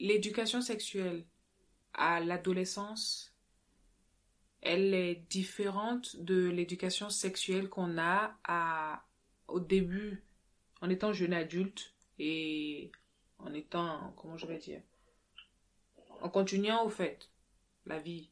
l'éducation 0.00 0.60
sexuelle 0.60 1.24
à 1.92 2.20
l'adolescence, 2.20 3.33
elle 4.64 4.94
est 4.94 5.14
différente 5.14 6.16
de 6.16 6.48
l'éducation 6.48 7.10
sexuelle 7.10 7.68
qu'on 7.68 7.98
a 7.98 8.34
à, 8.44 9.04
au 9.46 9.60
début, 9.60 10.24
en 10.80 10.88
étant 10.88 11.12
jeune 11.12 11.34
adulte 11.34 11.94
et 12.18 12.90
en 13.38 13.52
étant, 13.52 14.14
comment 14.16 14.38
je 14.38 14.46
vais 14.46 14.58
dire, 14.58 14.80
en 16.22 16.30
continuant 16.30 16.84
au 16.84 16.88
fait, 16.88 17.28
la 17.84 17.98
vie. 17.98 18.30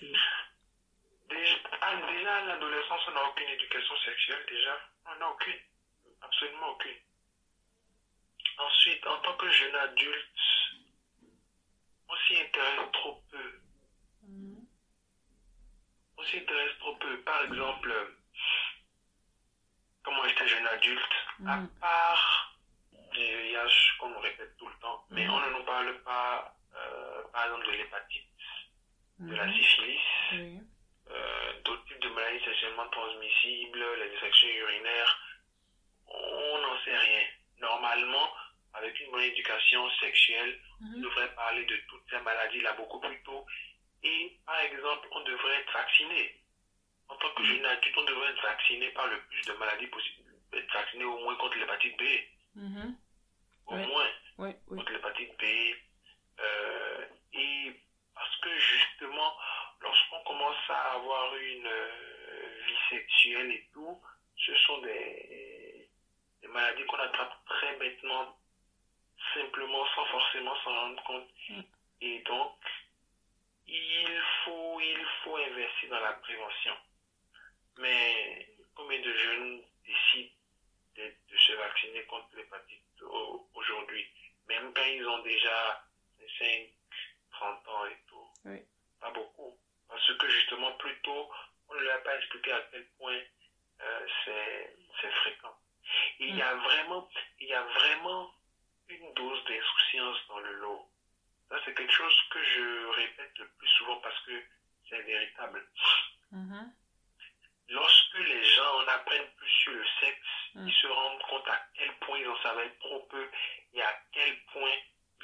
Déjà, 0.00 1.56
ah, 1.80 1.88
à 1.88 2.46
l'adolescence, 2.46 3.00
on 3.08 3.14
n'a 3.14 3.28
aucune 3.28 3.48
éducation 3.48 3.94
sexuelle, 4.04 4.46
déjà. 4.48 4.78
On 5.06 5.18
n'a 5.18 5.28
aucune. 5.30 5.58
Absolument 6.20 6.68
aucune. 6.70 6.98
Ensuite, 8.58 9.06
en 9.06 9.20
tant 9.22 9.36
que 9.36 9.50
jeune 9.50 9.74
adulte, 9.74 10.38
on 12.08 12.14
s'y 12.16 12.40
intéresse 12.40 12.92
trop 12.92 13.20
peu. 13.30 13.61
On 16.22 16.24
s'y 16.26 16.36
intéresse 16.38 16.76
trop 16.78 16.92
peu. 16.98 17.16
Par 17.22 17.42
exemple, 17.42 17.92
quand 20.04 20.12
moi 20.12 20.28
j'étais 20.28 20.46
jeune 20.46 20.66
adulte, 20.68 21.14
à 21.46 21.56
Mhm. 21.56 21.68
part 21.80 22.54
les 23.14 23.50
VIH 23.50 23.96
qu'on 23.98 24.08
nous 24.10 24.20
répète 24.20 24.50
tout 24.56 24.68
le 24.68 24.74
temps, 24.76 25.02
mais 25.10 25.26
Mhm. 25.26 25.30
on 25.34 25.40
ne 25.40 25.48
nous 25.50 25.64
parle 25.64 25.98
pas, 26.02 26.54
euh, 26.76 27.22
par 27.32 27.44
exemple, 27.44 27.66
de 27.66 27.72
l'hépatite, 27.72 28.24
de 29.18 29.34
la 29.34 29.46
Mhm. 29.48 29.54
syphilis, 29.56 30.00
Oui. 30.32 30.60
euh, 31.10 31.52
d'autres 31.64 31.84
types 31.86 31.98
de 32.00 32.08
maladies 32.08 32.44
sexuellement 32.44 32.86
transmissibles, 32.88 33.84
les 33.96 34.14
infections 34.14 34.48
urinaires, 34.48 35.18
on 36.06 36.58
n'en 36.58 36.78
sait 36.84 36.96
rien. 36.96 37.24
Normalement, 37.58 38.30
avec 38.74 38.98
une 39.00 39.10
bonne 39.10 39.22
éducation 39.24 39.90
sexuelle, 40.00 40.56
on 40.80 40.84
Mhm. 40.84 41.02
devrait 41.02 41.28
parler 41.34 41.64
de 41.64 41.76
toutes 41.88 42.02
ces 42.10 42.20
maladies-là 42.20 42.72
beaucoup 42.74 43.00
plus 43.00 43.18
tôt. 43.22 43.44
Et 44.04 44.36
par 44.46 44.58
exemple, 44.60 45.08
on 45.12 45.20
devrait 45.20 45.60
être 45.60 45.72
vacciné. 45.72 46.38
En 47.08 47.16
tant 47.16 47.30
que 47.34 47.44
jeune 47.44 47.64
adulte, 47.66 47.96
on 47.98 48.04
devrait 48.04 48.30
être 48.30 48.42
vacciné 48.42 48.90
par 48.90 49.06
le 49.06 49.20
plus 49.24 49.42
de 49.46 49.52
maladies 49.54 49.86
possibles. 49.88 50.32
Être 50.52 50.72
vacciné 50.72 51.04
au 51.04 51.18
moins 51.20 51.36
contre 51.36 51.58
l'hépatite 51.58 51.96
B. 51.98 52.02
Mhm. 52.56 52.96
Au 53.66 53.74
Ouais. 53.74 53.86
moins 53.86 54.52
contre 54.68 54.92
l'hépatite 54.92 55.38
B. 55.38 55.44
Euh, 56.40 57.06
et 57.34 57.72
parce 58.14 58.36
que 58.38 58.58
justement, 58.58 59.36
lorsqu'on 59.80 60.22
commence 60.24 60.56
à 60.70 60.92
avoir 60.94 61.34
une 61.36 61.66
euh, 61.66 62.60
vie 62.66 62.96
sexuelle 62.96 63.50
et 63.52 63.68
tout, 63.72 64.02
ce 64.36 64.54
sont 64.56 64.78
des, 64.78 65.88
des 66.40 66.48
maladies 66.48 66.84
qu'on 66.86 66.96
attrape 66.98 67.44
très 67.46 67.76
bêtement, 67.76 68.36
simplement, 69.34 69.86
sans 69.94 70.04
forcément 70.06 70.56
s'en 70.64 70.74
rendre 70.74 71.02
compte. 71.04 71.28
Mm. 71.48 71.60
Et 72.00 72.18
donc, 72.22 72.56
il 73.74 74.22
faut, 74.44 74.80
il 74.80 75.06
faut 75.22 75.36
investir 75.36 75.88
dans 75.90 76.00
la 76.00 76.12
prévention. 76.14 76.76
Mais 77.78 78.48
combien 78.74 79.00
de 79.00 79.14
jeunes 79.14 79.62
décident 79.86 80.30
de, 80.96 81.14
de 81.30 81.36
se 81.38 81.52
vacciner 81.52 82.04
contre 82.04 82.36
l'hépatite 82.36 82.82
au- 83.02 83.48
aujourd'hui, 83.54 84.06
même 84.46 84.72
quand 84.74 84.84
ils 84.84 85.06
ont 85.08 85.22
déjà 85.22 85.84
5, 86.38 86.68
30 87.30 87.68
ans 87.68 87.86
et 87.86 87.98
tout. 88.08 88.28
Oui. 88.44 88.58
Pas 89.00 89.10
beaucoup. 89.10 89.56
Parce 89.88 90.16
que 90.18 90.28
justement, 90.28 90.72
plus 90.72 91.00
tôt, 91.00 91.30
on 91.68 91.74
ne 91.74 91.80
leur 91.80 91.96
a 91.96 91.98
pas 92.02 92.16
expliqué 92.16 92.52
à 92.52 92.60
quel 92.70 92.86
point 92.98 93.18
euh, 93.80 94.06
c'est 94.24 94.76
c'est 95.00 95.10
fréquent. 95.10 95.56
Et 96.20 96.26
il 96.28 96.36
y 96.36 96.42
a 96.42 96.54
vraiment, 96.54 97.08
il 97.40 97.48
y 97.48 97.54
a 97.54 97.62
vraiment 97.62 98.30
une 98.88 99.12
dose 99.14 99.42
d'insouciance 99.44 100.18
dans 100.28 100.38
le 100.38 100.52
lot. 100.60 100.88
Ça, 101.48 101.56
c'est 101.64 101.74
quelque 101.74 101.92
chose 101.92 102.14
que 102.30 102.42
je 102.44 102.86
répète 103.00 103.38
le 103.38 103.48
plus 103.58 103.68
souvent 103.78 103.96
parce 104.00 104.18
que 104.24 104.42
c'est 104.88 105.02
véritable. 105.02 105.66
Mhm. 106.30 106.72
Lorsque 107.68 108.18
les 108.18 108.44
gens 108.44 108.76
en 108.82 108.88
apprennent 108.88 109.30
plus 109.36 109.50
sur 109.50 109.72
le 109.72 109.84
sexe, 110.00 110.18
Mm. 110.54 110.68
ils 110.68 110.74
se 110.74 110.86
rendent 110.86 111.22
compte 111.22 111.48
à 111.48 111.60
quel 111.74 111.92
point 111.98 112.18
ils 112.18 112.28
en 112.28 112.36
savaient 112.42 112.70
trop 112.80 113.00
peu 113.10 113.30
et 113.72 113.82
à 113.82 113.98
quel 114.12 114.38
point 114.52 114.74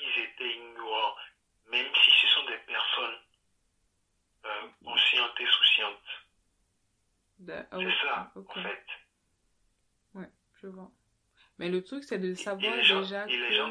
ils 0.01 0.19
étaient 0.23 0.55
ignorants, 0.55 1.15
même 1.67 1.95
si 1.95 2.11
ce 2.11 2.27
sont 2.29 2.45
des 2.47 2.59
personnes 2.59 3.19
euh, 4.47 4.69
conscientes 4.85 5.41
et 5.41 5.47
souciantes. 5.47 6.25
Da- 7.41 7.67
ah, 7.71 7.77
C'est 7.79 7.87
ok, 7.87 7.95
ça, 8.03 8.33
ok. 8.37 8.57
en 8.57 8.63
fait. 8.63 8.87
Je 10.61 10.67
vois. 10.67 10.91
Mais 11.59 11.69
le 11.69 11.78
truc, 11.89 12.05
c'est 12.05 12.19
de 12.19 12.35
savoir 12.35 12.83
gens- 12.83 13.01
déjà 13.01 13.27
et 13.27 13.31
que... 13.39 13.53
gens- 13.55 13.69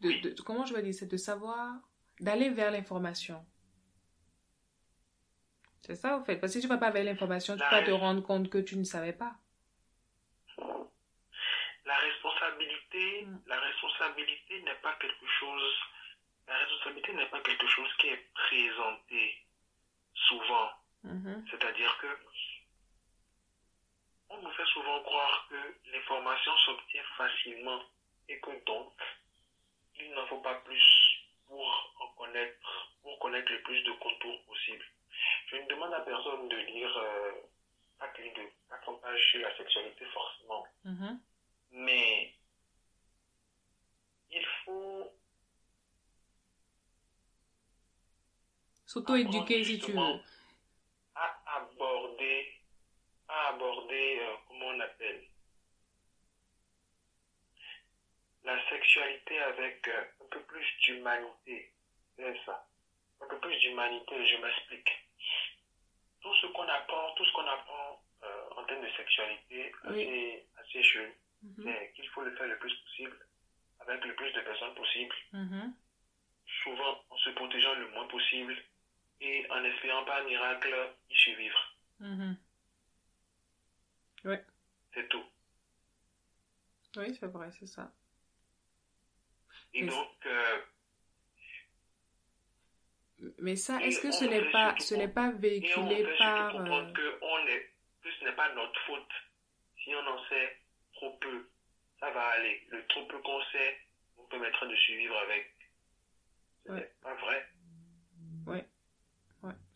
de, 0.00 0.08
Oui. 0.08 0.20
de- 0.20 0.42
comment 0.42 0.64
je 0.66 0.74
vais 0.74 0.82
dire? 0.82 0.94
C'est 0.94 1.06
de 1.10 1.16
savoir... 1.16 1.74
D'aller 2.20 2.48
vers 2.50 2.70
l'information. 2.70 3.44
C'est 5.82 5.96
ça, 5.96 6.16
au 6.16 6.24
fait. 6.24 6.36
Parce 6.36 6.52
que 6.54 6.60
si 6.60 6.62
tu 6.62 6.68
vas 6.68 6.78
pas 6.78 6.90
vers 6.90 7.04
l'information, 7.04 7.54
tu 7.56 7.60
vas 7.62 7.82
te 7.82 7.90
rendre 7.90 8.22
compte 8.22 8.48
que 8.48 8.58
tu 8.58 8.76
ne 8.76 8.84
savais 8.84 9.12
pas. 9.12 9.34
La 11.86 11.96
responsabilité, 11.96 13.24
Mm. 13.26 13.42
la 13.46 13.60
responsabilité 13.60 14.62
n'est 14.62 14.76
pas 14.76 14.94
quelque 14.94 15.26
chose, 15.40 15.74
la 16.48 16.56
responsabilité 16.56 17.12
n'est 17.14 17.26
pas 17.28 17.40
quelque 17.40 17.66
chose 17.66 17.88
qui 17.98 18.06
est 18.08 18.24
présenté 18.34 19.44
souvent. 20.14 20.70
Mhm. 21.02 21.44
C'est-à-dire 21.50 21.98
que 22.00 22.06
on 24.30 24.40
nous 24.40 24.50
fait 24.52 24.64
souvent 24.72 25.02
croire 25.02 25.46
que 25.50 25.90
l'information 25.92 26.52
s'obtient 26.64 27.02
facilement 27.18 27.82
et 28.28 28.38
que 28.40 28.64
donc 28.64 28.92
il 30.00 30.10
n'en 30.14 30.26
faut 30.28 30.40
pas 30.40 30.54
plus 30.60 31.20
pour 31.46 31.94
en 32.00 32.08
connaître, 32.16 32.88
pour 33.02 33.18
connaître 33.18 33.52
le 33.52 33.60
plus 33.62 33.82
de 33.82 33.92
contours 33.92 34.42
possible. 34.46 34.84
Je 35.48 35.56
ne 35.56 35.68
demande 35.68 35.92
à 35.92 36.00
personne 36.00 36.48
de 36.48 36.56
lire 36.56 36.96
euh, 36.96 37.32
pas 37.98 38.08
plus 38.08 38.30
de 38.30 38.42
400 38.70 38.94
pages 38.94 39.30
sur 39.30 39.40
la 39.42 39.54
sexualité 39.58 40.06
forcément, 40.06 40.66
Mhm. 40.84 41.20
mais 41.72 42.34
il 44.30 44.44
faut 44.64 45.12
S'auto-éduquer 49.06 49.64
si 49.64 49.78
tu 49.80 49.92
veux. 49.92 50.20
à 51.14 51.42
aborder, 51.58 52.52
à 53.28 53.48
aborder, 53.48 54.18
euh, 54.20 54.34
comment 54.48 54.66
on 54.66 54.80
appelle, 54.80 55.22
la 58.44 58.68
sexualité 58.68 59.38
avec 59.40 59.86
euh, 59.88 60.04
un 60.22 60.28
peu 60.30 60.40
plus 60.40 60.66
d'humanité. 60.82 61.70
C'est 62.16 62.36
ça. 62.44 62.66
Un 63.20 63.26
peu 63.28 63.38
plus 63.38 63.56
d'humanité, 63.58 64.26
je 64.26 64.36
m'explique. 64.42 64.90
Tout 66.20 66.34
ce 66.40 66.46
qu'on 66.48 66.68
apprend, 66.68 67.14
tout 67.16 67.24
ce 67.24 67.32
qu'on 67.32 67.46
apprend 67.46 68.02
euh, 68.24 68.50
en 68.56 68.64
termes 68.64 68.82
de 68.84 68.90
sexualité, 68.96 69.72
assez, 69.84 70.46
assez 70.56 70.82
jeune, 70.82 71.12
Mhm. 71.42 71.64
c'est 71.64 71.92
qu'il 71.94 72.08
faut 72.08 72.22
le 72.22 72.34
faire 72.36 72.46
le 72.46 72.56
plus 72.58 72.74
possible, 72.74 73.18
avec 73.80 74.02
le 74.02 74.14
plus 74.14 74.32
de 74.32 74.40
personnes 74.40 74.74
possible, 74.74 75.14
Mhm. 75.34 75.74
souvent 76.64 77.04
en 77.10 77.16
se 77.18 77.30
protégeant 77.30 77.74
le 77.74 77.88
moins 77.90 78.08
possible 78.08 78.56
et 79.20 79.46
en 79.50 79.62
espérant 79.64 80.04
par 80.06 80.24
miracle 80.24 80.74
y 81.10 81.14
survivre. 81.16 81.74
Mhm. 82.00 82.36
C'est 84.94 85.08
tout. 85.10 85.24
Oui, 86.96 87.14
c'est 87.58 87.66
ça. 87.66 87.92
Et 89.74 89.82
Mais- 89.82 89.88
donc, 89.90 90.26
euh, 90.26 90.60
Mais 93.38 93.56
ça, 93.56 93.80
est-ce 93.82 94.00
que 94.00 94.10
ce 94.12 94.24
n'est 94.24 94.50
pas, 94.50 94.74
ce 94.78 94.94
n'est 94.94 95.08
pas 95.08 95.30
véhiculé 95.32 96.06
par... 96.18 96.54
euh, 96.56 96.92
que, 96.92 97.18
on 97.22 97.46
est, 97.46 97.70
que 98.02 98.10
ce 98.18 98.24
n'est 98.24 98.32
pas 98.34 98.52
notre 98.54 98.78
faute. 98.86 99.08
Si 99.82 99.94
on 99.94 100.06
en 100.06 100.22
sait 100.28 100.58
trop 100.94 101.12
peu, 101.18 101.48
ça 102.00 102.10
va 102.10 102.22
aller. 102.28 102.66
Le 102.70 102.86
trop 102.88 103.06
peu 103.06 103.18
qu'on 103.20 103.42
sait 103.52 103.78
nous 104.18 104.24
permettra 104.24 104.66
de 104.66 104.76
survivre 104.76 105.16
avec. 105.18 105.54
Ce 106.66 106.72
Ouais. 106.72 106.80
n'est 106.80 106.92
pas 107.02 107.14
vrai. 107.14 107.48
Ouais, 108.46 108.66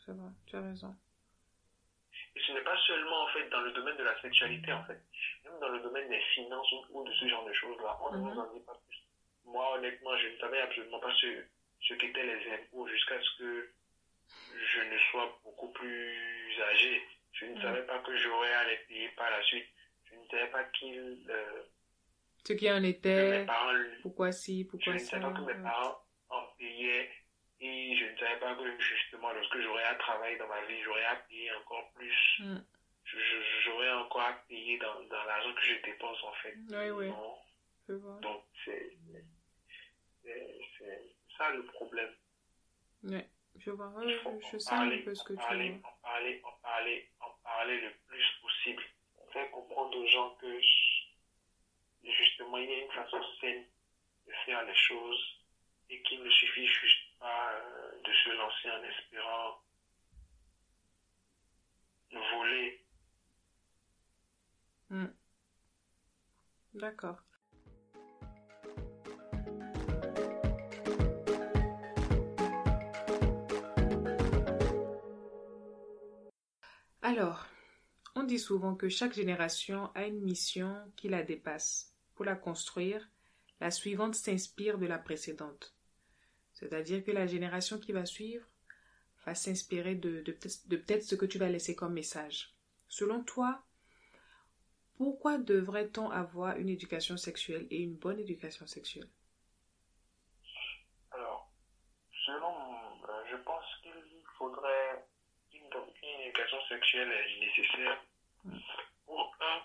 c'est 0.05 0.13
vrai, 0.13 0.31
tu 0.47 0.57
as 0.57 0.63
raison. 0.63 0.97
Et 2.35 2.41
ce 2.41 2.53
n'est 2.53 2.63
pas 2.65 2.77
seulement 2.87 3.25
en 3.25 3.29
fait 3.29 3.49
dans 3.51 3.61
le 3.61 3.73
domaine 3.73 3.97
de 3.97 4.03
la 4.05 4.21
sexualité 4.21 4.73
en 4.73 4.85
fait, 4.85 5.01
même 5.51 5.61
dans 5.61 5.69
le 5.69 5.81
domaine 5.81 6.09
des 6.09 6.21
finances 6.35 6.73
ou, 6.91 7.05
de 7.05 7.13
ce 7.13 7.29
genre 7.29 7.45
de 7.45 7.53
choses-là, 7.53 7.99
on 8.03 8.13
ne 8.13 8.19
Mhm. 8.19 8.25
nous 8.35 8.41
en 8.41 8.53
dit 8.55 8.61
pas 8.61 8.75
plus. 8.87 8.99
Moi 9.45 9.75
honnêtement, 9.77 10.17
je 10.17 10.29
ne 10.29 10.37
savais 10.39 10.61
absolument 10.61 11.01
pas 11.01 11.15
ce, 11.21 11.27
ce 11.81 11.95
qu'étaient 11.95 12.25
les 12.27 12.53
impôts 12.53 12.87
jusqu'à 12.89 13.21
ce 13.21 13.39
que 13.39 13.71
je 14.55 14.81
ne 14.83 14.99
sois 15.11 15.39
beaucoup 15.45 15.69
plus 15.73 16.61
âgé. 16.71 17.03
Je 17.33 17.47
ne 17.47 17.55
Mhm. 17.55 17.63
savais 17.63 17.83
pas 17.87 17.99
que 18.01 18.17
j'aurais 18.17 18.53
à 18.53 18.65
les 18.69 18.77
payer 18.89 19.09
par 19.11 19.31
la 19.31 19.43
suite. 19.45 19.67
Je 20.11 20.17
ne 20.17 20.27
savais 20.29 20.51
pas 20.51 20.65
qu'ils, 20.65 21.27
euh, 21.31 21.63
Ce 22.47 22.53
qui 22.55 22.71
en 22.71 22.83
était, 22.83 23.45
parents, 23.47 23.73
pourquoi 24.03 24.33
si, 24.33 24.63
je 24.65 24.69
pourquoi 24.69 24.95
ne 24.95 24.99
ça. 24.99 25.11
savais 25.21 25.23
pas 25.23 25.33
que 25.33 25.41
mes 25.43 25.63
parents 25.63 25.99
en 26.31 26.43
payaient 26.59 27.11
et 27.61 27.97
je 27.97 28.05
ne 28.07 28.17
savais 28.17 28.39
pas 28.41 28.55
que 28.55 28.81
justement 28.81 29.33
lorsque 29.33 29.61
j'aurais 29.61 29.85
à 29.85 29.95
travailler 29.97 30.37
dans 30.39 30.47
ma 30.49 30.65
vie, 30.67 30.81
j'aurais 30.83 31.05
à 31.05 31.17
payer 31.17 31.53
encore 31.55 31.91
plus. 31.95 32.15
Mm. 32.41 32.59
J'aurais 33.65 33.93
encore 33.93 34.21
à 34.21 34.33
payer 34.49 34.79
dans, 34.79 35.01
dans 35.05 35.25
l'argent 35.25 35.55
que 35.55 35.63
je 35.63 35.83
dépense 35.83 36.23
en 36.25 36.33
fait. 36.35 36.57
Oui, 36.71 36.91
oui. 36.91 37.13
Donc 38.21 38.45
c'est 38.65 38.97
ça 41.37 41.51
le 41.51 41.65
problème. 41.67 42.15
Ouais, 43.05 43.29
je 43.57 43.71
vois. 43.71 43.89
Ouais, 43.89 44.13
Il 44.13 44.19
faut 44.19 44.39
je, 44.43 44.49
je 44.53 44.59
sens 44.59 44.73
un 44.73 44.99
peu 45.03 45.15
ce 45.15 45.25
que 45.25 45.33
tu 45.33 45.39
veux. 45.39 45.75
en 45.85 45.93
parler, 46.03 46.41
en 46.45 46.53
parler, 46.63 47.11
en 47.21 47.31
parler 47.43 47.81
le 47.81 47.93
plus 48.07 48.25
possible. 48.43 48.83
Faire 49.33 49.51
comprendre 49.51 49.97
aux 49.97 50.07
gens 50.07 50.35
que 50.37 50.61
justement 52.05 52.59
il 52.59 52.71
y 52.71 52.75
a 52.75 52.85
une 52.85 52.93
façon 52.93 53.21
saine 53.41 53.65
de 54.27 54.33
faire 54.45 54.65
les 54.65 54.75
choses 54.75 55.41
et 55.91 56.03
qu'il 56.03 56.23
ne 56.23 56.31
suffit 56.31 56.67
juste 56.67 57.19
pas 57.19 57.53
euh, 57.55 58.03
de 58.03 58.13
se 58.13 58.31
lancer 58.31 58.71
en 58.71 58.83
espérant 58.85 59.63
voler. 62.33 62.83
D'accord. 66.75 67.23
Alors, 77.03 77.47
on 78.15 78.23
dit 78.23 78.39
souvent 78.39 78.75
que 78.75 78.89
chaque 78.89 79.15
génération 79.15 79.91
a 79.95 80.07
une 80.07 80.21
mission 80.21 80.75
qui 80.97 81.09
la 81.09 81.23
dépasse. 81.23 81.95
Pour 82.15 82.25
la 82.25 82.35
construire, 82.37 83.09
la 83.61 83.71
suivante 83.71 84.15
s'inspire 84.15 84.79
de 84.79 84.87
la 84.87 84.99
précédente. 84.99 85.75
C'est-à-dire 86.53 87.05
que 87.05 87.11
la 87.11 87.27
génération 87.27 87.79
qui 87.79 87.93
va 87.93 88.05
suivre 88.05 88.47
va 89.25 89.35
s'inspirer 89.35 89.95
de, 89.95 90.23
de 90.23 90.77
peut-être 90.77 91.05
ce 91.05 91.15
que 91.15 91.27
tu 91.27 91.39
vas 91.39 91.49
laisser 91.49 91.75
comme 91.75 91.95
message. 91.95 92.55
Selon 92.89 93.23
toi, 93.23 93.65
pourquoi 94.99 95.39
devrait-on 95.39 96.11
avoir 96.11 96.59
une 96.59 96.69
éducation 96.69 97.17
sexuelle 97.17 97.67
et 97.71 97.79
une 97.83 97.97
bonne 97.97 98.21
éducation 98.21 98.67
sexuelle? 98.67 99.09
Alors, 101.11 101.51
selon, 102.27 102.55
euh, 103.09 103.25
je 103.31 103.37
pense 103.37 103.67
qu'il 103.83 103.93
faudrait 104.39 105.05
une, 105.53 105.67
une 106.03 106.21
éducation 106.23 106.59
sexuelle 106.69 107.11
est 107.13 107.41
nécessaire 107.41 108.03
pour 109.07 109.37
un 109.41 109.63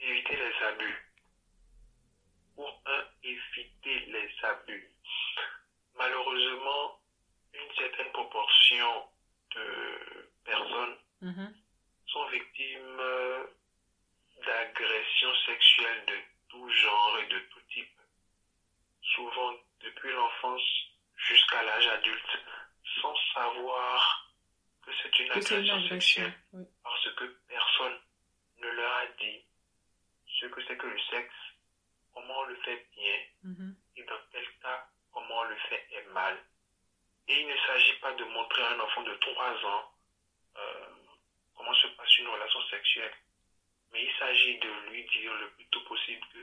éviter 0.00 0.36
les 0.36 0.66
abus. 0.66 1.12
Pour 2.56 2.82
un 2.86 3.04
éviter 3.22 4.00
les 4.06 4.30
abus. 4.44 4.92
Malheureusement, 5.96 7.00
une 7.54 7.74
certaine 7.76 8.12
proportion 8.12 9.08
de 9.54 10.30
personnes 10.44 10.96
Mhm, 11.20 11.54
sont 12.06 12.26
victimes 12.28 12.98
euh, 13.00 13.44
d'agressions 14.46 15.34
sexuelles 15.46 16.04
de 16.06 16.16
tout 16.48 16.68
genre 16.70 17.18
et 17.18 17.26
de 17.26 17.38
tout 17.50 17.60
type, 17.72 17.98
souvent 19.14 19.54
depuis 19.80 20.10
l'enfance 20.12 20.62
jusqu'à 21.16 21.62
l'âge 21.62 21.86
adulte, 21.88 22.38
sans 23.00 23.14
savoir 23.34 24.32
que 24.84 24.90
c'est 25.02 25.18
une 25.18 25.30
agression 25.32 25.88
sexuelle, 25.88 26.32
Oui. 26.52 26.64
parce 26.82 27.08
que 27.14 27.24
personne 27.48 27.98
ne 28.58 28.68
leur 28.68 28.92
a 28.96 29.06
dit 29.18 29.44
ce 30.40 30.46
que 30.46 30.62
c'est 30.66 30.76
que 30.76 30.86
le 30.86 31.00
sexe, 31.10 31.34
comment 32.14 32.38
on 32.40 32.44
le 32.44 32.56
fait 32.56 32.86
bien, 32.94 33.16
Mhm, 33.44 33.76
et 33.96 34.04
dans 34.04 34.18
quel 34.32 34.46
cas, 34.62 34.86
comment 35.12 35.40
on 35.40 35.44
le 35.44 35.56
fait 35.68 35.86
est 35.92 36.06
mal. 36.12 36.38
Et 37.28 37.40
il 37.40 37.48
ne 37.48 37.56
s'agit 37.66 37.94
pas 38.00 38.12
de 38.12 38.24
montrer 38.24 38.62
à 38.62 38.70
un 38.70 38.80
enfant 38.80 39.02
de 39.02 39.14
3 39.14 39.64
ans 39.64 39.92
euh, 40.56 40.86
comment 41.56 41.74
se 41.74 41.86
passe 41.88 42.18
une 42.18 42.28
relation 42.28 42.62
sexuelle, 42.68 43.12
mais 43.96 44.04
il 44.04 44.12
s'agit 44.18 44.58
de 44.58 44.68
lui 44.90 45.04
dire 45.04 45.32
le 45.34 45.50
plus 45.52 45.64
tôt 45.66 45.80
possible 45.84 46.20
que 46.32 46.38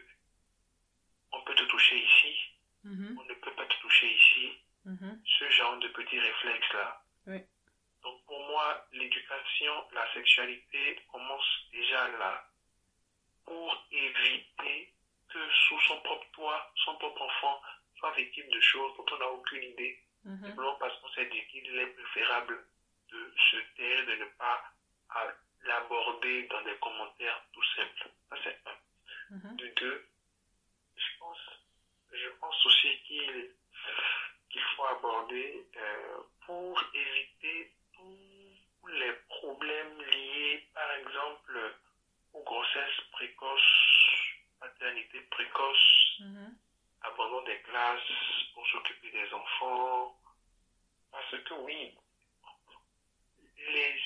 on 1.32 1.42
peut 1.44 1.56
te 1.56 1.64
toucher 1.64 1.98
ici, 2.00 2.36
mhm, 2.84 3.18
on 3.20 3.24
ne 3.26 3.34
peut 3.36 3.54
pas 3.54 3.66
te 3.66 3.80
toucher 3.82 4.12
ici, 4.12 4.58
mhm. 4.86 5.22
ce 5.40 5.50
genre 5.52 5.78
de 5.78 5.88
petits 5.90 6.20
réflexes-là. 6.20 7.04
Oui. 7.28 7.40
Donc 8.04 8.24
pour 8.26 8.40
moi, 8.48 8.86
l'éducation, 8.92 9.74
la 9.94 10.12
sexualité 10.14 11.00
commence 11.12 11.46
déjà 11.72 12.08
là, 12.18 12.48
pour 13.46 13.86
éviter 13.92 14.94
que 15.30 15.40
sous 15.68 15.80
son 15.82 16.00
propre 16.02 16.26
toit, 16.34 16.72
son 16.86 16.96
propre 16.96 17.22
enfant 17.22 17.62
soit 17.98 18.14
victime 18.16 18.50
de 18.50 18.60
choses 18.62 18.96
dont 18.98 19.06
on 19.12 19.18
n'a 19.18 19.28
aucune 19.28 19.64
idée, 19.64 20.00
Mhm. 20.26 20.42
simplement 20.48 20.76
parce 20.76 20.98
qu'on 21.00 21.10
s'est 21.10 21.26
dit 21.26 21.46
qu'il 21.48 21.78
est 21.78 21.88
préférable 21.88 22.66
de 23.10 23.34
se 23.52 23.58
taire, 23.76 24.06
de 24.06 24.16
ne 24.16 24.26
pas 24.38 24.64
l'aborder 25.64 26.44
dans 26.48 26.62
des 26.64 26.76
commentaires 26.76 27.42
tout 27.54 27.64
simples. 27.76 28.10
Ça 28.30 28.36
c'est 28.44 28.58
un. 28.66 29.36
Mhm. 29.36 29.56
De 29.58 29.68
deux, 29.80 30.06
je 30.98 31.18
pense, 31.20 31.38
je 32.12 32.30
pense 32.40 32.66
aussi 32.66 33.00
qu'il 33.08 33.50
qu'il 34.50 34.62
faut 34.76 34.86
aborder 34.86 35.66
euh, 35.78 36.18
pour 36.46 36.80
éviter 36.94 37.72
tous 37.94 38.88
les 38.88 39.14
problèmes 39.30 40.02
liés, 40.02 40.64
par 40.74 40.92
exemple, 40.92 41.76
aux 42.34 42.44
grossesses 42.44 43.02
précoces, 43.12 44.36
maternité 44.62 45.22
précoce, 45.32 46.20
Mhm. 46.20 46.56
abandon 47.02 47.42
des 47.44 47.60
classes 47.62 48.02
pour 48.54 48.68
s'occuper 48.68 49.10
des 49.10 49.34
enfants. 49.34 50.16
Parce 51.12 51.32
que 51.44 51.54
oui, 51.56 51.92
les, 53.58 54.00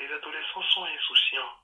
les 0.00 0.12
adolescents 0.12 0.62
sont 0.62 0.84
insouciants 0.84 1.56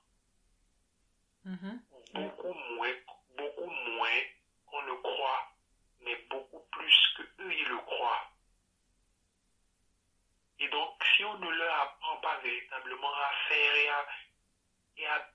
Mhm. 1.45 1.81
beaucoup 2.13 2.53
moins, 2.53 2.93
beaucoup 3.37 3.69
moins 3.69 4.21
qu'on 4.65 4.81
le 4.81 4.95
croit, 4.97 5.49
mais 6.01 6.15
beaucoup 6.29 6.59
plus 6.71 7.13
que 7.15 7.21
eux 7.41 7.53
ils 7.53 7.67
le 7.67 7.77
croient. 7.79 8.27
Et 10.59 10.67
donc, 10.69 11.03
si 11.15 11.23
on 11.23 11.37
ne 11.39 11.49
leur 11.49 11.81
apprend 11.81 12.17
pas 12.17 12.37
véritablement 12.39 13.13
à 13.13 13.31
faire 13.47 13.75
et 13.75 13.89
à, 13.89 14.07
et 14.97 15.07
à 15.07 15.29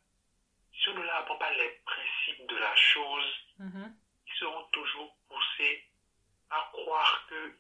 si 0.75 0.89
on 0.91 0.95
ne 0.95 1.03
leur 1.03 1.17
apprend 1.17 1.37
pas 1.39 1.51
les 1.55 1.71
principes 1.85 2.47
de 2.47 2.57
la 2.57 2.75
chose, 2.77 3.47
Mhm. 3.59 3.97
ils 4.27 4.35
seront 4.35 4.65
toujours 4.73 5.17
poussés 5.29 5.85
à 6.51 6.69
croire 6.73 7.27
que 7.29 7.57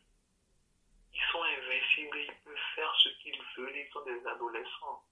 ils 1.14 1.22
sont 1.30 1.42
invincibles, 1.42 2.16
et 2.18 2.24
ils 2.26 2.38
peuvent 2.44 2.68
faire 2.74 2.94
ce 2.96 3.08
qu'ils 3.20 3.42
veulent, 3.56 3.76
ils 3.76 3.90
sont 3.92 4.04
des 4.04 4.26
adolescents. 4.26 5.02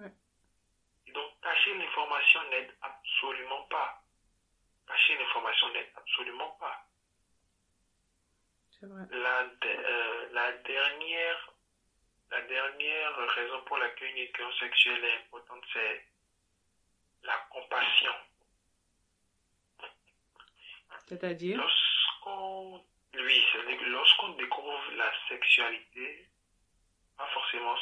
Ouais. 0.00 1.12
Donc, 1.12 1.40
cacher 1.42 1.74
l'information 1.74 2.40
n'aide 2.50 2.74
absolument 2.82 3.62
pas. 3.64 4.02
Cacher 4.86 5.16
l'information 5.18 5.68
n'en 5.68 5.74
est 5.74 5.92
absolument 5.96 6.50
pas. 6.60 6.86
C'est 8.78 8.86
vrai. 8.86 9.02
La, 9.10 9.44
de- 9.44 9.66
euh, 9.66 10.28
la 10.32 10.52
dernière 10.52 11.50
la 12.30 12.40
dernière 12.42 13.16
raison 13.34 13.60
pour 13.64 13.76
laquelle 13.78 14.10
une 14.10 14.18
éducation 14.18 14.52
sexuelle 14.60 15.04
est 15.04 15.16
importante, 15.16 15.64
c'est 15.72 16.06
la 17.24 17.36
compassion. 17.50 18.12
C'est-à-dire? 21.08 21.56
Lorsqu'on, 21.58 22.84
que 23.12 23.84
lorsqu'on 23.86 24.28
découvre 24.34 24.92
la 24.92 25.12
sexualité, 25.28 26.28
pas 27.16 27.26
forcément 27.34 27.76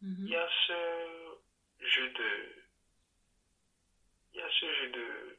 saine, 0.00 0.16
il 0.18 0.28
y 0.28 0.36
a 0.36 0.48
ce 0.66 1.38
jeu 1.80 2.08
de, 2.10 2.64
il 4.32 4.40
y 4.40 4.42
a 4.42 4.50
ce 4.50 4.74
jeu 4.74 4.88
de 4.90 5.38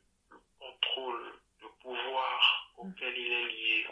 contrôle, 0.60 1.34
de 1.62 1.68
pouvoir 1.82 2.72
auquel 2.78 3.18
il 3.18 3.32
est 3.32 3.48
lié. 3.48 3.88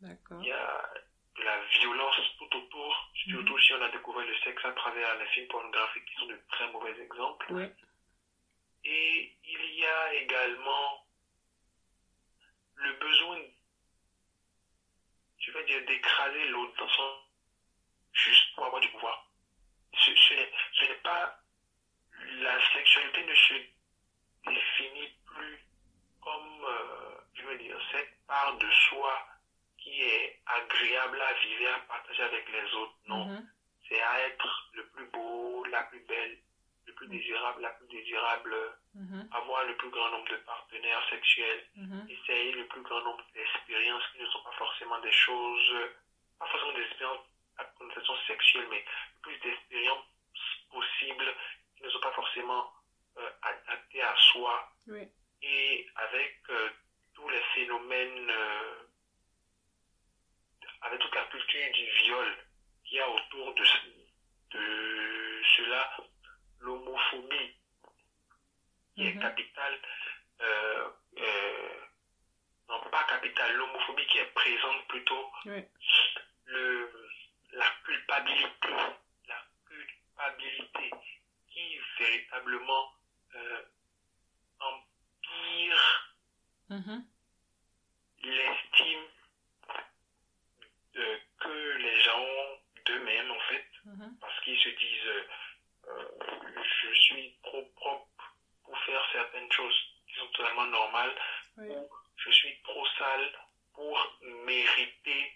D'accord. 0.00 0.40
Il 0.42 0.46
y 0.48 0.52
a 0.52 0.94
de 1.36 1.42
la 1.42 1.64
violence 1.80 2.16
tout 2.38 2.56
autour, 2.56 3.10
surtout 3.14 3.58
si 3.58 3.72
on 3.74 3.82
a 3.82 3.90
découvert 3.90 4.26
le 4.26 4.36
sexe 4.38 4.64
à 4.64 4.72
travers 4.72 5.18
les 5.18 5.26
films 5.26 5.48
pornographiques 5.48 6.04
qui 6.06 6.14
sont 6.16 6.26
de 6.26 6.38
très 6.50 6.70
mauvais 6.72 6.98
exemples. 7.00 7.46
Oui. 7.50 7.64
Et 8.84 9.36
il 9.44 9.74
y 9.74 9.84
a 9.84 10.14
également 10.14 11.06
le 12.76 12.92
besoin, 12.94 13.38
je 15.38 15.52
vais 15.52 15.64
dire, 15.64 15.84
d'écraser 15.86 16.48
l'autre 16.48 16.76
dans 16.78 16.88
son 16.88 17.29
juste 18.12 18.54
pour 18.54 18.66
avoir 18.66 18.80
du 18.80 18.88
pouvoir. 18.88 19.26
Ce, 19.94 20.14
ce 20.14 20.34
n'est- 20.34 20.50
ce 20.72 20.84
n'est 20.86 20.94
pas 21.02 21.36
la 22.42 22.60
sexualité 22.72 23.24
ne 23.24 23.34
se 23.34 23.54
définit 24.46 25.08
plus 25.26 25.64
comme, 26.22 26.64
euh, 26.64 27.14
je 27.34 27.42
veux 27.44 27.56
dire, 27.58 27.78
cette 27.92 28.10
part 28.26 28.56
de 28.58 28.70
soi 28.88 29.26
qui 29.78 30.02
est 30.02 30.38
agréable 30.46 31.20
à 31.20 31.32
vivre 31.42 31.72
à 31.74 31.78
partager 31.80 32.22
avec 32.22 32.46
les 32.50 32.74
autres. 32.74 32.94
Non, 33.06 33.24
Mhm. 33.26 33.48
c'est 33.88 34.00
à 34.02 34.20
être 34.26 34.68
le 34.74 34.86
plus 34.88 35.06
beau, 35.06 35.64
la 35.64 35.82
plus 35.84 36.00
belle, 36.00 36.38
le 36.86 36.92
plus 36.92 37.06
désirable, 37.08 37.62
la 37.62 37.70
plus 37.70 37.86
désirable, 37.88 38.54
Mhm. 38.94 39.28
avoir 39.32 39.64
le 39.64 39.76
plus 39.76 39.88
grand 39.90 40.10
nombre 40.10 40.28
de 40.28 40.36
partenaires 40.36 41.08
sexuels, 41.08 41.64
Mhm. 41.76 42.06
essayer 42.10 42.52
le 42.52 42.66
plus 42.66 42.82
grand 42.82 43.00
nombre 43.00 43.24
d'expériences 43.32 44.02
qui 44.12 44.18
ne 44.18 44.26
sont 44.26 44.42
pas 44.42 44.52
forcément 44.52 44.98
des 45.00 45.12
choses, 45.12 45.88
pas 46.38 46.46
forcément 46.48 46.72
des 46.74 46.82
expériences 46.84 47.26
à 47.60 47.64
connotation 47.78 48.14
sexuelle, 48.26 48.66
mais 48.70 48.84
plus 49.22 49.36
d'expériences 49.38 50.04
possibles 50.70 51.34
qui 51.76 51.82
ne 51.84 51.90
sont 51.90 52.00
pas 52.00 52.12
forcément 52.12 52.70
euh, 53.18 53.30
adaptées 53.42 54.02
à 54.02 54.14
soi 54.32 54.68
Oui. 54.86 55.06
et 55.42 55.86
avec 55.96 56.34
euh, 56.50 56.70
tous 57.14 57.28
les 57.28 57.40
phénomènes, 57.54 58.30
euh, 58.30 58.82
avec 60.82 61.00
toute 61.00 61.14
la 61.14 61.24
culture 61.26 61.70
du 61.72 61.86
viol 62.02 62.36
qu'il 62.84 62.96
y 62.98 63.00
a 63.00 63.08
autour 63.08 63.52
de, 63.54 63.64
ce- 63.64 63.86
de 64.56 65.42
cela, 65.56 65.90
l'homophobie 66.60 67.52
qui 68.94 69.04
est 69.06 69.12
Mhm. 69.14 69.20
capitale, 69.20 69.78
euh, 70.40 70.88
non 72.68 72.80
pas 72.90 73.04
capitale, 73.04 73.54
l'homophobie 73.54 74.06
qui 74.06 74.18
est 74.18 74.32
présente 74.34 74.86
plutôt, 74.88 75.30
Oui. 75.46 75.62
le, 76.46 76.99
la 77.52 77.66
culpabilité, 77.84 78.68
la 79.28 79.42
culpabilité 79.66 80.90
qui 81.50 81.78
véritablement 81.98 82.90
euh, 83.34 83.62
empire 84.60 86.06
Mhm. 86.70 87.04
l'estime 88.22 89.04
que 91.38 91.76
les 91.78 92.00
gens 92.00 92.20
ont 92.20 92.58
d'eux-mêmes 92.84 93.30
en 93.30 93.40
fait, 93.48 93.66
Mhm. 93.84 94.16
parce 94.20 94.40
qu'ils 94.44 94.58
se 94.58 94.68
disent 94.68 95.24
euh, 95.86 96.04
je 96.82 96.92
suis 96.94 97.34
trop 97.42 97.64
propre 97.76 98.34
pour 98.64 98.78
faire 98.82 99.02
certaines 99.12 99.50
choses 99.52 99.74
qui 100.06 100.14
sont 100.18 100.26
totalement 100.28 100.66
normales, 100.66 101.14
Oui. 101.56 101.68
ou 101.70 101.88
je 102.16 102.30
suis 102.30 102.60
trop 102.62 102.86
sale 102.98 103.32
pour 103.74 104.16
mériter 104.44 105.32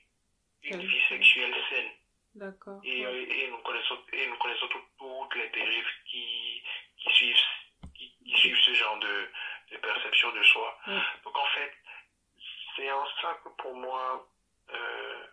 une 0.62 0.80
vie 0.86 1.02
sexuelle 1.08 1.54
saine. 1.70 1.90
D'accord. 2.34 2.80
Et, 2.84 3.06
Ouais. 3.06 3.12
euh, 3.12 3.26
et 3.30 3.48
nous 3.48 3.58
connaissons, 3.58 3.98
et 4.12 4.26
nous 4.26 4.36
connaissons 4.38 4.68
tout- 4.68 4.84
toutes 4.98 5.34
les 5.36 5.48
dérives 5.50 5.90
qui, 6.06 6.62
qui, 6.98 7.10
suivent, 7.10 7.36
qui, 7.94 8.12
qui 8.24 8.34
suivent 8.38 8.58
ce 8.64 8.74
genre 8.74 8.98
de, 8.98 9.30
de 9.70 9.76
perception 9.78 10.32
de 10.32 10.42
soi. 10.42 10.78
Ouais. 10.88 11.00
Donc 11.24 11.36
en 11.38 11.46
fait, 11.46 11.72
c'est 12.76 12.90
en 12.90 13.06
ça 13.20 13.34
que 13.44 13.48
pour 13.50 13.74
moi, 13.76 14.26
euh, 14.70 15.26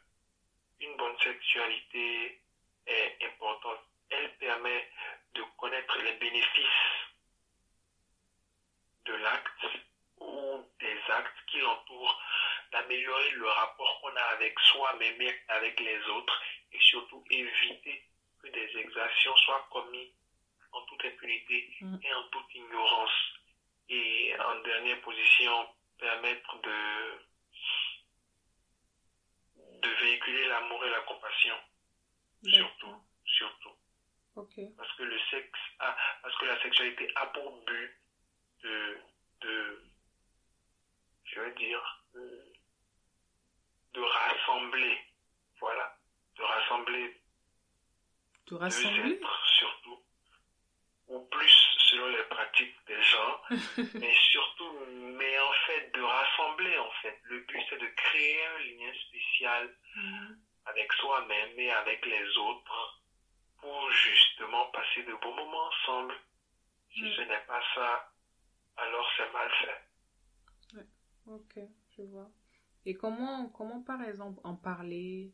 une 0.80 0.96
bonne 0.98 1.18
sexualité 1.20 2.40
est 2.86 3.18
importante. 3.26 3.80
Elle 4.10 4.36
permet 4.38 4.90
de 5.34 5.44
connaître 5.58 5.98
les 6.04 6.14
bénéfices 6.14 6.68
de 9.06 9.14
l'acte 9.14 9.66
ou 10.20 10.64
des 10.80 11.00
actes 11.10 11.46
qui 11.48 11.60
l'entourent, 11.60 12.22
d'améliorer 12.72 13.32
le 13.32 13.48
rapport 13.48 14.00
qu'on 14.02 14.16
a 14.16 14.22
avec 14.36 14.58
soi-même 14.60 15.22
et 15.22 15.40
avec 15.50 15.80
les 15.80 16.00
autres 16.10 16.42
et 16.72 16.80
surtout 16.80 17.24
éviter 17.30 18.04
que 18.42 18.48
des 18.48 18.78
exactions 18.78 19.36
soient 19.38 19.68
commises 19.72 20.14
en 20.72 20.82
toute 20.86 21.04
impunité 21.06 21.70
Mm. 21.82 21.98
et 22.04 22.14
en 22.14 22.24
toute 22.30 22.56
ignorance. 22.56 23.12
Et 23.90 24.34
en 24.40 24.62
dernière 24.62 25.02
position, 25.02 25.68
permettre 26.00 26.62
de, 26.62 27.20
de 29.82 29.90
véhiculer 30.02 30.48
l'amour 30.48 30.86
et 30.86 30.90
la 30.90 31.02
compassion. 31.02 31.56
Surtout, 32.46 32.96
surtout. 33.26 33.76
Parce 34.78 34.92
que 34.96 35.04
le 35.04 35.20
sexe 35.30 35.60
a, 35.80 35.96
parce 36.24 36.38
que 36.38 36.46
la 36.46 36.62
sexualité 36.62 37.12
a 37.16 37.28
pour 37.28 37.52
but 37.66 37.98
de, 38.64 38.98
de 39.42 39.84
je 41.26 41.40
veux 41.40 41.54
dire, 41.56 42.04
de 43.94 44.02
rassembler, 44.02 44.98
voilà, 45.60 45.92
de 46.38 46.44
rassembler 46.44 47.14
deux 48.48 48.58
rassembler? 48.58 49.14
êtres 49.14 49.48
surtout, 49.60 50.00
ou 51.08 51.20
plus 51.20 51.56
selon 51.90 52.08
les 52.08 52.24
pratiques 52.24 52.74
des 52.88 53.02
gens, 53.04 53.40
mais 54.00 54.14
surtout, 54.32 54.72
mais 55.18 55.40
en 55.40 55.52
fait 55.66 55.92
de 55.94 56.02
rassembler 56.02 56.78
en 56.78 56.90
fait. 57.02 57.18
Le 57.24 57.40
but 57.42 57.62
c'est 57.70 57.78
de 57.80 57.88
créer 57.88 58.46
un 58.46 58.58
lien 58.60 58.94
spécial 59.08 59.72
Mhm. 59.96 60.38
avec 60.66 60.92
soi-même 60.94 61.60
et 61.60 61.72
avec 61.72 62.06
les 62.06 62.38
autres 62.38 63.00
pour 63.60 63.92
justement 63.92 64.66
passer 64.68 65.04
de 65.04 65.14
bons 65.16 65.36
moments 65.36 65.68
ensemble. 65.68 66.16
Si 66.94 67.02
Mm. 67.02 67.16
ce 67.16 67.22
n'est 67.22 67.40
pas 67.42 67.62
ça, 67.76 68.10
alors 68.78 69.08
c'est 69.18 69.32
mal 69.34 69.50
fait. 69.62 69.82
Ok, 71.26 71.60
je 71.98 72.02
vois. 72.04 72.30
Et 72.86 72.96
comment, 72.96 73.50
comment 73.50 73.82
par 73.82 74.02
exemple 74.04 74.40
en 74.44 74.56
parler, 74.56 75.34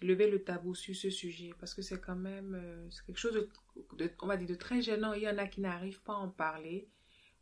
lever 0.00 0.30
le 0.30 0.42
tabou 0.42 0.74
sur 0.74 0.94
ce 0.94 1.10
sujet? 1.10 1.52
Parce 1.58 1.74
que 1.74 1.82
c'est 1.82 2.00
quand 2.00 2.16
même 2.16 2.54
euh, 2.54 2.88
quelque 3.06 3.18
chose 3.18 3.34
de, 3.34 4.10
on 4.20 4.26
va 4.26 4.36
dire, 4.36 4.48
de 4.48 4.54
très 4.54 4.80
gênant. 4.80 5.12
Il 5.12 5.22
y 5.22 5.28
en 5.28 5.38
a 5.38 5.46
qui 5.46 5.60
n'arrivent 5.60 6.02
pas 6.02 6.14
à 6.14 6.16
en 6.16 6.30
parler, 6.30 6.88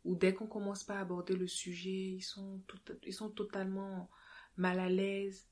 ou 0.03 0.15
dès 0.15 0.33
qu'on 0.33 0.47
commence 0.47 0.83
pas 0.83 0.95
à 0.95 1.01
aborder 1.01 1.35
le 1.35 1.47
sujet, 1.47 1.89
ils 1.89 2.21
sont, 2.21 2.61
ils 3.03 3.13
sont 3.13 3.29
totalement 3.29 4.09
mal 4.57 4.79
à 4.79 4.89
l'aise. 4.89 5.49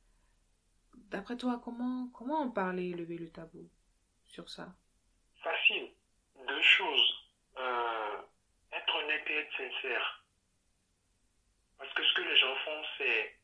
D'après 0.96 1.38
toi, 1.38 1.62
comment, 1.64 2.10
comment 2.14 2.40
en 2.42 2.52
parler, 2.52 2.92
lever 2.92 3.18
le 3.18 3.30
tabou 3.30 3.70
sur 4.26 4.50
ça? 4.50 4.76
Facile. 5.42 5.92
Deux 6.48 6.62
choses. 6.62 7.14
Euh, 7.58 8.22
être 8.74 8.96
honnête 8.96 9.24
et 9.30 9.34
être 9.34 9.52
sincère. 9.56 10.26
Parce 11.78 11.94
que 11.94 12.04
ce 12.04 12.14
que 12.16 12.22
les 12.22 12.38
gens 12.38 12.56
font, 12.66 12.84
c'est 12.98 13.36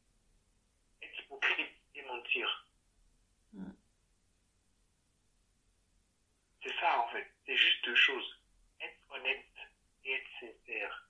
hypocrite 1.38 1.72
et 1.96 2.02
mentir. 2.04 2.68
Mm. 3.54 3.72
C'est 6.64 6.76
ça 6.80 7.00
en 7.02 7.08
fait. 7.10 7.28
C'est 7.46 7.56
juste 7.58 7.86
deux 7.86 7.96
choses. 7.96 8.40
Être 8.80 9.00
honnête 9.12 9.46
et 10.06 10.14
être 10.14 10.30
sincère. 10.40 11.10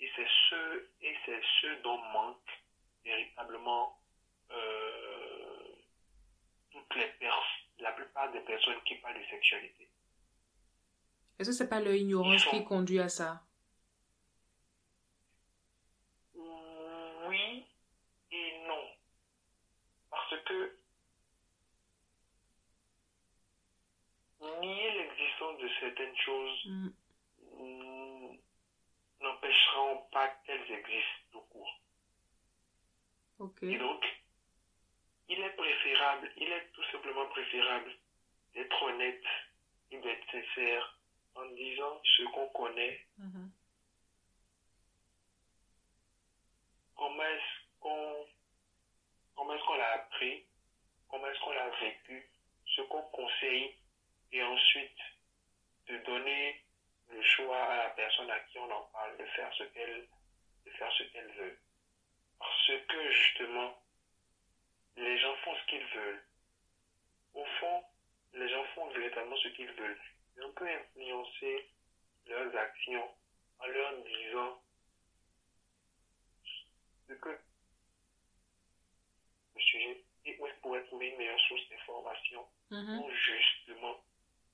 Et 0.00 0.10
c'est 0.16 0.28
ce, 0.50 0.88
et 1.00 1.16
c'est 1.24 1.40
ce 1.60 1.82
dont 1.82 1.98
manque 1.98 2.50
véritablement 3.04 3.98
euh, 4.50 5.76
toutes 6.70 6.94
les 6.96 7.12
la 7.78 7.92
plupart 7.92 8.30
des 8.32 8.40
personnes 8.40 8.80
qui 8.84 8.94
parlent 8.96 9.20
de 9.20 9.26
sexualité. 9.26 9.88
Est-ce 11.38 11.50
que 11.50 11.54
c'est 11.56 11.68
pas 11.68 11.80
leur 11.80 11.94
ignorance 11.94 12.34
Ils 12.34 12.40
sont- 12.40 12.50
qui 12.50 12.64
conduit 12.64 13.00
à 13.00 13.08
ça 13.08 13.42
Oui 16.34 17.64
et 18.30 18.58
non. 18.68 18.84
Parce 20.10 20.34
que 20.44 20.76
nier 24.60 24.90
l'existence 24.92 25.58
de 25.60 25.68
certaines 25.92 26.16
choses 26.16 26.66
Mm. 26.66 26.88
mm, 27.58 28.38
n'empêcheront 29.20 29.98
pas 30.12 30.28
qu'elles 30.44 30.60
existent. 30.60 30.78
existe 30.88 31.30
tout 31.32 31.40
court. 31.52 31.80
Et 33.62 33.78
donc, 33.78 34.04
il 35.28 35.40
est 35.40 35.50
préférable, 35.56 36.30
il 36.36 36.48
est 36.50 36.68
tout 36.72 36.84
simplement 36.92 37.26
préférable 37.26 37.94
d'être 38.54 38.82
honnête 38.82 39.24
et 39.90 39.98
d'être 39.98 40.30
sincère 40.30 40.98
en 41.34 41.46
disant 41.54 42.00
ce 42.16 42.22
qu'on 42.24 42.48
connaît, 42.48 43.06
Mhm. 43.18 43.50
comment 46.96 47.22
est-ce 47.22 47.80
qu'on 47.80 48.26
comment 49.36 49.54
est-ce 49.54 49.64
qu'on 49.64 49.76
l'a 49.76 49.92
appris, 49.94 50.44
comment 51.08 51.26
est-ce 51.26 51.40
qu'on 51.40 51.52
l'a 51.52 51.70
vécu, 51.80 52.28
ce 52.76 52.82
qu'on 52.82 53.02
conseille, 53.02 53.74
et 54.32 54.42
ensuite 54.42 54.98
de 55.92 55.98
donner 56.04 56.60
le 57.10 57.22
choix 57.22 57.62
à 57.64 57.76
la 57.84 57.90
personne 57.90 58.30
à 58.30 58.40
qui 58.40 58.58
on 58.58 58.70
en 58.70 58.82
parle 58.92 59.16
de 59.18 59.24
faire 59.26 59.52
ce 59.54 59.64
qu'elle 59.64 60.06
de 60.64 60.70
faire 60.70 60.92
ce 60.92 61.02
qu'elle 61.04 61.30
veut. 61.32 61.58
Parce 62.38 62.70
que 62.88 63.10
justement, 63.10 63.76
les 64.96 65.18
gens 65.18 65.34
font 65.44 65.54
ce 65.56 65.66
qu'ils 65.66 65.86
veulent. 65.86 66.22
Au 67.34 67.44
fond, 67.44 67.84
les 68.34 68.48
gens 68.48 68.64
font 68.74 68.86
véritablement 68.90 69.36
ce 69.36 69.48
qu'ils 69.48 69.72
veulent. 69.72 70.00
Et 70.38 70.42
on 70.42 70.52
peut 70.52 70.68
influencer 70.68 71.68
leurs 72.26 72.56
actions 72.56 73.10
en 73.58 73.66
leur 73.66 73.92
disant 74.04 74.62
ce 77.08 77.14
que 77.14 77.38
le 79.54 79.60
sujet 79.60 80.04
et 80.24 80.36
où 80.38 80.46
qu'on 80.46 80.60
pourrait 80.62 80.84
trouver 80.84 81.08
une 81.08 81.16
meilleure 81.18 81.40
source 81.40 81.68
d'information 81.68 82.46
Mhm. 82.70 82.96
pour 82.98 83.10
justement 83.10 84.00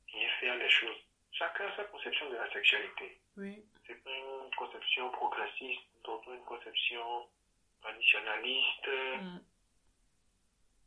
bien 0.07 0.29
faire 0.41 0.57
les 0.57 0.71
choses. 0.71 0.99
Chacun 1.39 1.67
a 1.67 1.77
sa 1.77 1.85
conception 1.85 2.29
de 2.31 2.35
la 2.37 2.53
sexualité. 2.53 3.21
Oui. 3.37 3.65
C'est 3.87 4.03
pas 4.03 4.11
une 4.11 4.51
conception 4.57 5.09
progressiste, 5.13 5.83
d'autres 6.05 6.33
une 6.35 6.45
conception 6.45 7.29
traditionnaliste. 7.81 8.89
Mm. 9.23 9.39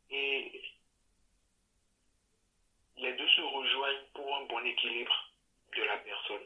Et 0.09 0.61
les 2.97 3.13
deux 3.13 3.27
se 3.29 3.41
rejoignent 3.41 4.05
pour 4.13 4.35
un 4.35 4.45
bon 4.45 4.65
équilibre 4.65 5.31
de 5.77 5.83
la 5.83 5.97
personne. 5.99 6.45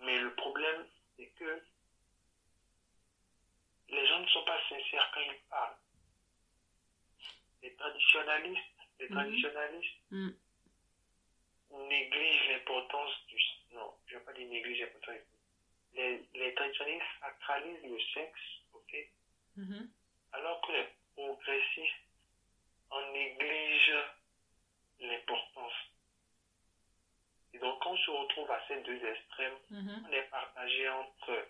Mais 0.00 0.18
le 0.18 0.34
problème, 0.34 0.86
c'est 1.16 1.28
que 1.38 1.62
les 3.88 4.06
gens 4.06 4.20
ne 4.20 4.26
sont 4.28 4.44
pas 4.44 4.60
sincères 4.68 5.10
quand 5.14 5.20
ils 5.20 5.40
parlent. 5.48 5.76
Les 7.62 7.74
traditionnalistes, 7.76 8.60
les 9.00 9.06
Mhm. 9.08 9.14
traditionnalistes 9.14 9.96
Mm. 10.10 10.28
Négligent 11.88 12.48
l'importance 12.50 13.12
du... 13.28 13.38
Non, 13.72 13.92
je 14.06 14.14
ne 14.14 14.18
vais 14.18 14.24
pas 14.24 14.32
dire 14.32 14.48
négligent 14.48 14.80
l'importance. 14.82 15.20
Les, 15.94 16.22
les 16.34 16.54
traditionnalistes 16.54 17.06
sacralisent 17.20 17.82
le 17.84 17.98
sexe, 18.14 18.40
ok? 18.72 18.96
Mhm. 19.56 19.88
alors 20.32 20.60
que 20.60 20.72
les 20.72 20.86
progressistes 21.14 22.02
en 22.90 23.00
négligent 23.12 24.04
l'importance. 25.00 25.72
Et 27.54 27.58
donc, 27.58 27.82
quand 27.82 27.90
on 27.92 27.96
se 27.96 28.10
retrouve 28.10 28.50
à 28.50 28.60
ces 28.68 28.80
deux 28.82 29.02
extrêmes, 29.04 29.58
Mhm. 29.70 30.04
on 30.06 30.12
est 30.12 30.22
partagé 30.24 30.88
entre, 30.90 31.48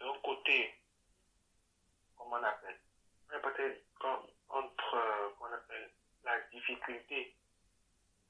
d'un 0.00 0.12
côté, 0.24 0.74
comment 2.16 2.36
on 2.36 2.42
appelle, 2.42 2.78
on 3.30 3.36
est 3.36 3.40
partagé 3.40 3.80
entre, 4.48 4.94
euh, 4.94 5.30
comment 5.38 5.50
on 5.50 5.54
appelle, 5.54 5.90
la 6.24 6.40
difficulté 6.50 7.32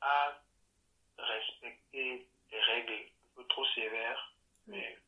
à 0.03 0.39
respecter 1.19 2.27
des 2.51 2.61
règles 2.61 2.93
un 2.93 3.37
peu 3.37 3.45
trop 3.49 3.65
sévères, 3.75 4.33
mais 4.67 4.99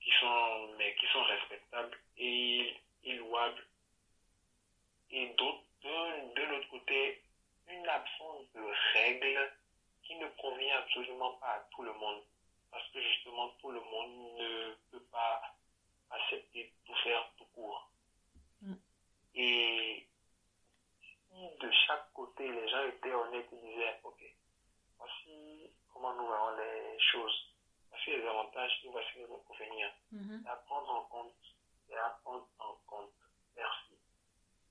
qui 0.00 0.10
sont, 0.20 0.68
mais 0.78 0.94
qui 0.96 1.06
sont 1.08 1.22
respectables 1.24 1.98
et, 2.18 2.76
et 3.04 3.12
louables. 3.14 3.64
Et 5.10 5.26
d'autre, 5.38 5.62
de, 5.82 6.34
de 6.34 6.42
l'autre 6.42 6.68
côté, 6.68 7.22
une 7.68 7.88
absence 7.88 8.44
de 8.54 8.62
règles 8.94 9.52
qui 10.04 10.14
ne 10.16 10.26
convient 10.40 10.78
absolument 10.78 11.32
pas 11.34 11.54
à 11.54 11.66
tout 11.74 11.82
le 11.82 11.92
monde. 11.94 12.22
Parce 12.70 12.88
que 12.90 13.00
justement, 13.00 13.48
tout 13.60 13.70
le 13.70 13.80
monde 13.80 14.38
ne 14.38 14.74
peut 14.90 15.04
pas 15.10 15.42
accepter 16.10 16.72
tout 16.84 16.94
faire 17.02 17.28
tout 17.36 17.46
court. 17.54 17.88
Mm. 18.62 18.74
Et 19.34 20.06
si 21.30 21.58
de 21.60 21.70
chaque 21.86 22.12
côté, 22.12 22.48
les 22.48 22.68
gens 22.68 22.86
étaient 22.86 23.12
honnêtes 23.12 23.48
et 23.52 23.68
disaient, 23.68 24.00
OK, 24.04 24.22
voici 25.06 25.70
comment 25.92 26.14
nous 26.14 26.26
voyons 26.26 26.56
les 26.56 26.98
choses. 27.00 27.52
Voici 27.90 28.10
les 28.10 28.26
avantages 28.26 28.80
et 28.84 28.88
voici 28.88 29.08
les 29.16 29.24
inconvénients. 29.24 29.94
Mhm. 30.12 30.42
C'est 30.42 30.50
à 30.50 30.56
prendre 30.56 30.90
en 30.90 31.02
compte 31.04 31.34
et 31.90 31.96
à 31.96 32.18
prendre 32.22 32.46
en 32.58 32.74
compte. 32.86 33.12
Merci. 33.56 33.94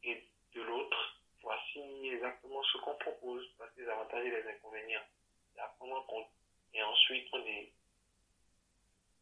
Et 0.04 0.28
de 0.54 0.62
l'autre, 0.62 1.20
voici 1.42 2.08
exactement 2.10 2.62
ce 2.64 2.78
qu'on 2.80 2.96
propose, 2.96 3.46
voici 3.58 3.80
les 3.80 3.90
avantages 3.90 4.26
et 4.26 4.32
les 4.32 4.48
inconvénients. 4.50 5.06
C'est 5.54 5.62
à 5.62 5.68
prendre 5.78 5.96
en 5.96 6.04
compte. 6.04 6.28
Et 6.74 6.84
ensuite, 6.84 7.28
on 7.32 7.40
dit, 7.40 7.72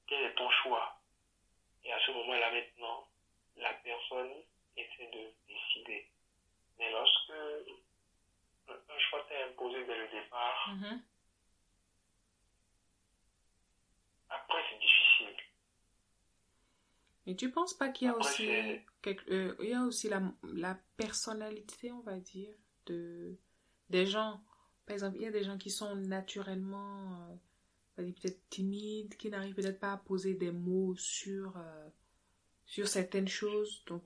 quel 0.08 0.24
est 0.24 0.36
ton 0.36 0.50
choix? 0.50 1.00
Et 1.84 1.94
à 1.94 2.00
ce 2.06 2.12
moment-là, 2.12 2.52
maintenant, 2.52 3.08
la 3.58 3.74
personne 3.74 4.34
essaie 4.76 5.08
de 5.08 5.32
décider. 5.48 6.10
Mais 6.80 6.90
lorsque 6.92 7.34
un 8.70 9.00
choix 9.10 9.26
t'est 9.30 9.44
imposé 9.44 9.86
dès 9.86 9.98
le 9.98 10.08
départ, 10.24 10.70
Mhm. 10.76 11.02
après, 14.30 14.58
c'est 14.70 14.80
difficile. 14.80 15.44
Mais 17.26 17.36
tu 17.36 17.52
penses 17.52 17.74
pas 17.74 17.90
qu'il 17.90 18.08
y 18.08 18.10
a 18.10 18.14
Après, 18.14 18.28
aussi 18.30 18.48
quelque- 19.02 19.30
euh, 19.32 19.56
il 19.62 19.70
y 19.70 19.74
a 19.74 19.84
aussi 19.84 20.10
la, 20.10 20.22
la 20.44 20.76
personnalité, 20.98 21.92
on 21.92 22.02
va 22.02 22.20
dire, 22.20 22.54
de 22.86 23.38
des 23.90 24.06
gens. 24.06 24.44
Par 24.86 24.94
exemple, 24.96 25.18
il 25.18 25.24
y 25.24 25.28
a 25.28 25.32
des 25.32 25.44
gens 25.44 25.58
qui 25.58 25.70
sont 25.70 25.96
naturellement, 25.96 27.40
euh, 28.00 28.12
peut-être 28.12 28.50
timides, 28.50 29.16
qui 29.16 29.30
n'arrivent 29.30 29.54
peut-être 29.56 29.80
pas 29.80 29.94
à 29.94 29.98
poser 29.98 30.34
des 30.34 30.52
mots 30.52 30.96
sur 30.96 31.56
euh, 31.58 31.90
sur 32.66 32.88
certaines 32.88 33.28
choses, 33.28 33.84
donc 33.86 34.04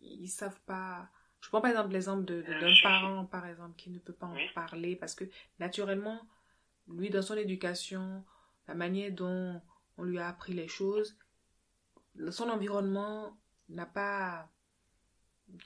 ils 0.00 0.28
savent 0.28 0.60
pas. 0.62 1.08
Je 1.42 1.48
prends 1.48 1.60
par 1.60 1.70
exemple 1.70 1.92
l'exemple 1.92 2.24
de, 2.24 2.40
de- 2.42 2.52
Le 2.52 2.60
d'un 2.60 2.72
parent, 2.82 3.24
par 3.26 3.46
exemple, 3.46 3.74
qui 3.76 3.90
ne 3.90 3.98
peut 3.98 4.12
pas 4.12 4.26
en 4.26 4.34
Oui. 4.34 4.48
parler 4.54 4.96
parce 4.96 5.14
que 5.14 5.24
naturellement, 5.58 6.20
lui, 6.88 7.10
dans 7.10 7.20
son 7.22 7.36
éducation, 7.36 8.24
la 8.68 8.74
manière 8.74 9.12
dont 9.12 9.60
on 9.98 10.04
lui 10.04 10.18
a 10.18 10.28
appris 10.28 10.54
les 10.54 10.68
choses, 10.68 11.16
son 12.30 12.48
environnement 12.48 13.36
n'a 13.68 13.86
pas. 13.86 14.48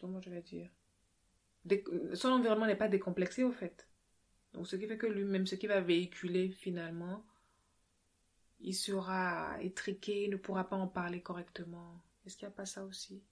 Comment 0.00 0.20
je 0.20 0.30
vais 0.30 0.42
dire 0.42 0.70
Dé- 1.64 1.84
Son 2.14 2.28
environnement 2.30 2.66
n'est 2.66 2.76
pas 2.76 2.88
décomplexé, 2.88 3.44
au 3.44 3.52
fait. 3.52 3.86
Donc, 4.54 4.66
ce 4.66 4.76
qui 4.76 4.86
fait 4.86 4.96
que 4.98 5.06
lui-même, 5.06 5.46
ce 5.46 5.56
qu'il 5.56 5.68
va 5.68 5.80
véhiculer 5.80 6.48
finalement, 6.50 7.24
il 8.60 8.74
sera 8.74 9.60
étriqué, 9.60 10.24
il 10.24 10.30
ne 10.30 10.36
pourra 10.36 10.68
pas 10.68 10.76
en 10.76 10.88
parler 10.88 11.20
correctement. 11.20 12.02
Est-ce 12.24 12.36
qu'il 12.36 12.46
n'y 12.48 12.52
a 12.54 12.56
pas 12.56 12.66
ça 12.66 12.84
aussi? 12.84 13.22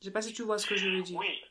Je 0.00 0.06
sais 0.06 0.12
pas 0.12 0.22
si 0.22 0.32
tu 0.32 0.42
vois 0.42 0.58
ce 0.58 0.66
que 0.66 0.76
je 0.76 0.88
veux 0.88 1.02
dire. 1.02 1.18
Oui, 1.18 1.42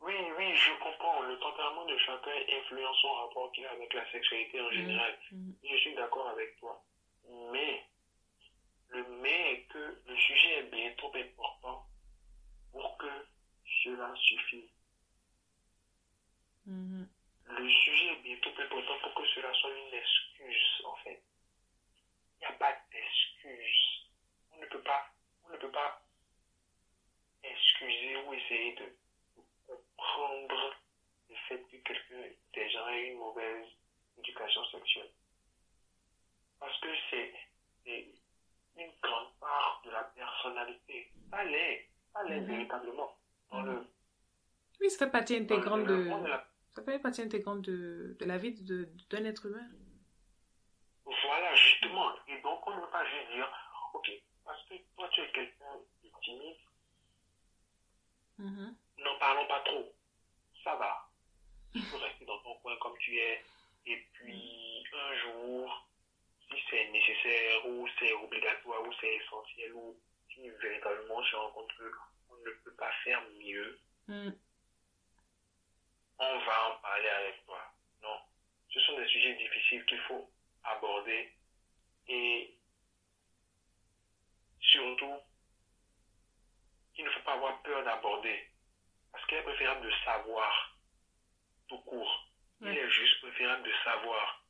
oui, 0.00 0.14
oui, 0.38 0.56
je 0.56 0.70
comprends. 0.82 1.22
Le 1.22 1.38
tempérament 1.38 1.86
de 1.86 1.96
chacun 1.98 2.30
influence 2.60 2.96
son 3.00 3.12
rapport 3.12 3.50
qu'il 3.52 3.66
a 3.66 3.70
avec 3.70 3.92
la 3.92 4.10
sexualité 4.12 4.60
en 4.60 4.70
général. 4.70 5.18
Mhm. 5.32 5.54
Je 5.64 5.76
suis 5.76 5.94
d'accord 5.94 6.28
avec 6.28 6.56
toi. 6.60 6.84
Mais, 7.52 7.84
le 8.90 9.04
mais 9.20 9.52
est 9.52 9.62
que 9.64 10.00
le 10.06 10.16
sujet 10.16 10.58
est 10.58 10.70
bien 10.70 10.92
trop 10.96 11.12
important 11.16 11.86
pour 12.72 12.96
que 12.98 13.26
cela 13.82 14.14
suffise. 14.16 14.70
Mhm. 16.66 17.08
Le 17.48 17.70
sujet 17.70 18.12
est 18.12 18.22
bien 18.22 18.36
trop 18.42 18.60
important 18.60 18.98
pour 19.02 19.14
que 19.14 19.28
cela 19.34 19.52
soit 19.54 19.70
une 19.70 19.94
excuse, 19.94 20.82
en 20.84 20.96
fait. 20.96 21.22
Il 22.34 22.38
n'y 22.40 22.46
a 22.46 22.58
pas 22.58 22.76
d'excuse. 22.92 24.10
On 24.52 24.60
ne 24.60 24.66
peut 24.66 24.82
pas, 24.82 25.06
on 25.44 25.52
ne 25.52 25.56
peut 25.56 25.70
pas 25.70 26.05
essayer 28.46 28.74
de 28.74 28.92
comprendre 29.66 30.74
le 31.28 31.34
fait 31.48 31.62
que 31.70 31.76
quelqu'un, 31.78 32.22
des 32.54 32.70
gens 32.70 32.88
aient 32.88 33.08
une 33.12 33.18
mauvaise 33.18 33.66
éducation 34.18 34.64
sexuelle. 34.66 35.10
Parce 36.60 36.78
que 36.80 36.88
c'est 37.10 37.34
une 38.76 38.90
grande 39.02 39.32
part 39.40 39.82
de 39.84 39.90
la 39.90 40.04
personnalité. 40.04 41.10
Ça 41.30 41.44
l'est, 41.44 41.88
ça 42.12 42.22
l'est 42.24 42.40
Mhm. 42.40 42.46
véritablement. 42.46 43.16
Dans 43.50 43.62
le, 43.62 43.86
Oui, 44.80 44.90
ça 44.90 45.06
fait 45.06 45.10
partie 45.12 45.36
intégrante 45.36 45.84
de, 45.84 45.96
de 46.22 46.26
la 46.26 46.46
ça 46.74 46.82
fait 46.82 46.98
partie 46.98 47.22
intégrante 47.22 47.62
de, 47.62 48.16
de 48.18 48.24
la 48.26 48.36
vie 48.36 48.52
de- 48.52 48.88
d'un 49.08 49.24
être 49.24 49.46
humain. 49.46 49.66
Voilà, 51.04 51.54
justement. 51.54 52.12
Et 52.28 52.38
donc, 52.42 52.66
on 52.66 52.74
ne 52.76 52.80
peut 52.82 52.90
pas 52.90 53.04
juste 53.06 53.30
dire, 53.32 53.48
ok, 53.94 54.10
parce 54.44 54.62
que 54.68 54.74
toi, 54.96 55.08
tu 55.10 55.20
es 55.22 55.30
quelqu'un 55.32 55.76
de 56.04 56.10
timide, 56.22 56.56
Mhm. 58.38 58.76
n'en 58.98 59.18
parlons 59.18 59.46
pas 59.46 59.60
trop. 59.60 59.92
Ça 60.64 60.74
va. 60.76 61.08
Tu 61.74 61.80
peux 61.82 61.96
rester 61.96 62.24
dans 62.24 62.38
ton 62.40 62.54
coin 62.56 62.76
comme 62.78 62.96
tu 62.98 63.16
es. 63.18 63.44
Et 63.86 63.96
puis, 64.14 64.84
un 64.92 65.14
jour, 65.18 65.86
si 66.50 66.56
c'est 66.70 66.88
nécessaire 66.90 67.66
ou 67.68 67.88
c'est 67.98 68.12
obligatoire 68.14 68.82
ou 68.82 68.92
c'est 69.00 69.14
essentiel 69.16 69.72
ou 69.74 69.96
si 70.32 70.48
véritablement 70.50 71.22
je 71.22 71.36
rencontre 71.36 71.74
qu'on 72.28 72.36
ne 72.36 72.50
peut 72.50 72.74
pas 72.74 72.92
faire 73.04 73.22
mieux, 73.40 73.78
Mm. 74.08 74.30
on 76.18 76.38
va 76.38 76.70
en 76.70 76.76
parler 76.80 77.08
avec 77.08 77.44
toi. 77.44 77.60
Non. 78.02 78.18
Ce 78.70 78.80
sont 78.80 78.96
des 78.98 79.06
sujets 79.08 79.34
difficiles 79.34 79.84
qu'il 79.86 80.00
faut 80.02 80.30
aborder 80.64 81.32
et 82.08 82.54
surtout, 84.60 85.14
il 86.98 87.04
ne 87.04 87.10
faut 87.10 87.20
pas 87.20 87.34
avoir 87.34 87.62
peur 87.62 87.84
d'aborder 87.84 88.38
parce 89.12 89.24
qu'il 89.26 89.38
est 89.38 89.42
préférable 89.42 89.86
de 89.86 89.92
savoir 90.04 90.78
tout 91.68 91.78
court. 91.80 92.22
Il 92.60 92.68
est 92.68 92.90
juste 92.90 93.20
préférable 93.20 93.62
de 93.64 93.72
savoir 93.84 94.46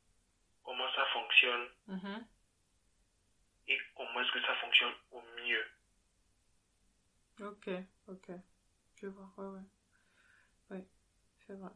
comment 0.63 0.91
ça 0.95 1.05
fonctionne 1.13 1.67
Mhm. 1.87 2.27
et 3.67 3.77
comment 3.95 4.21
est-ce 4.21 4.31
que 4.31 4.41
ça 4.41 4.55
fonctionne 4.55 4.93
au 5.11 5.21
mieux. 5.45 5.65
Ok, 7.41 7.69
ok. 8.07 8.29
Je 9.01 9.07
vois, 9.07 9.29
ouais, 9.37 9.45
ouais. 9.49 9.61
Ouais, 10.77 10.85
c'est 11.45 11.53
vrai. 11.53 11.71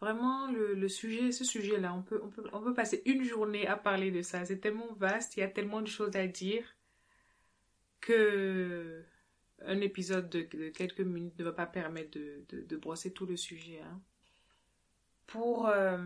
Vraiment, 0.00 0.46
le, 0.52 0.74
le 0.74 0.88
sujet, 0.88 1.32
ce 1.32 1.44
sujet-là, 1.44 1.92
on 1.92 2.02
peut, 2.02 2.20
on, 2.22 2.30
peut, 2.30 2.48
on 2.52 2.62
peut 2.62 2.74
passer 2.74 3.02
une 3.04 3.24
journée 3.24 3.66
à 3.66 3.76
parler 3.76 4.10
de 4.12 4.22
ça. 4.22 4.44
C'est 4.44 4.60
tellement 4.60 4.92
vaste, 4.94 5.36
il 5.36 5.40
y 5.40 5.42
a 5.42 5.48
tellement 5.48 5.82
de 5.82 5.88
choses 5.88 6.14
à 6.16 6.26
dire 6.28 6.64
que 8.00 9.04
un 9.66 9.80
épisode 9.80 10.28
de, 10.28 10.42
quelques 10.70 11.00
minutes 11.00 11.38
ne 11.38 11.44
va 11.44 11.52
pas 11.52 11.66
permettre 11.66 12.10
de, 12.12 12.44
de, 12.50 12.76
brosser 12.76 13.12
tout 13.12 13.26
le 13.26 13.36
sujet. 13.36 13.80
hein. 13.80 14.00
Pour, 15.26 15.68
euh, 15.68 15.98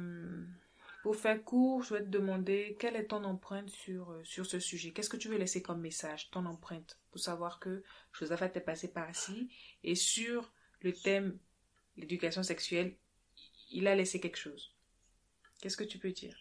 pour 1.03 1.17
faire 1.17 1.43
court, 1.45 1.83
je 1.83 1.95
vais 1.95 2.03
te 2.03 2.09
demander 2.09 2.77
quelle 2.79 2.97
est 2.97 3.07
ton 3.07 3.25
empreinte 3.25 3.71
sur, 3.71 4.11
euh, 4.11 4.25
sur 4.25 4.47
ce 4.47 4.59
sujet? 4.59 4.93
Qu'est-ce 4.93 5.11
que 5.11 5.17
tu 5.17 5.29
veux 5.29 5.39
laisser 5.39 5.63
comme 5.63 5.81
message, 5.81 6.31
ton 6.31 6.47
empreinte, 6.47 6.99
pour 7.11 7.21
savoir 7.21 7.61
que 7.61 7.83
Josaphat 8.13 8.51
est 8.55 8.61
passé 8.61 8.89
par 8.93 9.11
ici 9.11 9.49
et 9.85 9.95
sur 9.95 10.53
le 10.81 10.93
thème 10.93 11.39
l'éducation 11.97 12.43
sexuelle, 12.43 12.97
il 13.71 13.87
a 13.87 13.95
laissé 13.95 14.19
quelque 14.19 14.39
chose? 14.39 14.75
Qu'est-ce 15.61 15.77
que 15.77 15.85
tu 15.85 15.99
peux 15.99 16.13
dire? 16.13 16.37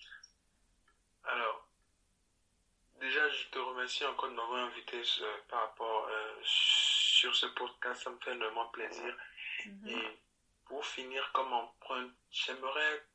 Déjà, 3.01 3.27
je 3.29 3.47
te 3.47 3.59
remercie 3.59 4.05
encore 4.05 4.29
de 4.29 4.35
m'avoir 4.35 4.65
invité 4.65 5.01
par 5.49 5.61
rapport 5.61 6.07
euh, 6.07 6.39
sur 6.43 7.35
ce 7.35 7.47
podcast. 7.47 8.03
Ça 8.03 8.09
me 8.11 8.19
fait 8.19 8.31
énormément 8.31 8.67
plaisir. 8.69 9.17
Et 9.87 10.19
pour 10.65 10.85
finir 10.85 11.31
comme 11.33 11.51
empreinte, 11.51 12.11
j'aimerais 12.31 13.05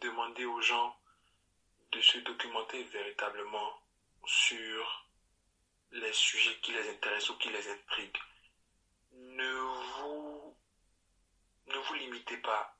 demander 0.00 0.44
aux 0.44 0.60
gens 0.60 0.96
de 1.92 2.00
se 2.00 2.18
documenter 2.18 2.82
véritablement 2.84 3.80
sur 4.26 5.06
les 5.92 6.12
sujets 6.12 6.58
qui 6.60 6.72
les 6.72 6.90
intéressent 6.90 7.30
ou 7.30 7.38
qui 7.38 7.48
les 7.48 7.68
intriguent. 7.70 8.18
Ne 9.12 9.52
vous, 9.52 10.56
ne 11.66 11.78
vous 11.78 11.94
limitez 11.94 12.36
pas. 12.38 12.76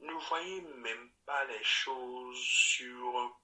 Ne 0.00 0.12
voyez 0.12 0.60
même 0.60 1.10
pas 1.24 1.44
les 1.44 1.62
choses 1.62 2.38
sur 2.38 3.38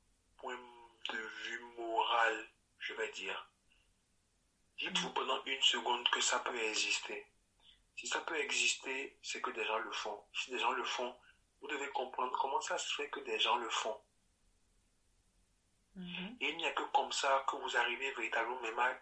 de 1.09 1.18
vue 1.18 1.61
moral, 1.78 2.48
je 2.78 2.94
vais 2.94 3.11
dire. 3.12 3.48
Dites-vous 4.78 5.11
pendant 5.11 5.42
une 5.44 5.62
seconde 5.62 6.09
que 6.11 6.20
ça 6.20 6.38
peut 6.40 6.62
exister. 6.62 7.26
Si 7.96 8.07
ça 8.07 8.20
peut 8.20 8.38
exister, 8.38 9.18
c'est 9.22 9.42
que 9.42 9.51
des 9.51 9.64
gens 9.64 9.78
le 9.78 9.92
font. 9.92 10.24
Si 10.32 10.51
des 10.51 10.59
gens 10.59 10.72
le 10.72 10.84
font, 10.84 11.14
vous 11.61 11.68
devez 11.68 11.88
comprendre 11.90 12.36
comment 12.38 12.61
ça 12.61 12.78
se 12.78 12.94
fait 12.94 13.11
que 13.11 13.20
des 13.20 13.38
gens 13.38 13.57
le 13.57 13.68
font. 13.68 14.01
Et 16.40 16.48
il 16.48 16.57
n'y 16.57 16.66
a 16.66 16.72
que 16.72 16.82
comme 16.94 17.12
ça 17.12 17.44
que 17.46 17.57
vous 17.57 17.76
arrivez 17.76 18.11
véritablement 18.12 18.61
même 18.61 18.78
à 18.78 18.94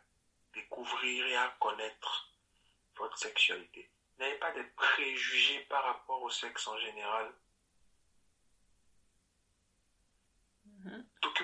découvrir 0.53 1.27
et 1.27 1.37
à 1.37 1.49
connaître 1.61 2.33
votre 2.97 3.17
sexualité. 3.17 3.89
N'ayez 4.19 4.35
pas 4.37 4.51
de 4.51 4.63
préjugés 4.75 5.61
par 5.69 5.85
rapport 5.85 6.21
au 6.23 6.31
sexe 6.31 6.67
en 6.67 6.77
général. 6.79 7.33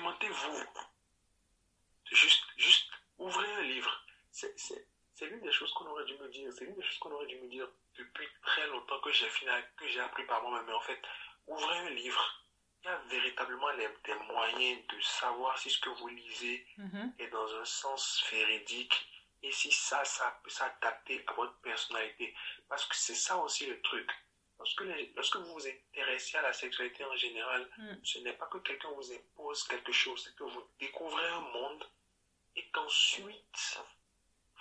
Documentez-vous. 0.05 0.65
Juste, 2.13 2.45
juste, 2.57 2.91
ouvrez 3.19 3.51
un 3.55 3.63
livre. 3.63 3.91
C'est, 4.31 4.53
c'est, 4.59 4.87
c'est 5.15 5.27
l'une 5.27 5.41
des 5.41 5.53
choses 5.53 5.73
qu'on 5.73 5.87
aurait 5.87 6.05
dû 6.05 6.15
me 6.19 6.29
dire. 6.29 6.53
C'est 6.53 6.65
l'une 6.67 6.75
des 6.77 6.83
choses 6.83 6.99
qu'on 6.99 7.13
aurait 7.13 7.27
dû 7.27 7.37
me 7.37 7.49
dire 7.49 7.67
depuis 7.97 8.27
très 8.43 8.67
longtemps 8.69 9.01
que 9.01 9.11
j'ai 9.13 9.27
que 9.77 9.89
j'ai 9.89 10.01
appris 10.01 10.25
par 10.27 10.43
moi-même. 10.43 10.67
Mais 10.67 10.73
en 10.75 10.81
fait, 10.81 11.01
ouvrez 11.47 11.79
un 11.79 11.91
livre. 11.91 12.41
Il 12.83 12.89
y 12.89 12.91
a 12.91 12.97
véritablement 13.09 13.71
les- 13.71 13.89
des 14.05 14.15
moyens 14.31 14.87
de 14.89 15.01
savoir 15.01 15.57
si 15.59 15.71
ce 15.71 15.79
que 15.79 15.89
vous 15.89 16.09
lisez 16.09 16.67
Mhm. 16.77 17.15
est 17.19 17.29
dans 17.29 17.55
un 17.57 17.65
sens 17.65 18.23
véridique 18.31 19.09
et 19.43 19.51
si 19.53 19.73
ça, 19.73 20.05
ça 20.05 20.39
peut 20.45 20.51
s'adapter 20.51 21.25
à 21.27 21.33
votre 21.33 21.57
personnalité. 21.61 22.35
Parce 22.69 22.85
que 22.85 22.95
c'est 22.95 23.15
ça 23.15 23.39
aussi 23.39 23.67
le 23.67 23.81
truc. 23.81 24.11
Lorsque, 24.65 24.81
les- 24.81 25.13
lorsque 25.15 25.37
vous 25.37 25.53
vous 25.53 25.67
intéressez 25.69 26.39
à 26.39 26.43
la 26.43 26.55
sexualité 26.55 27.05
en 27.05 27.15
général, 27.17 27.69
Mm. 27.77 27.97
ce 28.03 28.19
n'est 28.21 28.33
pas 28.33 28.47
que 28.47 28.57
quelqu'un 28.59 28.89
vous 28.93 29.13
impose 29.13 29.63
quelque 29.65 29.93
chose, 29.93 30.23
c'est 30.25 30.35
que 30.37 30.45
vous 30.45 30.65
découvrez 30.79 31.27
un 31.27 31.41
monde 31.41 31.85
et 32.57 32.65
qu'ensuite, 32.71 33.79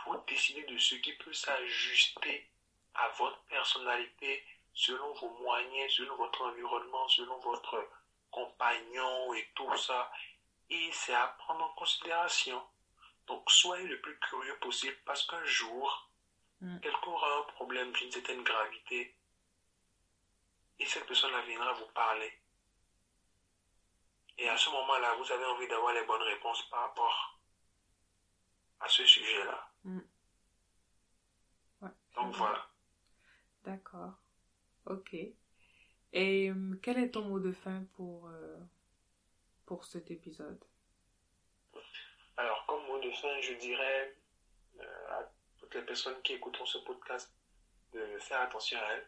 vous 0.06 0.18
décidez 0.28 0.64
de 0.64 0.78
ce 0.78 0.96
qui 0.96 1.14
peut 1.14 1.32
s'ajuster 1.32 2.50
à 2.96 3.08
votre 3.20 3.40
personnalité 3.46 4.44
selon 4.74 5.14
vos 5.14 5.30
moyens, 5.46 5.94
selon 5.94 6.18
votre 6.18 6.42
environnement, 6.42 7.08
selon 7.08 7.38
votre 7.40 7.88
compagnon 8.30 9.34
et 9.36 9.48
tout 9.56 9.78
ça. 9.78 10.12
Et 10.70 10.90
c'est 10.92 11.14
à 11.14 11.28
prendre 11.40 11.64
en 11.64 11.74
considération. 11.76 12.62
Donc, 13.28 13.50
soyez 13.50 13.88
le 13.88 14.02
plus 14.02 14.20
curieux 14.20 14.58
possible 14.60 14.98
parce 15.06 15.24
qu'un 15.26 15.46
jour, 15.46 16.10
Mm. 16.60 16.80
quelqu'un 16.82 17.08
aura 17.12 17.38
un 17.40 17.44
problème 17.54 17.92
d'une 17.94 18.12
certaine 18.12 18.44
gravité 18.44 19.16
et 20.80 20.86
cette 20.86 21.06
personne-là 21.06 21.42
viendra 21.42 21.74
vous 21.74 21.92
parler. 21.94 22.32
Et 24.38 24.50
à 24.50 24.58
ce 24.58 24.70
moment-là, 24.72 25.16
vous 25.16 25.32
avez 25.32 25.46
envie 25.46 25.68
d'avoir 25.68 25.94
les 25.94 26.04
bonnes 26.06 26.22
réponses 26.24 26.64
par 26.70 26.82
rapport 26.82 27.40
à 28.80 28.90
ce 28.90 29.06
sujet-là. 29.06 29.72
Mm. 29.84 30.00
Ouais, 31.82 31.90
Donc 32.16 32.36
voilà. 32.36 32.68
D'accord. 33.64 34.14
Ok. 34.86 35.16
Et 36.14 36.50
euh, 36.50 36.80
quel 36.82 36.98
est 37.00 37.12
ton 37.12 37.24
mot 37.24 37.40
de 37.40 37.52
fin 37.52 37.86
pour, 37.94 38.28
euh, 38.28 38.60
pour 39.66 39.86
cet 39.86 40.12
épisode? 40.12 40.64
Alors, 42.38 42.66
comme 42.66 42.86
mot 42.88 43.00
de 43.00 43.12
fin, 43.12 43.40
je 43.42 43.54
dirais 43.54 44.16
euh, 44.80 45.12
à 45.12 45.32
toutes 45.58 45.74
les 45.76 45.82
personnes 45.84 46.22
qui 46.24 46.34
écouteront 46.34 46.66
ce 46.66 46.80
podcast 46.80 47.34
de 47.94 48.18
faire 48.20 48.42
attention 48.42 48.80
à 48.80 48.94
elles. 48.94 49.08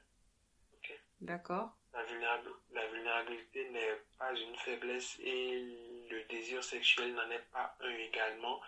D'accord 1.21 1.69
La, 1.93 2.03
vulnérab- 2.03 2.53
la 2.71 2.87
vulnérabilité 2.87 3.69
n'est 3.69 3.95
pas 4.17 4.33
une 4.37 4.55
faiblesse 4.57 5.17
et 5.19 5.59
le 6.09 6.23
désir 6.29 6.63
sexuel 6.63 7.13
n'en 7.13 7.29
est 7.31 7.45
pas 7.51 7.75
un 7.79 7.89
également. 7.97 8.59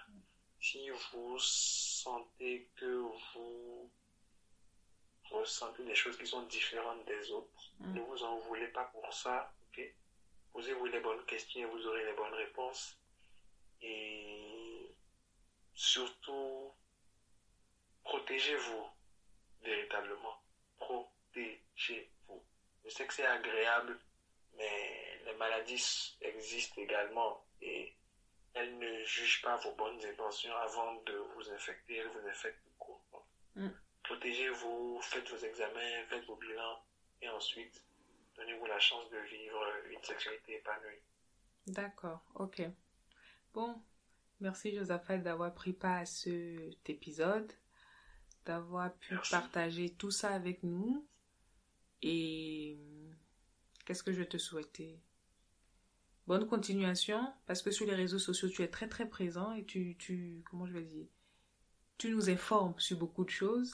Si 0.60 0.90
vous 0.90 1.38
sentez 1.40 2.68
que 2.78 2.86
vous 2.86 3.92
ressentez 5.30 5.84
des 5.84 5.96
choses 5.96 6.18
qui 6.18 6.26
sont 6.26 6.44
différentes 6.44 7.06
des 7.06 7.32
autres, 7.32 7.72
Mm. 7.80 7.94
ne 7.96 8.02
vous 8.02 8.24
en 8.24 8.38
voulez 8.40 8.68
pas 8.70 8.86
pour 8.86 9.14
ça. 9.14 9.54
ok? 9.70 9.94
Posez-vous 10.54 10.86
les 10.88 11.00
bonnes 11.02 11.24
questions 11.26 11.62
et 11.62 11.66
vous 11.66 11.86
aurez 11.86 12.06
les 12.06 12.14
bonnes 12.14 12.34
réponses. 12.34 12.98
Et 13.82 14.96
surtout, 15.76 16.74
protégez-vous 18.04 18.88
véritablement. 19.62 20.42
Protégez-vous. 20.80 22.17
Je 22.88 22.94
sais 22.94 23.06
que 23.06 23.14
c'est 23.14 23.26
agréable, 23.26 24.00
mais 24.58 25.22
les 25.26 25.34
maladies 25.36 26.16
existent 26.22 26.82
également 26.82 27.46
et 27.62 27.94
elles 28.54 28.78
ne 28.78 29.04
jugent 29.04 29.42
pas 29.42 29.58
vos 29.58 29.76
bonnes 29.76 30.04
intentions 30.06 30.56
avant 30.58 30.96
de 31.04 31.14
vous 31.36 31.50
infecter, 31.52 31.98
elles 31.98 32.08
vous 32.08 32.28
infectent 32.28 32.64
tout 32.64 32.78
court. 32.80 33.28
Mm. 33.56 33.68
Protégez-vous, 34.04 35.02
faites 35.02 35.30
vos 35.30 35.46
examens, 35.46 36.06
faites 36.10 36.26
vos 36.26 36.38
bilans 36.38 36.82
et 37.22 37.30
ensuite 37.30 37.84
donnez-vous 38.38 38.66
la 38.66 38.80
chance 38.80 39.10
de 39.10 39.18
vivre 39.18 39.66
une 39.92 40.04
sexualité 40.04 40.56
épanouie. 40.56 41.02
D'accord, 41.68 42.22
ok. 42.36 42.62
Bon, 43.54 43.82
merci 44.40 44.74
Josaphat 44.74 45.18
d'avoir 45.18 45.54
pris 45.54 45.74
part 45.74 45.98
à 45.98 46.06
cet 46.06 46.90
épisode, 46.90 47.52
d'avoir 48.46 48.94
pu 48.94 49.16
Merci. 49.16 49.32
partager 49.32 49.90
tout 49.90 50.12
ça 50.12 50.30
avec 50.30 50.64
nous. 50.64 51.06
Et 52.02 52.78
euh, 52.80 53.12
qu'est-ce 53.86 54.04
que 54.04 54.12
je 54.12 54.20
vais 54.20 54.28
te 54.28 54.38
souhaiter? 54.38 55.00
Bonne 56.28 56.48
continuation, 56.48 57.34
parce 57.46 57.62
que 57.62 57.72
sur 57.72 57.86
les 57.86 57.96
réseaux 57.96 58.20
sociaux, 58.20 58.50
tu 58.50 58.62
es 58.62 58.68
très 58.68 58.88
très 58.88 59.08
présent 59.08 59.54
et 59.54 59.64
tu, 59.64 59.96
tu 59.98 60.44
comment 60.50 60.66
je 60.66 60.74
vais 60.74 60.84
dire, 60.84 61.08
tu 61.98 62.10
nous 62.10 62.30
informes 62.30 62.78
sur 62.78 62.98
beaucoup 62.98 63.24
de 63.24 63.30
choses. 63.30 63.74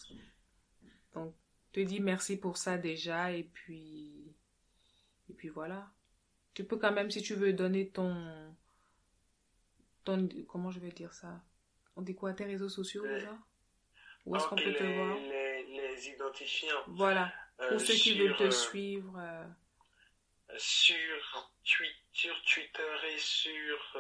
Donc, 1.16 1.34
te 1.72 1.80
dis 1.80 2.00
merci 2.00 2.38
pour 2.38 2.58
ça 2.58 2.78
déjà 2.78 3.32
et 3.32 3.44
puis, 3.44 4.36
et 5.30 5.34
puis 5.34 5.50
voilà. 5.50 5.92
Tu 6.54 6.64
peux 6.64 6.78
quand 6.78 6.92
même, 6.92 7.10
si 7.10 7.22
tu 7.24 7.34
veux, 7.34 7.52
donner 7.52 7.90
ton, 7.90 8.56
comment 10.48 10.70
je 10.70 10.80
vais 10.80 10.92
dire 10.92 11.14
ça? 11.14 11.42
On 11.96 12.02
dit 12.02 12.16
quoi? 12.16 12.34
Tes 12.34 12.46
réseaux 12.46 12.70
sociaux, 12.70 13.04
déjà? 13.04 13.36
Où 14.26 14.36
est-ce 14.36 14.48
qu'on 14.48 14.56
peut 14.56 14.74
te 14.74 14.84
voir? 14.84 15.18
les, 15.18 15.66
les, 15.66 16.10
identifiants. 16.10 16.84
Voilà. 16.88 17.34
Euh, 17.62 17.70
Pour 17.70 17.82
ceux 17.82 17.94
qui 17.94 18.18
veulent 18.18 18.36
te 18.36 18.44
euh, 18.44 18.52
suivre. 18.52 19.14
Euh. 19.18 19.46
Sur, 20.58 21.52
sur 21.64 22.44
Twitter 22.44 22.96
et 23.12 23.18
sur 23.18 23.98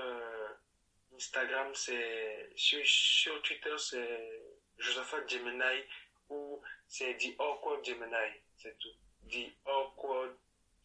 Instagram, 1.15 1.71
c'est. 1.73 2.51
Sur, 2.55 2.85
sur 2.85 3.41
Twitter, 3.41 3.75
c'est 3.77 4.41
Josepha 4.77 5.25
Gemini 5.25 5.83
ou 6.29 6.61
c'est 6.87 7.17
The 7.17 7.39
Awkward 7.39 7.83
Gemini. 7.83 8.41
C'est 8.57 8.77
tout. 8.77 8.93
The 9.29 9.51
Awkward 9.65 10.35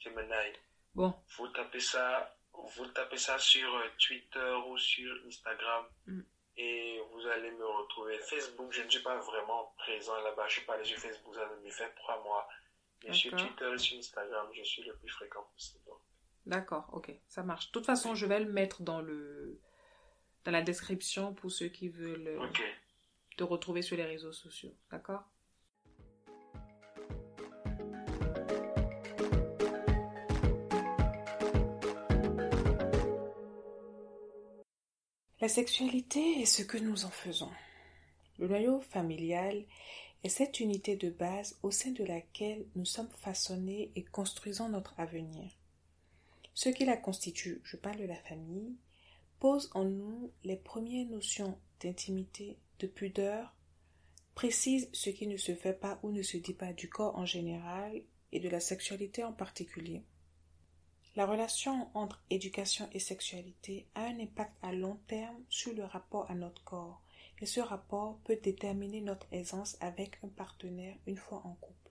Gemini. 0.00 0.56
Bon. 0.94 1.14
Vous 1.36 1.48
tapez 1.48 1.80
ça, 1.80 2.34
vous 2.76 2.86
tapez 2.86 3.18
ça 3.18 3.38
sur 3.38 3.82
Twitter 3.98 4.54
ou 4.68 4.78
sur 4.78 5.14
Instagram. 5.26 5.86
Mm. 6.06 6.20
Et 6.60 7.00
vous 7.12 7.26
allez 7.26 7.52
me 7.52 7.64
retrouver. 7.64 8.18
Facebook, 8.18 8.72
je 8.72 8.82
ne 8.82 8.90
suis 8.90 9.02
pas 9.02 9.16
vraiment 9.16 9.72
présent 9.78 10.20
là-bas. 10.20 10.46
Je 10.48 10.54
suis 10.54 10.66
pas 10.66 10.74
allé 10.74 10.84
sur 10.84 10.98
Facebook, 10.98 11.34
ça 11.34 11.48
me 11.64 11.70
fait 11.70 11.94
trois 11.94 12.22
mois. 12.22 12.48
Mais 13.04 13.12
sur 13.12 13.30
Twitter 13.36 13.78
sur 13.78 13.98
Instagram, 13.98 14.48
je 14.52 14.64
suis 14.64 14.82
le 14.82 14.94
plus 14.96 15.08
fréquent 15.08 15.48
possible. 15.54 15.84
D'accord, 16.46 16.88
ok, 16.92 17.12
ça 17.28 17.42
marche. 17.42 17.68
De 17.68 17.72
toute 17.72 17.86
façon, 17.86 18.14
je 18.14 18.26
vais 18.26 18.40
le 18.40 18.50
mettre 18.50 18.82
dans 18.82 19.00
le 19.00 19.60
dans 20.44 20.50
la 20.50 20.62
description 20.62 21.34
pour 21.34 21.50
ceux 21.50 21.68
qui 21.68 21.88
veulent 21.88 22.26
euh, 22.26 22.46
te 23.36 23.44
retrouver 23.44 23.82
sur 23.82 23.96
les 23.96 24.04
réseaux 24.04 24.32
sociaux. 24.32 24.74
D'accord? 24.90 25.24
La 35.40 35.48
sexualité 35.48 36.42
est 36.42 36.46
ce 36.46 36.64
que 36.64 36.78
nous 36.78 37.04
en 37.04 37.10
faisons. 37.10 37.52
Le 38.40 38.48
noyau 38.48 38.80
familial 38.80 39.62
est 40.24 40.28
cette 40.28 40.58
unité 40.58 40.96
de 40.96 41.10
base 41.10 41.56
au 41.62 41.70
sein 41.70 41.92
de 41.92 42.02
laquelle 42.02 42.66
nous 42.74 42.84
sommes 42.84 43.10
façonnés 43.20 43.92
et 43.94 44.02
construisons 44.02 44.68
notre 44.68 44.98
avenir. 44.98 45.48
Ce 46.54 46.68
qui 46.70 46.84
la 46.84 46.96
constitue, 46.96 47.60
je 47.62 47.76
parle 47.76 47.98
de 47.98 48.06
la 48.06 48.16
famille, 48.16 48.74
pose 49.38 49.70
en 49.74 49.84
nous 49.84 50.32
les 50.42 50.56
premières 50.56 51.06
notions 51.06 51.56
d'intimité, 51.78 52.56
de 52.80 52.88
pudeur, 52.88 53.54
précise 54.34 54.88
ce 54.92 55.08
qui 55.10 55.28
ne 55.28 55.36
se 55.36 55.54
fait 55.54 55.72
pas 55.72 56.00
ou 56.02 56.10
ne 56.10 56.22
se 56.22 56.36
dit 56.36 56.52
pas 56.52 56.72
du 56.72 56.88
corps 56.88 57.16
en 57.16 57.26
général 57.26 58.02
et 58.32 58.40
de 58.40 58.48
la 58.48 58.58
sexualité 58.58 59.22
en 59.22 59.32
particulier. 59.32 60.02
La 61.18 61.26
relation 61.26 61.90
entre 61.94 62.22
éducation 62.30 62.88
et 62.92 63.00
sexualité 63.00 63.88
a 63.96 64.04
un 64.04 64.20
impact 64.20 64.52
à 64.62 64.70
long 64.70 65.00
terme 65.08 65.42
sur 65.48 65.74
le 65.74 65.82
rapport 65.82 66.30
à 66.30 66.36
notre 66.36 66.62
corps 66.62 67.02
et 67.40 67.44
ce 67.44 67.58
rapport 67.58 68.20
peut 68.22 68.38
déterminer 68.40 69.00
notre 69.00 69.26
aisance 69.32 69.76
avec 69.80 70.20
un 70.22 70.28
partenaire 70.28 70.96
une 71.08 71.16
fois 71.16 71.42
en 71.44 71.54
couple. 71.54 71.90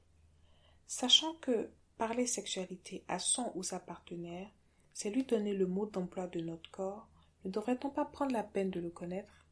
Sachant 0.85 1.33
que 1.41 1.69
parler 1.97 2.25
sexualité 2.25 3.03
à 3.09 3.19
son 3.19 3.51
ou 3.55 3.63
sa 3.63 3.81
partenaire, 3.81 4.49
c'est 4.93 5.09
lui 5.09 5.25
donner 5.25 5.53
le 5.53 5.67
mot 5.67 5.87
d'emploi 5.87 6.27
de 6.27 6.39
notre 6.39 6.71
corps, 6.71 7.09
ne 7.43 7.49
devrait-on 7.49 7.89
pas 7.89 8.05
prendre 8.05 8.31
la 8.31 8.43
peine 8.43 8.71
de 8.71 8.79
le 8.79 8.91
connaître? 8.91 9.45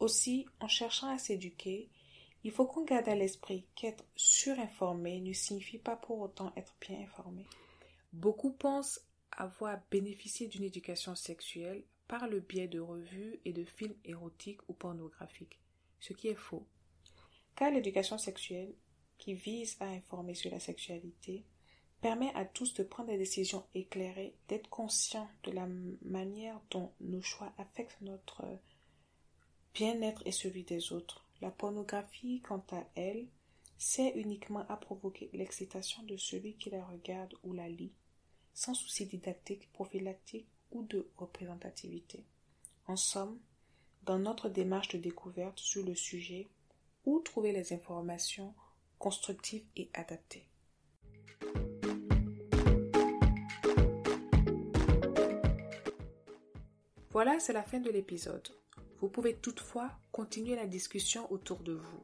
Aussi, 0.00 0.46
en 0.58 0.68
cherchant 0.68 1.10
à 1.10 1.18
s'éduquer, 1.18 1.90
il 2.44 2.50
faut 2.50 2.64
qu'on 2.64 2.86
garde 2.86 3.10
à 3.10 3.14
l'esprit 3.14 3.66
qu'être 3.74 4.06
surinformé 4.14 5.20
ne 5.20 5.34
signifie 5.34 5.76
pas 5.76 5.96
pour 5.96 6.18
autant 6.18 6.50
être 6.56 6.74
bien 6.80 6.98
informé. 7.02 7.44
Beaucoup 8.16 8.52
pensent 8.52 9.02
avoir 9.30 9.78
bénéficié 9.90 10.48
d'une 10.48 10.64
éducation 10.64 11.14
sexuelle 11.14 11.84
par 12.08 12.28
le 12.28 12.40
biais 12.40 12.66
de 12.66 12.80
revues 12.80 13.38
et 13.44 13.52
de 13.52 13.62
films 13.62 13.94
érotiques 14.06 14.66
ou 14.70 14.72
pornographiques, 14.72 15.60
ce 16.00 16.14
qui 16.14 16.28
est 16.28 16.34
faux. 16.34 16.66
Car 17.56 17.70
l'éducation 17.70 18.16
sexuelle, 18.16 18.74
qui 19.18 19.34
vise 19.34 19.76
à 19.80 19.88
informer 19.88 20.32
sur 20.32 20.50
la 20.50 20.60
sexualité, 20.60 21.44
permet 22.00 22.32
à 22.34 22.46
tous 22.46 22.72
de 22.72 22.84
prendre 22.84 23.10
des 23.10 23.18
décisions 23.18 23.66
éclairées, 23.74 24.34
d'être 24.48 24.70
conscients 24.70 25.28
de 25.42 25.50
la 25.50 25.66
manière 26.00 26.58
dont 26.70 26.94
nos 27.00 27.20
choix 27.20 27.52
affectent 27.58 28.00
notre 28.00 28.46
bien-être 29.74 30.22
et 30.24 30.32
celui 30.32 30.64
des 30.64 30.90
autres. 30.90 31.28
La 31.42 31.50
pornographie, 31.50 32.40
quant 32.40 32.64
à 32.72 32.82
elle, 32.94 33.28
sert 33.76 34.16
uniquement 34.16 34.66
à 34.70 34.78
provoquer 34.78 35.28
l'excitation 35.34 36.02
de 36.04 36.16
celui 36.16 36.54
qui 36.54 36.70
la 36.70 36.82
regarde 36.82 37.34
ou 37.42 37.52
la 37.52 37.68
lit, 37.68 37.92
sans 38.56 38.72
souci 38.72 39.04
didactique, 39.04 39.70
prophylactique 39.74 40.48
ou 40.72 40.82
de 40.82 41.06
représentativité. 41.18 42.24
En 42.86 42.96
somme, 42.96 43.38
dans 44.04 44.18
notre 44.18 44.48
démarche 44.48 44.88
de 44.88 44.98
découverte 44.98 45.58
sur 45.58 45.84
le 45.84 45.94
sujet, 45.94 46.48
où 47.04 47.20
trouver 47.20 47.52
les 47.52 47.74
informations 47.74 48.54
constructives 48.98 49.66
et 49.76 49.90
adaptées? 49.92 50.48
Voilà, 57.10 57.38
c'est 57.38 57.52
la 57.52 57.62
fin 57.62 57.80
de 57.80 57.90
l'épisode. 57.90 58.48
Vous 59.00 59.08
pouvez 59.08 59.36
toutefois 59.36 59.90
continuer 60.12 60.56
la 60.56 60.66
discussion 60.66 61.30
autour 61.30 61.58
de 61.58 61.74
vous. 61.74 62.02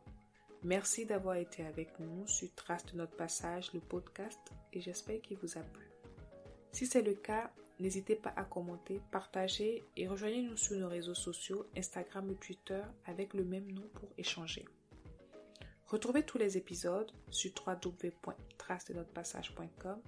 Merci 0.64 1.06
d'avoir 1.06 1.36
été 1.36 1.64
avec 1.64 1.98
nous 1.98 2.26
sur 2.26 2.54
Trace 2.54 2.84
de 2.92 2.98
notre 2.98 3.16
passage, 3.16 3.72
le 3.72 3.80
podcast, 3.80 4.38
et 4.74 4.82
j'espère 4.82 5.22
qu'il 5.22 5.38
vous 5.38 5.56
a 5.56 5.62
plu. 5.62 5.91
Si 6.72 6.86
c'est 6.86 7.02
le 7.02 7.14
cas, 7.14 7.52
n'hésitez 7.78 8.16
pas 8.16 8.32
à 8.34 8.42
commenter, 8.44 9.02
partager 9.10 9.84
et 9.96 10.08
rejoignez-nous 10.08 10.56
sur 10.56 10.74
nos 10.76 10.88
réseaux 10.88 11.14
sociaux, 11.14 11.66
Instagram 11.76 12.30
ou 12.30 12.34
Twitter 12.34 12.80
avec 13.04 13.34
le 13.34 13.44
même 13.44 13.70
nom 13.70 13.86
pour 13.94 14.08
échanger. 14.16 14.64
Retrouvez 15.86 16.22
tous 16.22 16.38
les 16.38 16.56
épisodes 16.56 17.12
sur 17.28 17.52
www.trace-de-notre-passage.com 17.66 20.00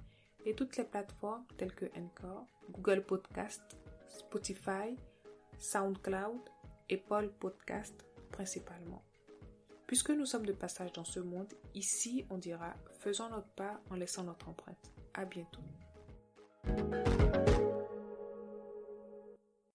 et 0.47 0.55
toutes 0.55 0.79
les 0.79 0.85
plateformes 0.85 1.45
telles 1.59 1.75
que 1.75 1.85
Encore, 1.99 2.47
Google 2.71 3.05
Podcast, 3.05 3.63
Spotify, 4.09 4.97
SoundCloud 5.59 6.41
et 6.89 6.97
Paul 6.97 7.31
Podcast 7.31 8.07
principalement. 8.33 9.05
Puisque 9.87 10.09
nous 10.11 10.25
sommes 10.25 10.47
de 10.47 10.53
passage 10.53 10.93
dans 10.93 11.05
ce 11.05 11.21
monde, 11.21 11.53
ici 11.75 12.25
on 12.31 12.39
dira 12.39 12.73
faisons 13.01 13.29
notre 13.29 13.49
part 13.49 13.83
en 13.91 13.97
laissant 13.97 14.25
notre 14.25 14.49
empreinte. 14.49 14.91
À 15.13 15.27
bientôt. 15.27 15.61
Thank 16.67 17.09
you. 17.09 17.14